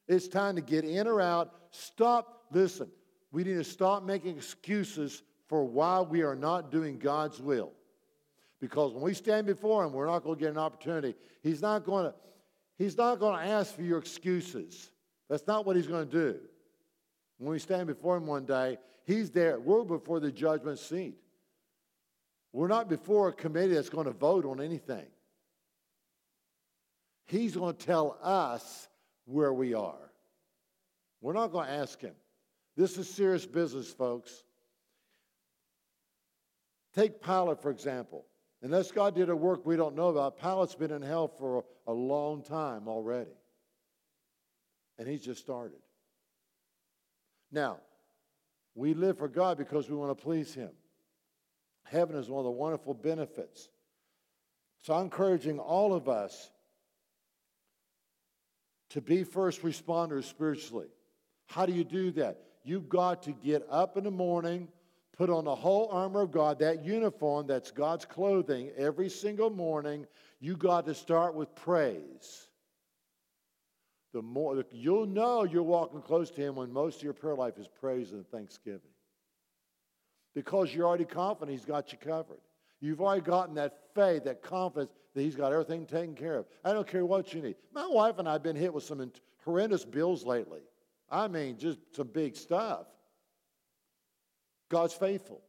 It's 0.08 0.28
time 0.28 0.56
to 0.56 0.62
get 0.62 0.84
in 0.84 1.06
or 1.06 1.20
out. 1.20 1.54
Stop. 1.70 2.46
Listen, 2.50 2.90
we 3.30 3.44
need 3.44 3.54
to 3.54 3.64
stop 3.64 4.02
making 4.02 4.36
excuses 4.36 5.22
for 5.48 5.64
why 5.64 6.00
we 6.00 6.22
are 6.22 6.34
not 6.34 6.70
doing 6.70 6.98
God's 6.98 7.40
will. 7.40 7.72
Because 8.60 8.92
when 8.92 9.02
we 9.02 9.14
stand 9.14 9.46
before 9.46 9.84
Him, 9.84 9.92
we're 9.92 10.06
not 10.06 10.22
going 10.22 10.36
to 10.36 10.40
get 10.40 10.50
an 10.50 10.58
opportunity. 10.58 11.14
He's 11.42 11.62
not 11.62 11.84
going 11.84 12.06
to, 12.06 12.14
he's 12.78 12.96
not 12.96 13.18
going 13.18 13.38
to 13.38 13.50
ask 13.52 13.74
for 13.74 13.82
your 13.82 13.98
excuses. 13.98 14.90
That's 15.28 15.46
not 15.46 15.66
what 15.66 15.76
He's 15.76 15.86
going 15.86 16.08
to 16.08 16.12
do. 16.12 16.40
When 17.38 17.50
we 17.50 17.58
stand 17.58 17.86
before 17.86 18.16
Him 18.16 18.26
one 18.26 18.44
day, 18.44 18.78
He's 19.04 19.30
there. 19.30 19.58
We're 19.58 19.84
before 19.84 20.20
the 20.20 20.30
judgment 20.30 20.78
seat. 20.78 21.16
We're 22.52 22.68
not 22.68 22.88
before 22.88 23.28
a 23.28 23.32
committee 23.32 23.74
that's 23.74 23.88
going 23.88 24.06
to 24.06 24.12
vote 24.12 24.44
on 24.44 24.60
anything. 24.60 25.06
He's 27.26 27.56
going 27.56 27.76
to 27.76 27.86
tell 27.86 28.18
us 28.22 28.88
where 29.24 29.52
we 29.52 29.74
are. 29.74 30.10
We're 31.20 31.32
not 31.32 31.52
going 31.52 31.66
to 31.66 31.72
ask 31.72 32.00
him. 32.00 32.14
This 32.76 32.98
is 32.98 33.08
serious 33.08 33.46
business, 33.46 33.90
folks. 33.92 34.44
Take 36.94 37.22
Pilate, 37.22 37.62
for 37.62 37.70
example. 37.70 38.26
Unless 38.62 38.92
God 38.92 39.14
did 39.14 39.28
a 39.28 39.36
work 39.36 39.66
we 39.66 39.76
don't 39.76 39.96
know 39.96 40.08
about, 40.08 40.38
Pilate's 40.38 40.74
been 40.74 40.92
in 40.92 41.02
hell 41.02 41.28
for 41.28 41.64
a 41.86 41.92
long 41.92 42.42
time 42.42 42.86
already. 42.86 43.30
And 44.98 45.08
he's 45.08 45.22
just 45.22 45.40
started. 45.40 45.78
Now, 47.50 47.78
we 48.74 48.94
live 48.94 49.18
for 49.18 49.28
God 49.28 49.58
because 49.58 49.90
we 49.90 49.96
want 49.96 50.16
to 50.16 50.22
please 50.22 50.54
him. 50.54 50.70
Heaven 51.84 52.16
is 52.16 52.30
one 52.30 52.38
of 52.38 52.44
the 52.44 52.50
wonderful 52.50 52.94
benefits. 52.94 53.68
So 54.80 54.94
I'm 54.94 55.04
encouraging 55.04 55.58
all 55.58 55.92
of 55.92 56.08
us 56.08 56.50
to 58.92 59.00
be 59.00 59.24
first 59.24 59.62
responders 59.62 60.24
spiritually. 60.24 60.88
How 61.46 61.66
do 61.66 61.72
you 61.72 61.84
do 61.84 62.10
that? 62.12 62.38
You've 62.62 62.88
got 62.88 63.22
to 63.24 63.32
get 63.32 63.66
up 63.70 63.96
in 63.96 64.04
the 64.04 64.10
morning, 64.10 64.68
put 65.16 65.30
on 65.30 65.44
the 65.44 65.54
whole 65.54 65.88
armor 65.88 66.22
of 66.22 66.30
God, 66.30 66.58
that 66.58 66.84
uniform 66.84 67.46
that's 67.46 67.70
God's 67.70 68.04
clothing 68.04 68.70
every 68.76 69.08
single 69.08 69.50
morning. 69.50 70.06
You 70.40 70.56
got 70.56 70.84
to 70.86 70.94
start 70.94 71.34
with 71.34 71.54
praise. 71.54 72.48
The 74.12 74.20
more 74.20 74.62
you'll 74.70 75.06
know 75.06 75.44
you're 75.44 75.62
walking 75.62 76.02
close 76.02 76.30
to 76.32 76.42
Him 76.42 76.56
when 76.56 76.70
most 76.70 76.98
of 76.98 77.02
your 77.02 77.14
prayer 77.14 77.34
life 77.34 77.58
is 77.58 77.68
praise 77.68 78.12
and 78.12 78.28
thanksgiving. 78.28 78.80
Because 80.34 80.74
you're 80.74 80.86
already 80.86 81.06
confident 81.06 81.56
He's 81.56 81.64
got 81.64 81.92
you 81.92 81.98
covered. 81.98 82.40
You've 82.82 83.00
already 83.00 83.22
gotten 83.22 83.54
that 83.54 83.78
faith, 83.94 84.24
that 84.24 84.42
confidence 84.42 84.90
that 85.14 85.22
He's 85.22 85.36
got 85.36 85.52
everything 85.52 85.86
taken 85.86 86.14
care 86.14 86.36
of. 86.36 86.46
I 86.64 86.74
don't 86.74 86.86
care 86.86 87.06
what 87.06 87.32
you 87.32 87.40
need. 87.40 87.56
My 87.72 87.86
wife 87.86 88.18
and 88.18 88.28
I 88.28 88.32
have 88.32 88.42
been 88.42 88.56
hit 88.56 88.74
with 88.74 88.84
some 88.84 89.10
horrendous 89.44 89.84
bills 89.86 90.26
lately. 90.26 90.60
I 91.08 91.28
mean, 91.28 91.56
just 91.56 91.78
some 91.94 92.08
big 92.08 92.36
stuff. 92.36 92.86
God's 94.68 94.94
faithful. 94.94 95.40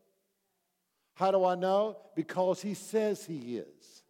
How 1.15 1.31
do 1.31 1.43
I 1.43 1.55
know? 1.55 1.97
Because 2.15 2.61
He 2.61 2.75
says 2.75 3.25
He 3.25 3.57
is. 3.57 4.03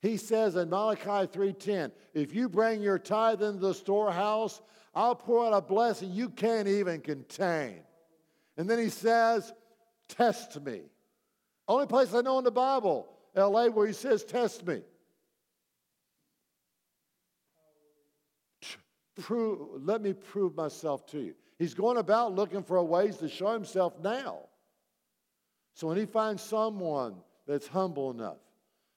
He 0.00 0.16
says 0.16 0.54
in 0.54 0.70
Malachi 0.70 1.26
3:10, 1.26 1.90
if 2.14 2.32
you 2.32 2.48
bring 2.48 2.80
your 2.80 2.98
tithe 2.98 3.42
into 3.42 3.58
the 3.58 3.74
storehouse, 3.74 4.62
I'll 4.94 5.16
pour 5.16 5.44
out 5.44 5.52
a 5.52 5.60
blessing 5.60 6.12
you 6.12 6.28
can't 6.28 6.68
even 6.68 7.00
contain. 7.00 7.80
And 8.56 8.70
then 8.70 8.78
he 8.78 8.88
says, 8.88 9.52
test 10.08 10.58
me. 10.62 10.82
Only 11.68 11.86
place 11.86 12.14
I 12.14 12.20
know 12.20 12.38
in 12.38 12.44
the 12.44 12.50
Bible, 12.50 13.08
LA, 13.34 13.66
where 13.66 13.86
he 13.86 13.92
says, 13.92 14.24
Test 14.24 14.66
me. 14.66 14.82
Prove, 19.16 19.82
let 19.82 20.02
me 20.02 20.12
prove 20.12 20.54
myself 20.54 21.06
to 21.06 21.18
you. 21.18 21.34
He's 21.58 21.74
going 21.74 21.96
about 21.96 22.34
looking 22.34 22.62
for 22.62 22.82
ways 22.84 23.16
to 23.18 23.28
show 23.28 23.52
himself 23.52 23.94
now. 24.02 24.40
So 25.74 25.88
when 25.88 25.96
he 25.96 26.06
finds 26.06 26.42
someone 26.42 27.16
that's 27.46 27.66
humble 27.66 28.10
enough 28.10 28.38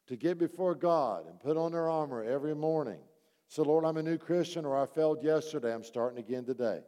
to 0.08 0.18
get 0.18 0.38
before 0.38 0.76
God 0.76 1.26
and 1.28 1.40
put 1.40 1.56
on 1.56 1.72
their 1.72 1.90
armor 1.90 2.24
every 2.24 2.54
morning, 2.54 3.00
so 3.48 3.64
Lord, 3.64 3.86
I'm 3.86 3.98
a 3.98 4.04
new 4.04 4.18
Christian, 4.18 4.66
or 4.66 4.78
I 4.78 4.86
failed 4.86 5.24
yesterday, 5.24 5.74
I'm 5.74 5.84
starting 5.84 6.20
again 6.20 6.46
today. 6.46 6.82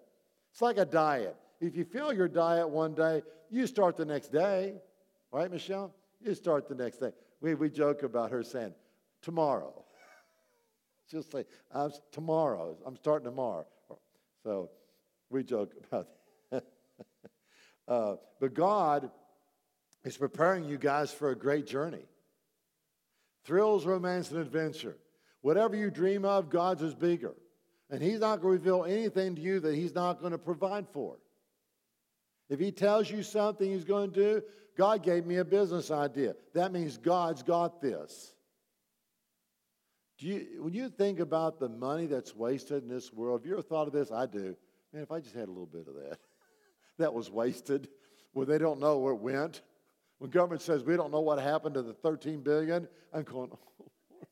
It's 0.51 0.61
like 0.61 0.77
a 0.77 0.86
diet. 0.86 1.36
If 1.59 1.75
you 1.75 1.86
fail 1.86 2.11
your 2.13 2.27
diet 2.27 2.69
one 2.69 2.93
day, 2.93 3.23
you 3.49 3.65
start 3.65 3.95
the 3.95 4.05
next 4.05 4.32
day. 4.32 4.75
Right, 5.32 5.49
Michelle? 5.49 5.93
You 6.21 6.34
start 6.36 6.67
the 6.67 6.75
next 6.75 6.97
day. 6.97 7.11
We, 7.39 7.55
we 7.55 7.69
joke 7.69 8.03
about 8.03 8.32
her 8.32 8.43
saying, 8.43 8.73
tomorrow. 9.21 9.73
She'll 11.09 11.23
say, 11.23 11.45
I'm, 11.71 11.91
tomorrow. 12.11 12.77
I'm 12.86 12.97
starting 12.97 13.25
tomorrow. 13.25 13.65
So 14.43 14.69
we 15.29 15.43
joke 15.43 15.73
about 15.89 16.07
that. 16.51 16.63
uh, 17.88 18.15
but 18.39 18.53
God 18.53 19.09
is 20.03 20.17
preparing 20.17 20.65
you 20.65 20.77
guys 20.77 21.11
for 21.11 21.32
a 21.32 21.36
great 21.36 21.65
journey. 21.65 22.05
Thrills, 23.45 23.86
romance, 23.86 24.32
and 24.32 24.39
adventure. 24.39 24.97
Whatever 25.41 25.75
you 25.75 25.89
dream 25.89 26.25
of, 26.25 26.49
God's 26.49 26.84
is 26.84 26.93
bigger. 26.93 27.34
And 27.89 28.01
He's 28.01 28.19
not 28.19 28.41
going 28.41 28.59
to 28.59 28.59
reveal 28.59 28.86
anything 28.86 29.36
to 29.36 29.41
you 29.41 29.59
that 29.61 29.75
He's 29.75 29.95
not 29.95 30.19
going 30.19 30.32
to 30.32 30.38
provide 30.38 30.88
for. 30.93 31.17
If 32.49 32.59
He 32.59 32.71
tells 32.71 33.09
you 33.09 33.23
something 33.23 33.71
He's 33.71 33.84
going 33.84 34.11
to 34.11 34.15
do, 34.15 34.43
God 34.78 35.03
gave 35.03 35.26
me 35.26 35.38
a 35.38 35.45
business 35.45 35.91
idea. 35.91 36.36
That 36.53 36.72
means 36.72 36.97
God's 36.97 37.43
got 37.43 37.82
this. 37.82 38.34
Do 40.17 40.28
you, 40.28 40.47
when 40.59 40.74
you 40.74 40.89
think 40.89 41.19
about 41.19 41.59
the 41.59 41.67
money 41.67 42.05
that's 42.05 42.36
wasted 42.36 42.84
in 42.84 42.89
this 42.89 43.11
world, 43.11 43.41
have 43.41 43.45
you 43.45 43.53
ever 43.53 43.61
thought 43.61 43.88
of 43.88 43.93
this? 43.93 44.11
I 44.11 44.28
do. 44.28 44.55
Man, 44.93 45.03
if 45.03 45.11
I 45.11 45.19
just 45.19 45.36
had 45.36 45.47
a 45.47 45.51
little 45.51 45.65
bit 45.65 45.88
of 45.88 45.95
that. 45.95 46.19
that 46.99 47.13
was 47.13 47.30
wasted, 47.30 47.88
where 48.34 48.45
they 48.45 48.57
don't 48.57 48.80
know 48.80 48.99
where 48.99 49.13
it 49.13 49.19
went. 49.19 49.61
When 50.19 50.30
government 50.30 50.61
says 50.61 50.84
we 50.84 50.95
don't 50.95 51.11
know 51.11 51.22
what 51.22 51.39
happened 51.39 51.74
to 51.74 51.82
the 51.82 51.93
13 51.93 52.41
billion, 52.41 52.88
I'm 53.11 53.24
going, 53.24 53.49
oh, 53.82 54.28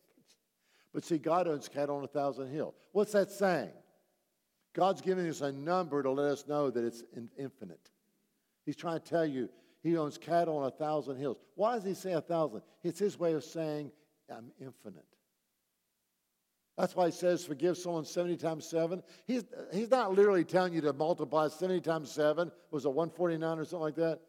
but 0.93 1.03
see, 1.03 1.17
God 1.17 1.47
owns 1.47 1.67
cattle 1.67 1.97
on 1.97 2.03
a 2.03 2.07
thousand 2.07 2.51
hills. 2.51 2.75
What's 2.91 3.11
that 3.13 3.31
saying? 3.31 3.71
God's 4.73 5.01
giving 5.01 5.27
us 5.27 5.41
a 5.41 5.51
number 5.51 6.03
to 6.03 6.11
let 6.11 6.31
us 6.31 6.45
know 6.47 6.69
that 6.69 6.83
it's 6.83 7.03
infinite. 7.37 7.89
He's 8.65 8.75
trying 8.75 8.99
to 8.99 9.05
tell 9.05 9.25
you 9.25 9.49
he 9.81 9.97
owns 9.97 10.17
cattle 10.17 10.57
on 10.57 10.65
a 10.65 10.71
thousand 10.71 11.17
hills. 11.17 11.37
Why 11.55 11.75
does 11.75 11.83
he 11.83 11.93
say 11.93 12.13
a 12.13 12.21
thousand? 12.21 12.61
It's 12.83 12.99
his 12.99 13.17
way 13.17 13.33
of 13.33 13.43
saying, 13.43 13.91
I'm 14.29 14.51
infinite. 14.59 15.05
That's 16.77 16.95
why 16.95 17.07
he 17.07 17.11
says, 17.11 17.43
forgive 17.43 17.77
someone 17.77 18.05
70 18.05 18.37
times 18.37 18.65
7. 18.65 19.03
He's, 19.27 19.43
he's 19.73 19.91
not 19.91 20.13
literally 20.13 20.45
telling 20.45 20.73
you 20.73 20.79
to 20.81 20.93
multiply 20.93 21.49
70 21.49 21.81
times 21.81 22.09
7. 22.09 22.49
Was 22.71 22.85
it 22.85 22.89
149 22.89 23.59
or 23.59 23.65
something 23.65 23.79
like 23.79 23.95
that? 23.95 24.19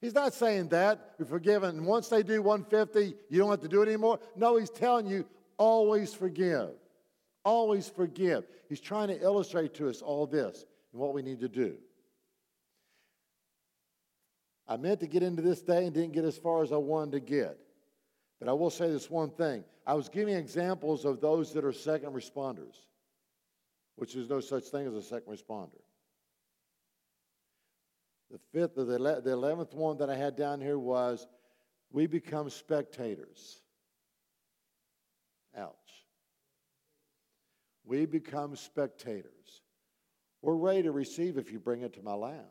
He's 0.00 0.14
not 0.14 0.32
saying 0.32 0.68
that. 0.68 1.14
You're 1.18 1.28
forgiven. 1.28 1.84
Once 1.84 2.08
they 2.08 2.22
do 2.22 2.40
150, 2.40 3.14
you 3.28 3.38
don't 3.38 3.50
have 3.50 3.60
to 3.60 3.68
do 3.68 3.82
it 3.82 3.88
anymore. 3.88 4.18
No, 4.34 4.56
he's 4.56 4.70
telling 4.70 5.06
you, 5.06 5.26
always 5.58 6.14
forgive. 6.14 6.70
Always 7.44 7.88
forgive. 7.88 8.46
He's 8.68 8.80
trying 8.80 9.08
to 9.08 9.20
illustrate 9.20 9.74
to 9.74 9.88
us 9.90 10.00
all 10.00 10.26
this 10.26 10.64
and 10.92 11.00
what 11.02 11.12
we 11.12 11.20
need 11.20 11.40
to 11.40 11.48
do. 11.48 11.76
I 14.70 14.76
meant 14.76 15.00
to 15.00 15.08
get 15.08 15.24
into 15.24 15.42
this 15.42 15.60
day 15.62 15.84
and 15.84 15.92
didn't 15.92 16.12
get 16.12 16.24
as 16.24 16.38
far 16.38 16.62
as 16.62 16.70
I 16.70 16.76
wanted 16.76 17.10
to 17.12 17.20
get. 17.20 17.58
But 18.38 18.48
I 18.48 18.52
will 18.52 18.70
say 18.70 18.88
this 18.88 19.10
one 19.10 19.30
thing. 19.30 19.64
I 19.84 19.94
was 19.94 20.08
giving 20.08 20.36
examples 20.36 21.04
of 21.04 21.20
those 21.20 21.52
that 21.54 21.64
are 21.64 21.72
second 21.72 22.12
responders, 22.12 22.76
which 23.96 24.14
is 24.14 24.30
no 24.30 24.38
such 24.38 24.64
thing 24.64 24.86
as 24.86 24.94
a 24.94 25.02
second 25.02 25.32
responder. 25.32 25.80
The 28.30 28.38
fifth 28.52 28.78
or 28.78 28.84
the, 28.84 29.20
the 29.24 29.32
eleventh 29.32 29.74
one 29.74 29.98
that 29.98 30.08
I 30.08 30.14
had 30.14 30.36
down 30.36 30.60
here 30.60 30.78
was 30.78 31.26
we 31.90 32.06
become 32.06 32.48
spectators. 32.48 33.60
Ouch. 35.58 35.74
We 37.84 38.06
become 38.06 38.54
spectators. 38.54 39.62
We're 40.42 40.54
ready 40.54 40.84
to 40.84 40.92
receive 40.92 41.38
if 41.38 41.50
you 41.50 41.58
bring 41.58 41.82
it 41.82 41.94
to 41.94 42.02
my 42.02 42.14
lab. 42.14 42.46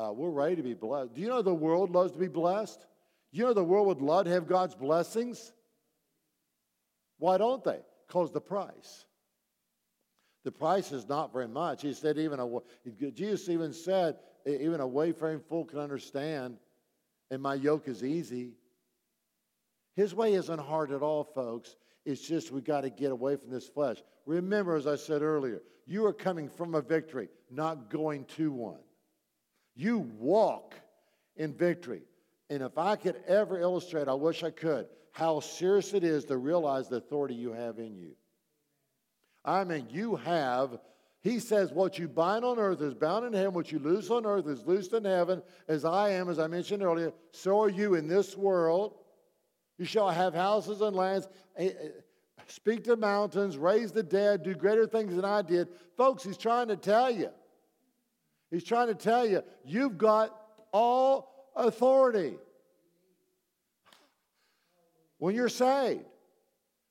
Uh, 0.00 0.12
we're 0.12 0.30
ready 0.30 0.56
to 0.56 0.62
be 0.62 0.72
blessed. 0.72 1.12
Do 1.14 1.20
you 1.20 1.28
know 1.28 1.42
the 1.42 1.52
world 1.52 1.90
loves 1.90 2.12
to 2.12 2.18
be 2.18 2.28
blessed? 2.28 2.86
You 3.32 3.44
know 3.44 3.52
the 3.52 3.62
world 3.62 3.86
would 3.88 4.00
love 4.00 4.24
to 4.24 4.30
have 4.30 4.48
God's 4.48 4.74
blessings? 4.74 5.52
Why 7.18 7.36
don't 7.36 7.62
they? 7.62 7.80
Because 8.06 8.32
the 8.32 8.40
price. 8.40 9.04
The 10.44 10.52
price 10.52 10.90
is 10.90 11.06
not 11.06 11.34
very 11.34 11.48
much. 11.48 11.82
He 11.82 11.92
said, 11.92 12.16
even 12.16 12.40
a, 12.40 12.48
Jesus 13.10 13.50
even 13.50 13.74
said, 13.74 14.16
even 14.46 14.80
a 14.80 14.86
wayfaring 14.86 15.40
fool 15.40 15.66
can 15.66 15.78
understand, 15.78 16.56
and 17.30 17.42
my 17.42 17.54
yoke 17.54 17.86
is 17.86 18.02
easy. 18.02 18.52
His 19.96 20.14
way 20.14 20.32
isn't 20.32 20.60
hard 20.60 20.92
at 20.92 21.02
all, 21.02 21.24
folks. 21.24 21.76
It's 22.06 22.26
just 22.26 22.50
we 22.50 22.62
got 22.62 22.82
to 22.82 22.90
get 22.90 23.12
away 23.12 23.36
from 23.36 23.50
this 23.50 23.68
flesh. 23.68 23.98
Remember, 24.24 24.76
as 24.76 24.86
I 24.86 24.96
said 24.96 25.20
earlier, 25.20 25.60
you 25.86 26.06
are 26.06 26.14
coming 26.14 26.48
from 26.48 26.74
a 26.74 26.80
victory, 26.80 27.28
not 27.50 27.90
going 27.90 28.24
to 28.36 28.50
one. 28.50 28.80
You 29.74 29.98
walk 30.18 30.74
in 31.36 31.54
victory. 31.54 32.02
And 32.50 32.62
if 32.62 32.76
I 32.76 32.96
could 32.96 33.16
ever 33.26 33.60
illustrate, 33.60 34.08
I 34.08 34.14
wish 34.14 34.42
I 34.42 34.50
could, 34.50 34.86
how 35.12 35.40
serious 35.40 35.94
it 35.94 36.04
is 36.04 36.24
to 36.26 36.36
realize 36.36 36.88
the 36.88 36.96
authority 36.96 37.34
you 37.34 37.52
have 37.52 37.78
in 37.78 37.96
you. 37.96 38.12
I 39.44 39.64
mean, 39.64 39.86
you 39.90 40.16
have, 40.16 40.78
he 41.22 41.38
says, 41.38 41.72
what 41.72 41.98
you 41.98 42.08
bind 42.08 42.44
on 42.44 42.58
earth 42.58 42.80
is 42.82 42.94
bound 42.94 43.24
in 43.24 43.32
heaven, 43.32 43.54
what 43.54 43.72
you 43.72 43.78
loose 43.78 44.10
on 44.10 44.26
earth 44.26 44.46
is 44.48 44.66
loosed 44.66 44.92
in 44.92 45.04
heaven. 45.04 45.42
As 45.68 45.84
I 45.84 46.10
am, 46.10 46.28
as 46.28 46.38
I 46.38 46.46
mentioned 46.46 46.82
earlier, 46.82 47.12
so 47.32 47.60
are 47.62 47.70
you 47.70 47.94
in 47.94 48.08
this 48.08 48.36
world. 48.36 48.96
You 49.78 49.86
shall 49.86 50.10
have 50.10 50.34
houses 50.34 50.82
and 50.82 50.94
lands, 50.94 51.28
eh, 51.56 51.70
eh, 51.80 51.88
speak 52.48 52.84
to 52.84 52.96
mountains, 52.96 53.56
raise 53.56 53.92
the 53.92 54.02
dead, 54.02 54.42
do 54.42 54.54
greater 54.54 54.86
things 54.86 55.16
than 55.16 55.24
I 55.24 55.40
did. 55.40 55.68
Folks, 55.96 56.22
he's 56.22 56.36
trying 56.36 56.68
to 56.68 56.76
tell 56.76 57.10
you. 57.10 57.30
He's 58.50 58.64
trying 58.64 58.88
to 58.88 58.94
tell 58.94 59.26
you, 59.26 59.42
you've 59.64 59.96
got 59.96 60.36
all 60.72 61.50
authority 61.54 62.36
when 65.18 65.34
you're 65.34 65.48
saved. 65.48 66.04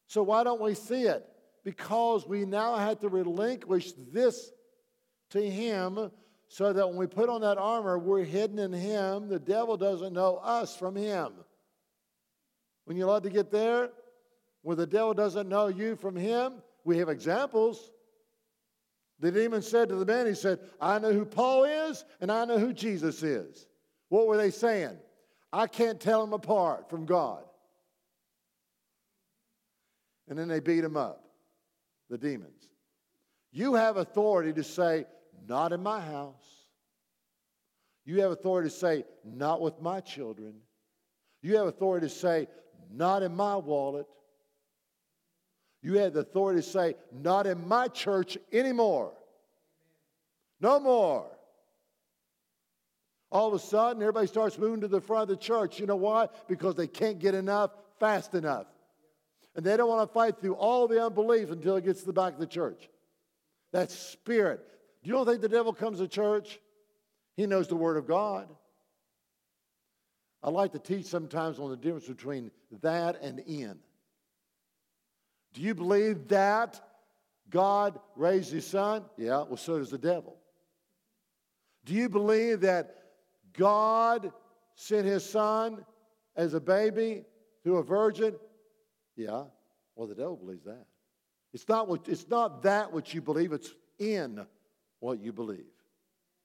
So 0.07 0.23
why 0.23 0.43
don't 0.43 0.61
we 0.61 0.73
see 0.73 1.03
it? 1.03 1.25
Because 1.63 2.25
we 2.25 2.45
now 2.45 2.75
have 2.75 2.99
to 2.99 3.09
relinquish 3.09 3.91
this 4.13 4.51
to 5.31 5.41
Him 5.41 6.11
so 6.47 6.73
that 6.73 6.87
when 6.87 6.97
we 6.97 7.05
put 7.05 7.29
on 7.29 7.41
that 7.41 7.57
armor, 7.57 7.99
we're 7.99 8.23
hidden 8.23 8.57
in 8.57 8.73
Him. 8.73 9.27
The 9.27 9.39
devil 9.39 9.77
doesn't 9.77 10.13
know 10.13 10.37
us 10.37 10.75
from 10.75 10.95
Him. 10.95 11.33
When 12.85 12.97
you 12.97 13.05
love 13.05 13.23
to 13.23 13.29
get 13.29 13.51
there, 13.51 13.91
where 14.61 14.75
the 14.75 14.87
devil 14.87 15.13
doesn't 15.13 15.47
know 15.47 15.67
you 15.67 15.95
from 15.95 16.15
Him, 16.15 16.53
we 16.85 16.97
have 16.97 17.09
examples. 17.09 17.91
The 19.19 19.31
demon 19.31 19.61
said 19.61 19.89
to 19.89 19.95
the 19.95 20.05
man, 20.05 20.27
He 20.27 20.33
said, 20.33 20.59
I 20.79 20.99
know 20.99 21.11
who 21.11 21.25
Paul 21.25 21.65
is 21.65 22.05
and 22.21 22.31
I 22.31 22.45
know 22.45 22.57
who 22.57 22.73
Jesus 22.73 23.21
is. 23.21 23.67
What 24.09 24.27
were 24.27 24.37
they 24.37 24.51
saying? 24.51 24.97
I 25.51 25.67
can't 25.67 25.99
tell 25.99 26.21
them 26.21 26.33
apart 26.33 26.89
from 26.89 27.05
God. 27.05 27.43
And 30.27 30.37
then 30.37 30.47
they 30.47 30.59
beat 30.59 30.83
him 30.83 30.95
up, 30.95 31.23
the 32.09 32.17
demons. 32.17 32.69
You 33.51 33.73
have 33.73 33.97
authority 33.97 34.53
to 34.53 34.63
say, 34.63 35.05
not 35.47 35.73
in 35.73 35.81
my 35.81 35.99
house. 35.99 36.35
You 38.05 38.21
have 38.21 38.31
authority 38.31 38.69
to 38.69 38.75
say, 38.75 39.05
not 39.23 39.59
with 39.59 39.81
my 39.81 40.01
children. 40.01 40.53
You 41.41 41.57
have 41.57 41.67
authority 41.67 42.07
to 42.07 42.13
say, 42.13 42.47
not 42.91 43.23
in 43.23 43.35
my 43.35 43.55
wallet. 43.55 44.05
You 45.81 45.93
have 45.99 46.13
the 46.13 46.21
authority 46.21 46.61
to 46.61 46.67
say, 46.67 46.95
not 47.11 47.47
in 47.47 47.67
my 47.67 47.87
church 47.87 48.37
anymore. 48.51 49.13
No 50.59 50.79
more. 50.79 51.25
All 53.31 53.47
of 53.47 53.53
a 53.53 53.59
sudden, 53.59 54.01
everybody 54.01 54.27
starts 54.27 54.57
moving 54.57 54.81
to 54.81 54.87
the 54.87 54.99
front 54.99 55.23
of 55.23 55.29
the 55.29 55.37
church. 55.37 55.79
You 55.79 55.85
know 55.85 55.95
why? 55.95 56.27
Because 56.47 56.75
they 56.75 56.87
can't 56.87 57.19
get 57.19 57.35
enough 57.35 57.71
fast 57.99 58.33
enough. 58.33 58.65
And 59.55 59.65
they 59.65 59.77
don't 59.77 59.89
want 59.89 60.07
to 60.07 60.13
fight 60.13 60.39
through 60.39 60.55
all 60.55 60.87
the 60.87 61.05
unbelief 61.05 61.51
until 61.51 61.75
it 61.77 61.85
gets 61.85 62.01
to 62.01 62.07
the 62.07 62.13
back 62.13 62.33
of 62.33 62.39
the 62.39 62.47
church. 62.47 62.89
That 63.71 63.91
spirit. 63.91 64.65
Do 65.03 65.09
you 65.09 65.13
don't 65.13 65.25
think 65.25 65.41
the 65.41 65.49
devil 65.49 65.73
comes 65.73 65.99
to 65.99 66.07
church? 66.07 66.59
He 67.35 67.45
knows 67.45 67.67
the 67.67 67.75
Word 67.75 67.97
of 67.97 68.07
God. 68.07 68.49
I 70.41 70.49
like 70.49 70.71
to 70.73 70.79
teach 70.79 71.05
sometimes 71.05 71.59
on 71.59 71.69
the 71.69 71.77
difference 71.77 72.07
between 72.07 72.51
that 72.81 73.21
and 73.21 73.39
in. 73.39 73.77
Do 75.59 75.65
you 75.65 75.75
believe 75.75 76.29
that 76.29 76.79
God 77.49 77.99
raised 78.15 78.53
his 78.53 78.65
son? 78.65 79.03
Yeah, 79.17 79.43
well, 79.43 79.57
so 79.57 79.77
does 79.77 79.89
the 79.89 79.97
devil. 79.97 80.37
Do 81.83 81.93
you 81.93 82.07
believe 82.07 82.61
that 82.61 82.95
God 83.57 84.31
sent 84.75 85.05
his 85.05 85.29
son 85.29 85.83
as 86.37 86.53
a 86.53 86.61
baby 86.61 87.25
to 87.65 87.75
a 87.75 87.83
virgin? 87.83 88.35
Yeah. 89.17 89.43
Well, 89.97 90.07
the 90.07 90.15
devil 90.15 90.37
believes 90.37 90.63
that. 90.63 90.85
It's 91.53 91.67
not, 91.67 91.89
what, 91.89 92.07
it's 92.07 92.29
not 92.29 92.63
that 92.63 92.93
what 92.93 93.13
you 93.13 93.21
believe, 93.21 93.51
it's 93.51 93.75
in 93.97 94.45
what 95.01 95.19
you 95.19 95.33
believe. 95.33 95.65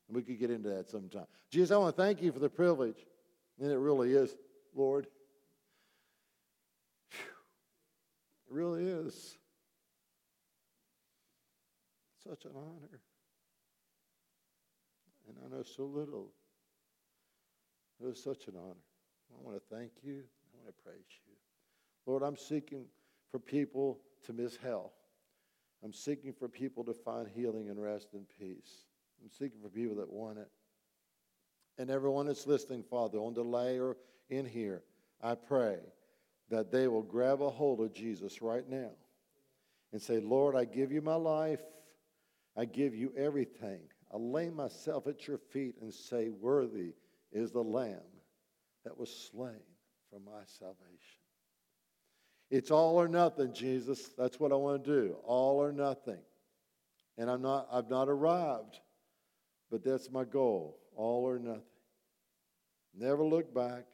And 0.09 0.17
we 0.17 0.23
could 0.23 0.41
get 0.41 0.51
into 0.51 0.71
that 0.71 0.91
sometime. 0.91 1.27
Jesus, 1.53 1.71
I 1.71 1.77
want 1.77 1.97
to 1.97 2.03
thank 2.03 2.21
you 2.21 2.33
for 2.33 2.41
the 2.41 2.51
privilege. 2.51 2.99
And 3.61 3.71
it 3.71 3.79
really 3.79 4.13
is, 4.13 4.35
Lord. 4.75 5.07
It 8.44 8.44
really 8.55 8.85
is. 8.85 9.37
Such 12.23 12.45
an 12.45 12.53
honor. 12.55 13.01
And 15.29 15.37
I 15.45 15.57
know 15.57 15.63
so 15.63 15.85
little. 15.85 16.31
It 18.01 18.07
was 18.07 18.23
such 18.23 18.47
an 18.47 18.55
honor. 18.57 18.75
I 19.33 19.43
want 19.43 19.57
to 19.57 19.75
thank 19.75 19.91
you. 20.03 20.23
I 20.23 20.63
want 20.63 20.77
to 20.77 20.83
praise 20.83 21.05
you. 21.27 21.33
Lord, 22.07 22.23
I'm 22.23 22.37
seeking 22.37 22.85
for 23.31 23.39
people 23.39 23.99
to 24.27 24.33
miss 24.33 24.57
hell. 24.57 24.93
I'm 25.83 25.93
seeking 25.93 26.33
for 26.33 26.49
people 26.49 26.85
to 26.85 26.95
find 26.95 27.29
healing 27.29 27.69
and 27.69 27.83
rest 27.83 28.09
and 28.15 28.27
peace. 28.39 28.87
I'm 29.23 29.31
seeking 29.31 29.61
for 29.61 29.69
people 29.69 29.97
that 29.97 30.11
want 30.11 30.39
it. 30.39 30.49
And 31.77 31.91
everyone 31.91 32.27
that's 32.27 32.47
listening, 32.47 32.85
Father, 32.85 33.19
on 33.19 33.35
delay 33.35 33.81
or 33.81 33.97
in 34.31 34.47
here, 34.47 34.83
I 35.23 35.35
pray 35.35 35.79
that 36.51 36.71
they 36.71 36.89
will 36.89 37.03
grab 37.03 37.43
a 37.43 37.51
hold 37.51 37.81
of 37.81 37.93
Jesus 37.93 38.43
right 38.43 38.69
now 38.69 38.91
and 39.93 40.01
say, 40.01 40.21
Lord, 40.21 40.57
I 40.57 40.65
give 40.65 40.93
you 40.93 41.01
my 41.01 41.15
life. 41.15 41.61
I 42.57 42.65
give 42.65 42.95
you 42.95 43.13
everything. 43.17 43.81
I 44.13 44.17
lay 44.19 44.51
myself 44.51 45.07
at 45.07 45.27
your 45.27 45.39
feet 45.39 45.77
and 45.81 45.93
say, 45.93 46.29
Worthy 46.29 46.95
is 47.33 47.51
the 47.51 47.63
Lamb 47.63 47.99
that 48.85 48.97
was 48.97 49.11
slain 49.11 49.61
for 50.11 50.21
my 50.21 50.43
salvation. 50.59 51.21
It's 52.51 52.71
all 52.71 52.97
or 52.97 53.09
nothing, 53.09 53.53
Jesus. 53.53 54.11
That's 54.17 54.39
what 54.39 54.53
I 54.53 54.57
want 54.57 54.85
to 54.85 54.91
do. 54.91 55.17
All 55.25 55.59
or 55.59 55.73
nothing. 55.73 56.21
And 57.19 57.31
I'm 57.31 57.43
not, 57.43 57.67
I've 57.73 57.91
not 57.91 58.09
arrived 58.09 58.79
but 59.75 59.83
that's 59.83 60.09
my 60.09 60.23
goal 60.23 60.79
all 60.95 61.25
or 61.25 61.37
nothing. 61.37 61.63
Never 62.97 63.25
look 63.25 63.53
back 63.53 63.87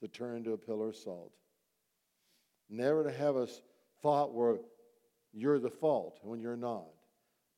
to 0.00 0.08
turn 0.08 0.38
into 0.38 0.52
a 0.52 0.56
pillar 0.56 0.88
of 0.88 0.96
salt. 0.96 1.32
Never 2.68 3.04
to 3.04 3.12
have 3.12 3.36
a 3.36 3.48
thought 4.02 4.34
where 4.34 4.58
you're 5.32 5.58
the 5.58 5.70
fault 5.70 6.18
when 6.22 6.40
you're 6.40 6.56
not. 6.56 6.86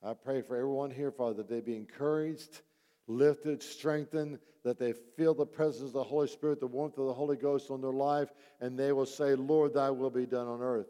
I 0.02 0.14
pray 0.14 0.42
for 0.42 0.56
everyone 0.56 0.90
here, 0.90 1.10
Father, 1.10 1.34
that 1.34 1.48
they 1.48 1.60
be 1.60 1.76
encouraged, 1.76 2.60
lifted, 3.06 3.62
strengthened, 3.62 4.38
that 4.64 4.78
they 4.78 4.92
feel 5.16 5.34
the 5.34 5.46
presence 5.46 5.88
of 5.88 5.92
the 5.92 6.02
Holy 6.02 6.28
Spirit, 6.28 6.60
the 6.60 6.66
warmth 6.66 6.98
of 6.98 7.06
the 7.06 7.12
Holy 7.12 7.36
Ghost 7.36 7.70
on 7.70 7.80
their 7.80 7.92
life, 7.92 8.28
and 8.60 8.78
they 8.78 8.92
will 8.92 9.06
say, 9.06 9.34
Lord, 9.34 9.74
thy 9.74 9.90
will 9.90 10.10
be 10.10 10.26
done 10.26 10.46
on 10.46 10.60
earth 10.60 10.88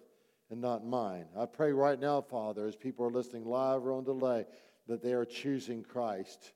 and 0.51 0.61
not 0.61 0.87
mine. 0.87 1.27
I 1.37 1.47
pray 1.47 1.73
right 1.73 1.99
now, 1.99 2.21
Father, 2.21 2.66
as 2.66 2.77
people 2.77 3.07
are 3.07 3.11
listening 3.11 3.45
live 3.45 3.85
or 3.85 3.93
on 3.93 4.05
delay, 4.05 4.47
that 4.87 5.03
they 5.03 5.12
are 5.12 5.25
choosing 5.25 5.83
Christ, 5.83 6.53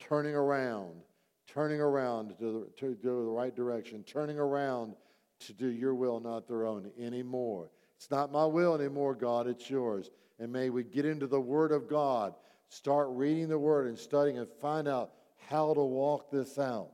turning 0.00 0.34
around, 0.34 1.02
turning 1.48 1.80
around 1.80 2.36
to, 2.38 2.68
to 2.78 2.94
do 2.94 3.24
the 3.24 3.30
right 3.30 3.54
direction, 3.54 4.02
turning 4.02 4.38
around 4.38 4.94
to 5.40 5.52
do 5.52 5.68
your 5.68 5.94
will, 5.94 6.20
not 6.20 6.48
their 6.48 6.66
own 6.66 6.90
anymore. 6.98 7.70
It's 7.96 8.10
not 8.10 8.32
my 8.32 8.44
will 8.44 8.74
anymore, 8.74 9.14
God, 9.14 9.46
it's 9.46 9.70
yours. 9.70 10.10
And 10.38 10.52
may 10.52 10.70
we 10.70 10.84
get 10.84 11.04
into 11.04 11.26
the 11.26 11.40
Word 11.40 11.72
of 11.72 11.88
God, 11.88 12.34
start 12.68 13.08
reading 13.10 13.48
the 13.48 13.58
Word 13.58 13.86
and 13.86 13.98
studying 13.98 14.38
and 14.38 14.48
find 14.60 14.86
out 14.88 15.12
how 15.48 15.72
to 15.72 15.82
walk 15.82 16.30
this 16.30 16.58
out 16.58 16.90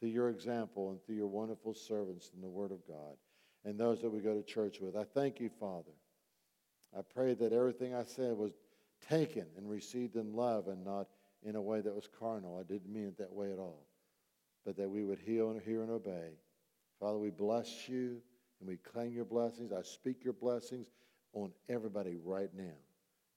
through 0.00 0.10
your 0.10 0.30
example 0.30 0.90
and 0.90 1.02
through 1.04 1.16
your 1.16 1.26
wonderful 1.26 1.74
servants 1.74 2.30
in 2.34 2.40
the 2.40 2.48
Word 2.48 2.72
of 2.72 2.86
God 2.86 3.16
and 3.64 3.78
those 3.78 4.00
that 4.00 4.10
we 4.10 4.20
go 4.20 4.34
to 4.34 4.42
church 4.42 4.80
with. 4.80 4.96
I 4.96 5.04
thank 5.04 5.40
you, 5.40 5.50
Father. 5.60 5.92
I 6.96 7.02
pray 7.02 7.34
that 7.34 7.52
everything 7.52 7.94
I 7.94 8.04
said 8.04 8.36
was 8.36 8.52
taken 9.08 9.46
and 9.56 9.68
received 9.68 10.16
in 10.16 10.34
love 10.34 10.68
and 10.68 10.84
not 10.84 11.08
in 11.42 11.56
a 11.56 11.62
way 11.62 11.80
that 11.80 11.94
was 11.94 12.08
carnal. 12.18 12.58
I 12.58 12.62
didn't 12.62 12.92
mean 12.92 13.08
it 13.08 13.18
that 13.18 13.32
way 13.32 13.52
at 13.52 13.58
all. 13.58 13.86
But 14.64 14.76
that 14.76 14.88
we 14.88 15.04
would 15.04 15.18
heal 15.18 15.50
and 15.50 15.60
hear 15.60 15.82
and 15.82 15.90
obey. 15.90 16.30
Father, 17.00 17.18
we 17.18 17.30
bless 17.30 17.88
you 17.88 18.20
and 18.60 18.68
we 18.68 18.76
claim 18.76 19.12
your 19.12 19.24
blessings. 19.24 19.72
I 19.72 19.82
speak 19.82 20.24
your 20.24 20.32
blessings 20.32 20.88
on 21.32 21.52
everybody 21.68 22.16
right 22.24 22.50
now. 22.56 22.76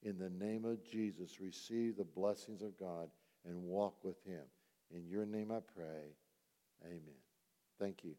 In 0.03 0.17
the 0.17 0.29
name 0.29 0.63
of 0.63 0.83
Jesus, 0.83 1.41
receive 1.41 1.97
the 1.97 2.05
blessings 2.05 2.61
of 2.61 2.77
God 2.79 3.09
and 3.45 3.63
walk 3.63 4.03
with 4.03 4.23
him. 4.25 4.43
In 4.91 5.07
your 5.07 5.25
name 5.25 5.51
I 5.51 5.59
pray. 5.75 6.15
Amen. 6.85 7.19
Thank 7.79 8.03
you. 8.03 8.15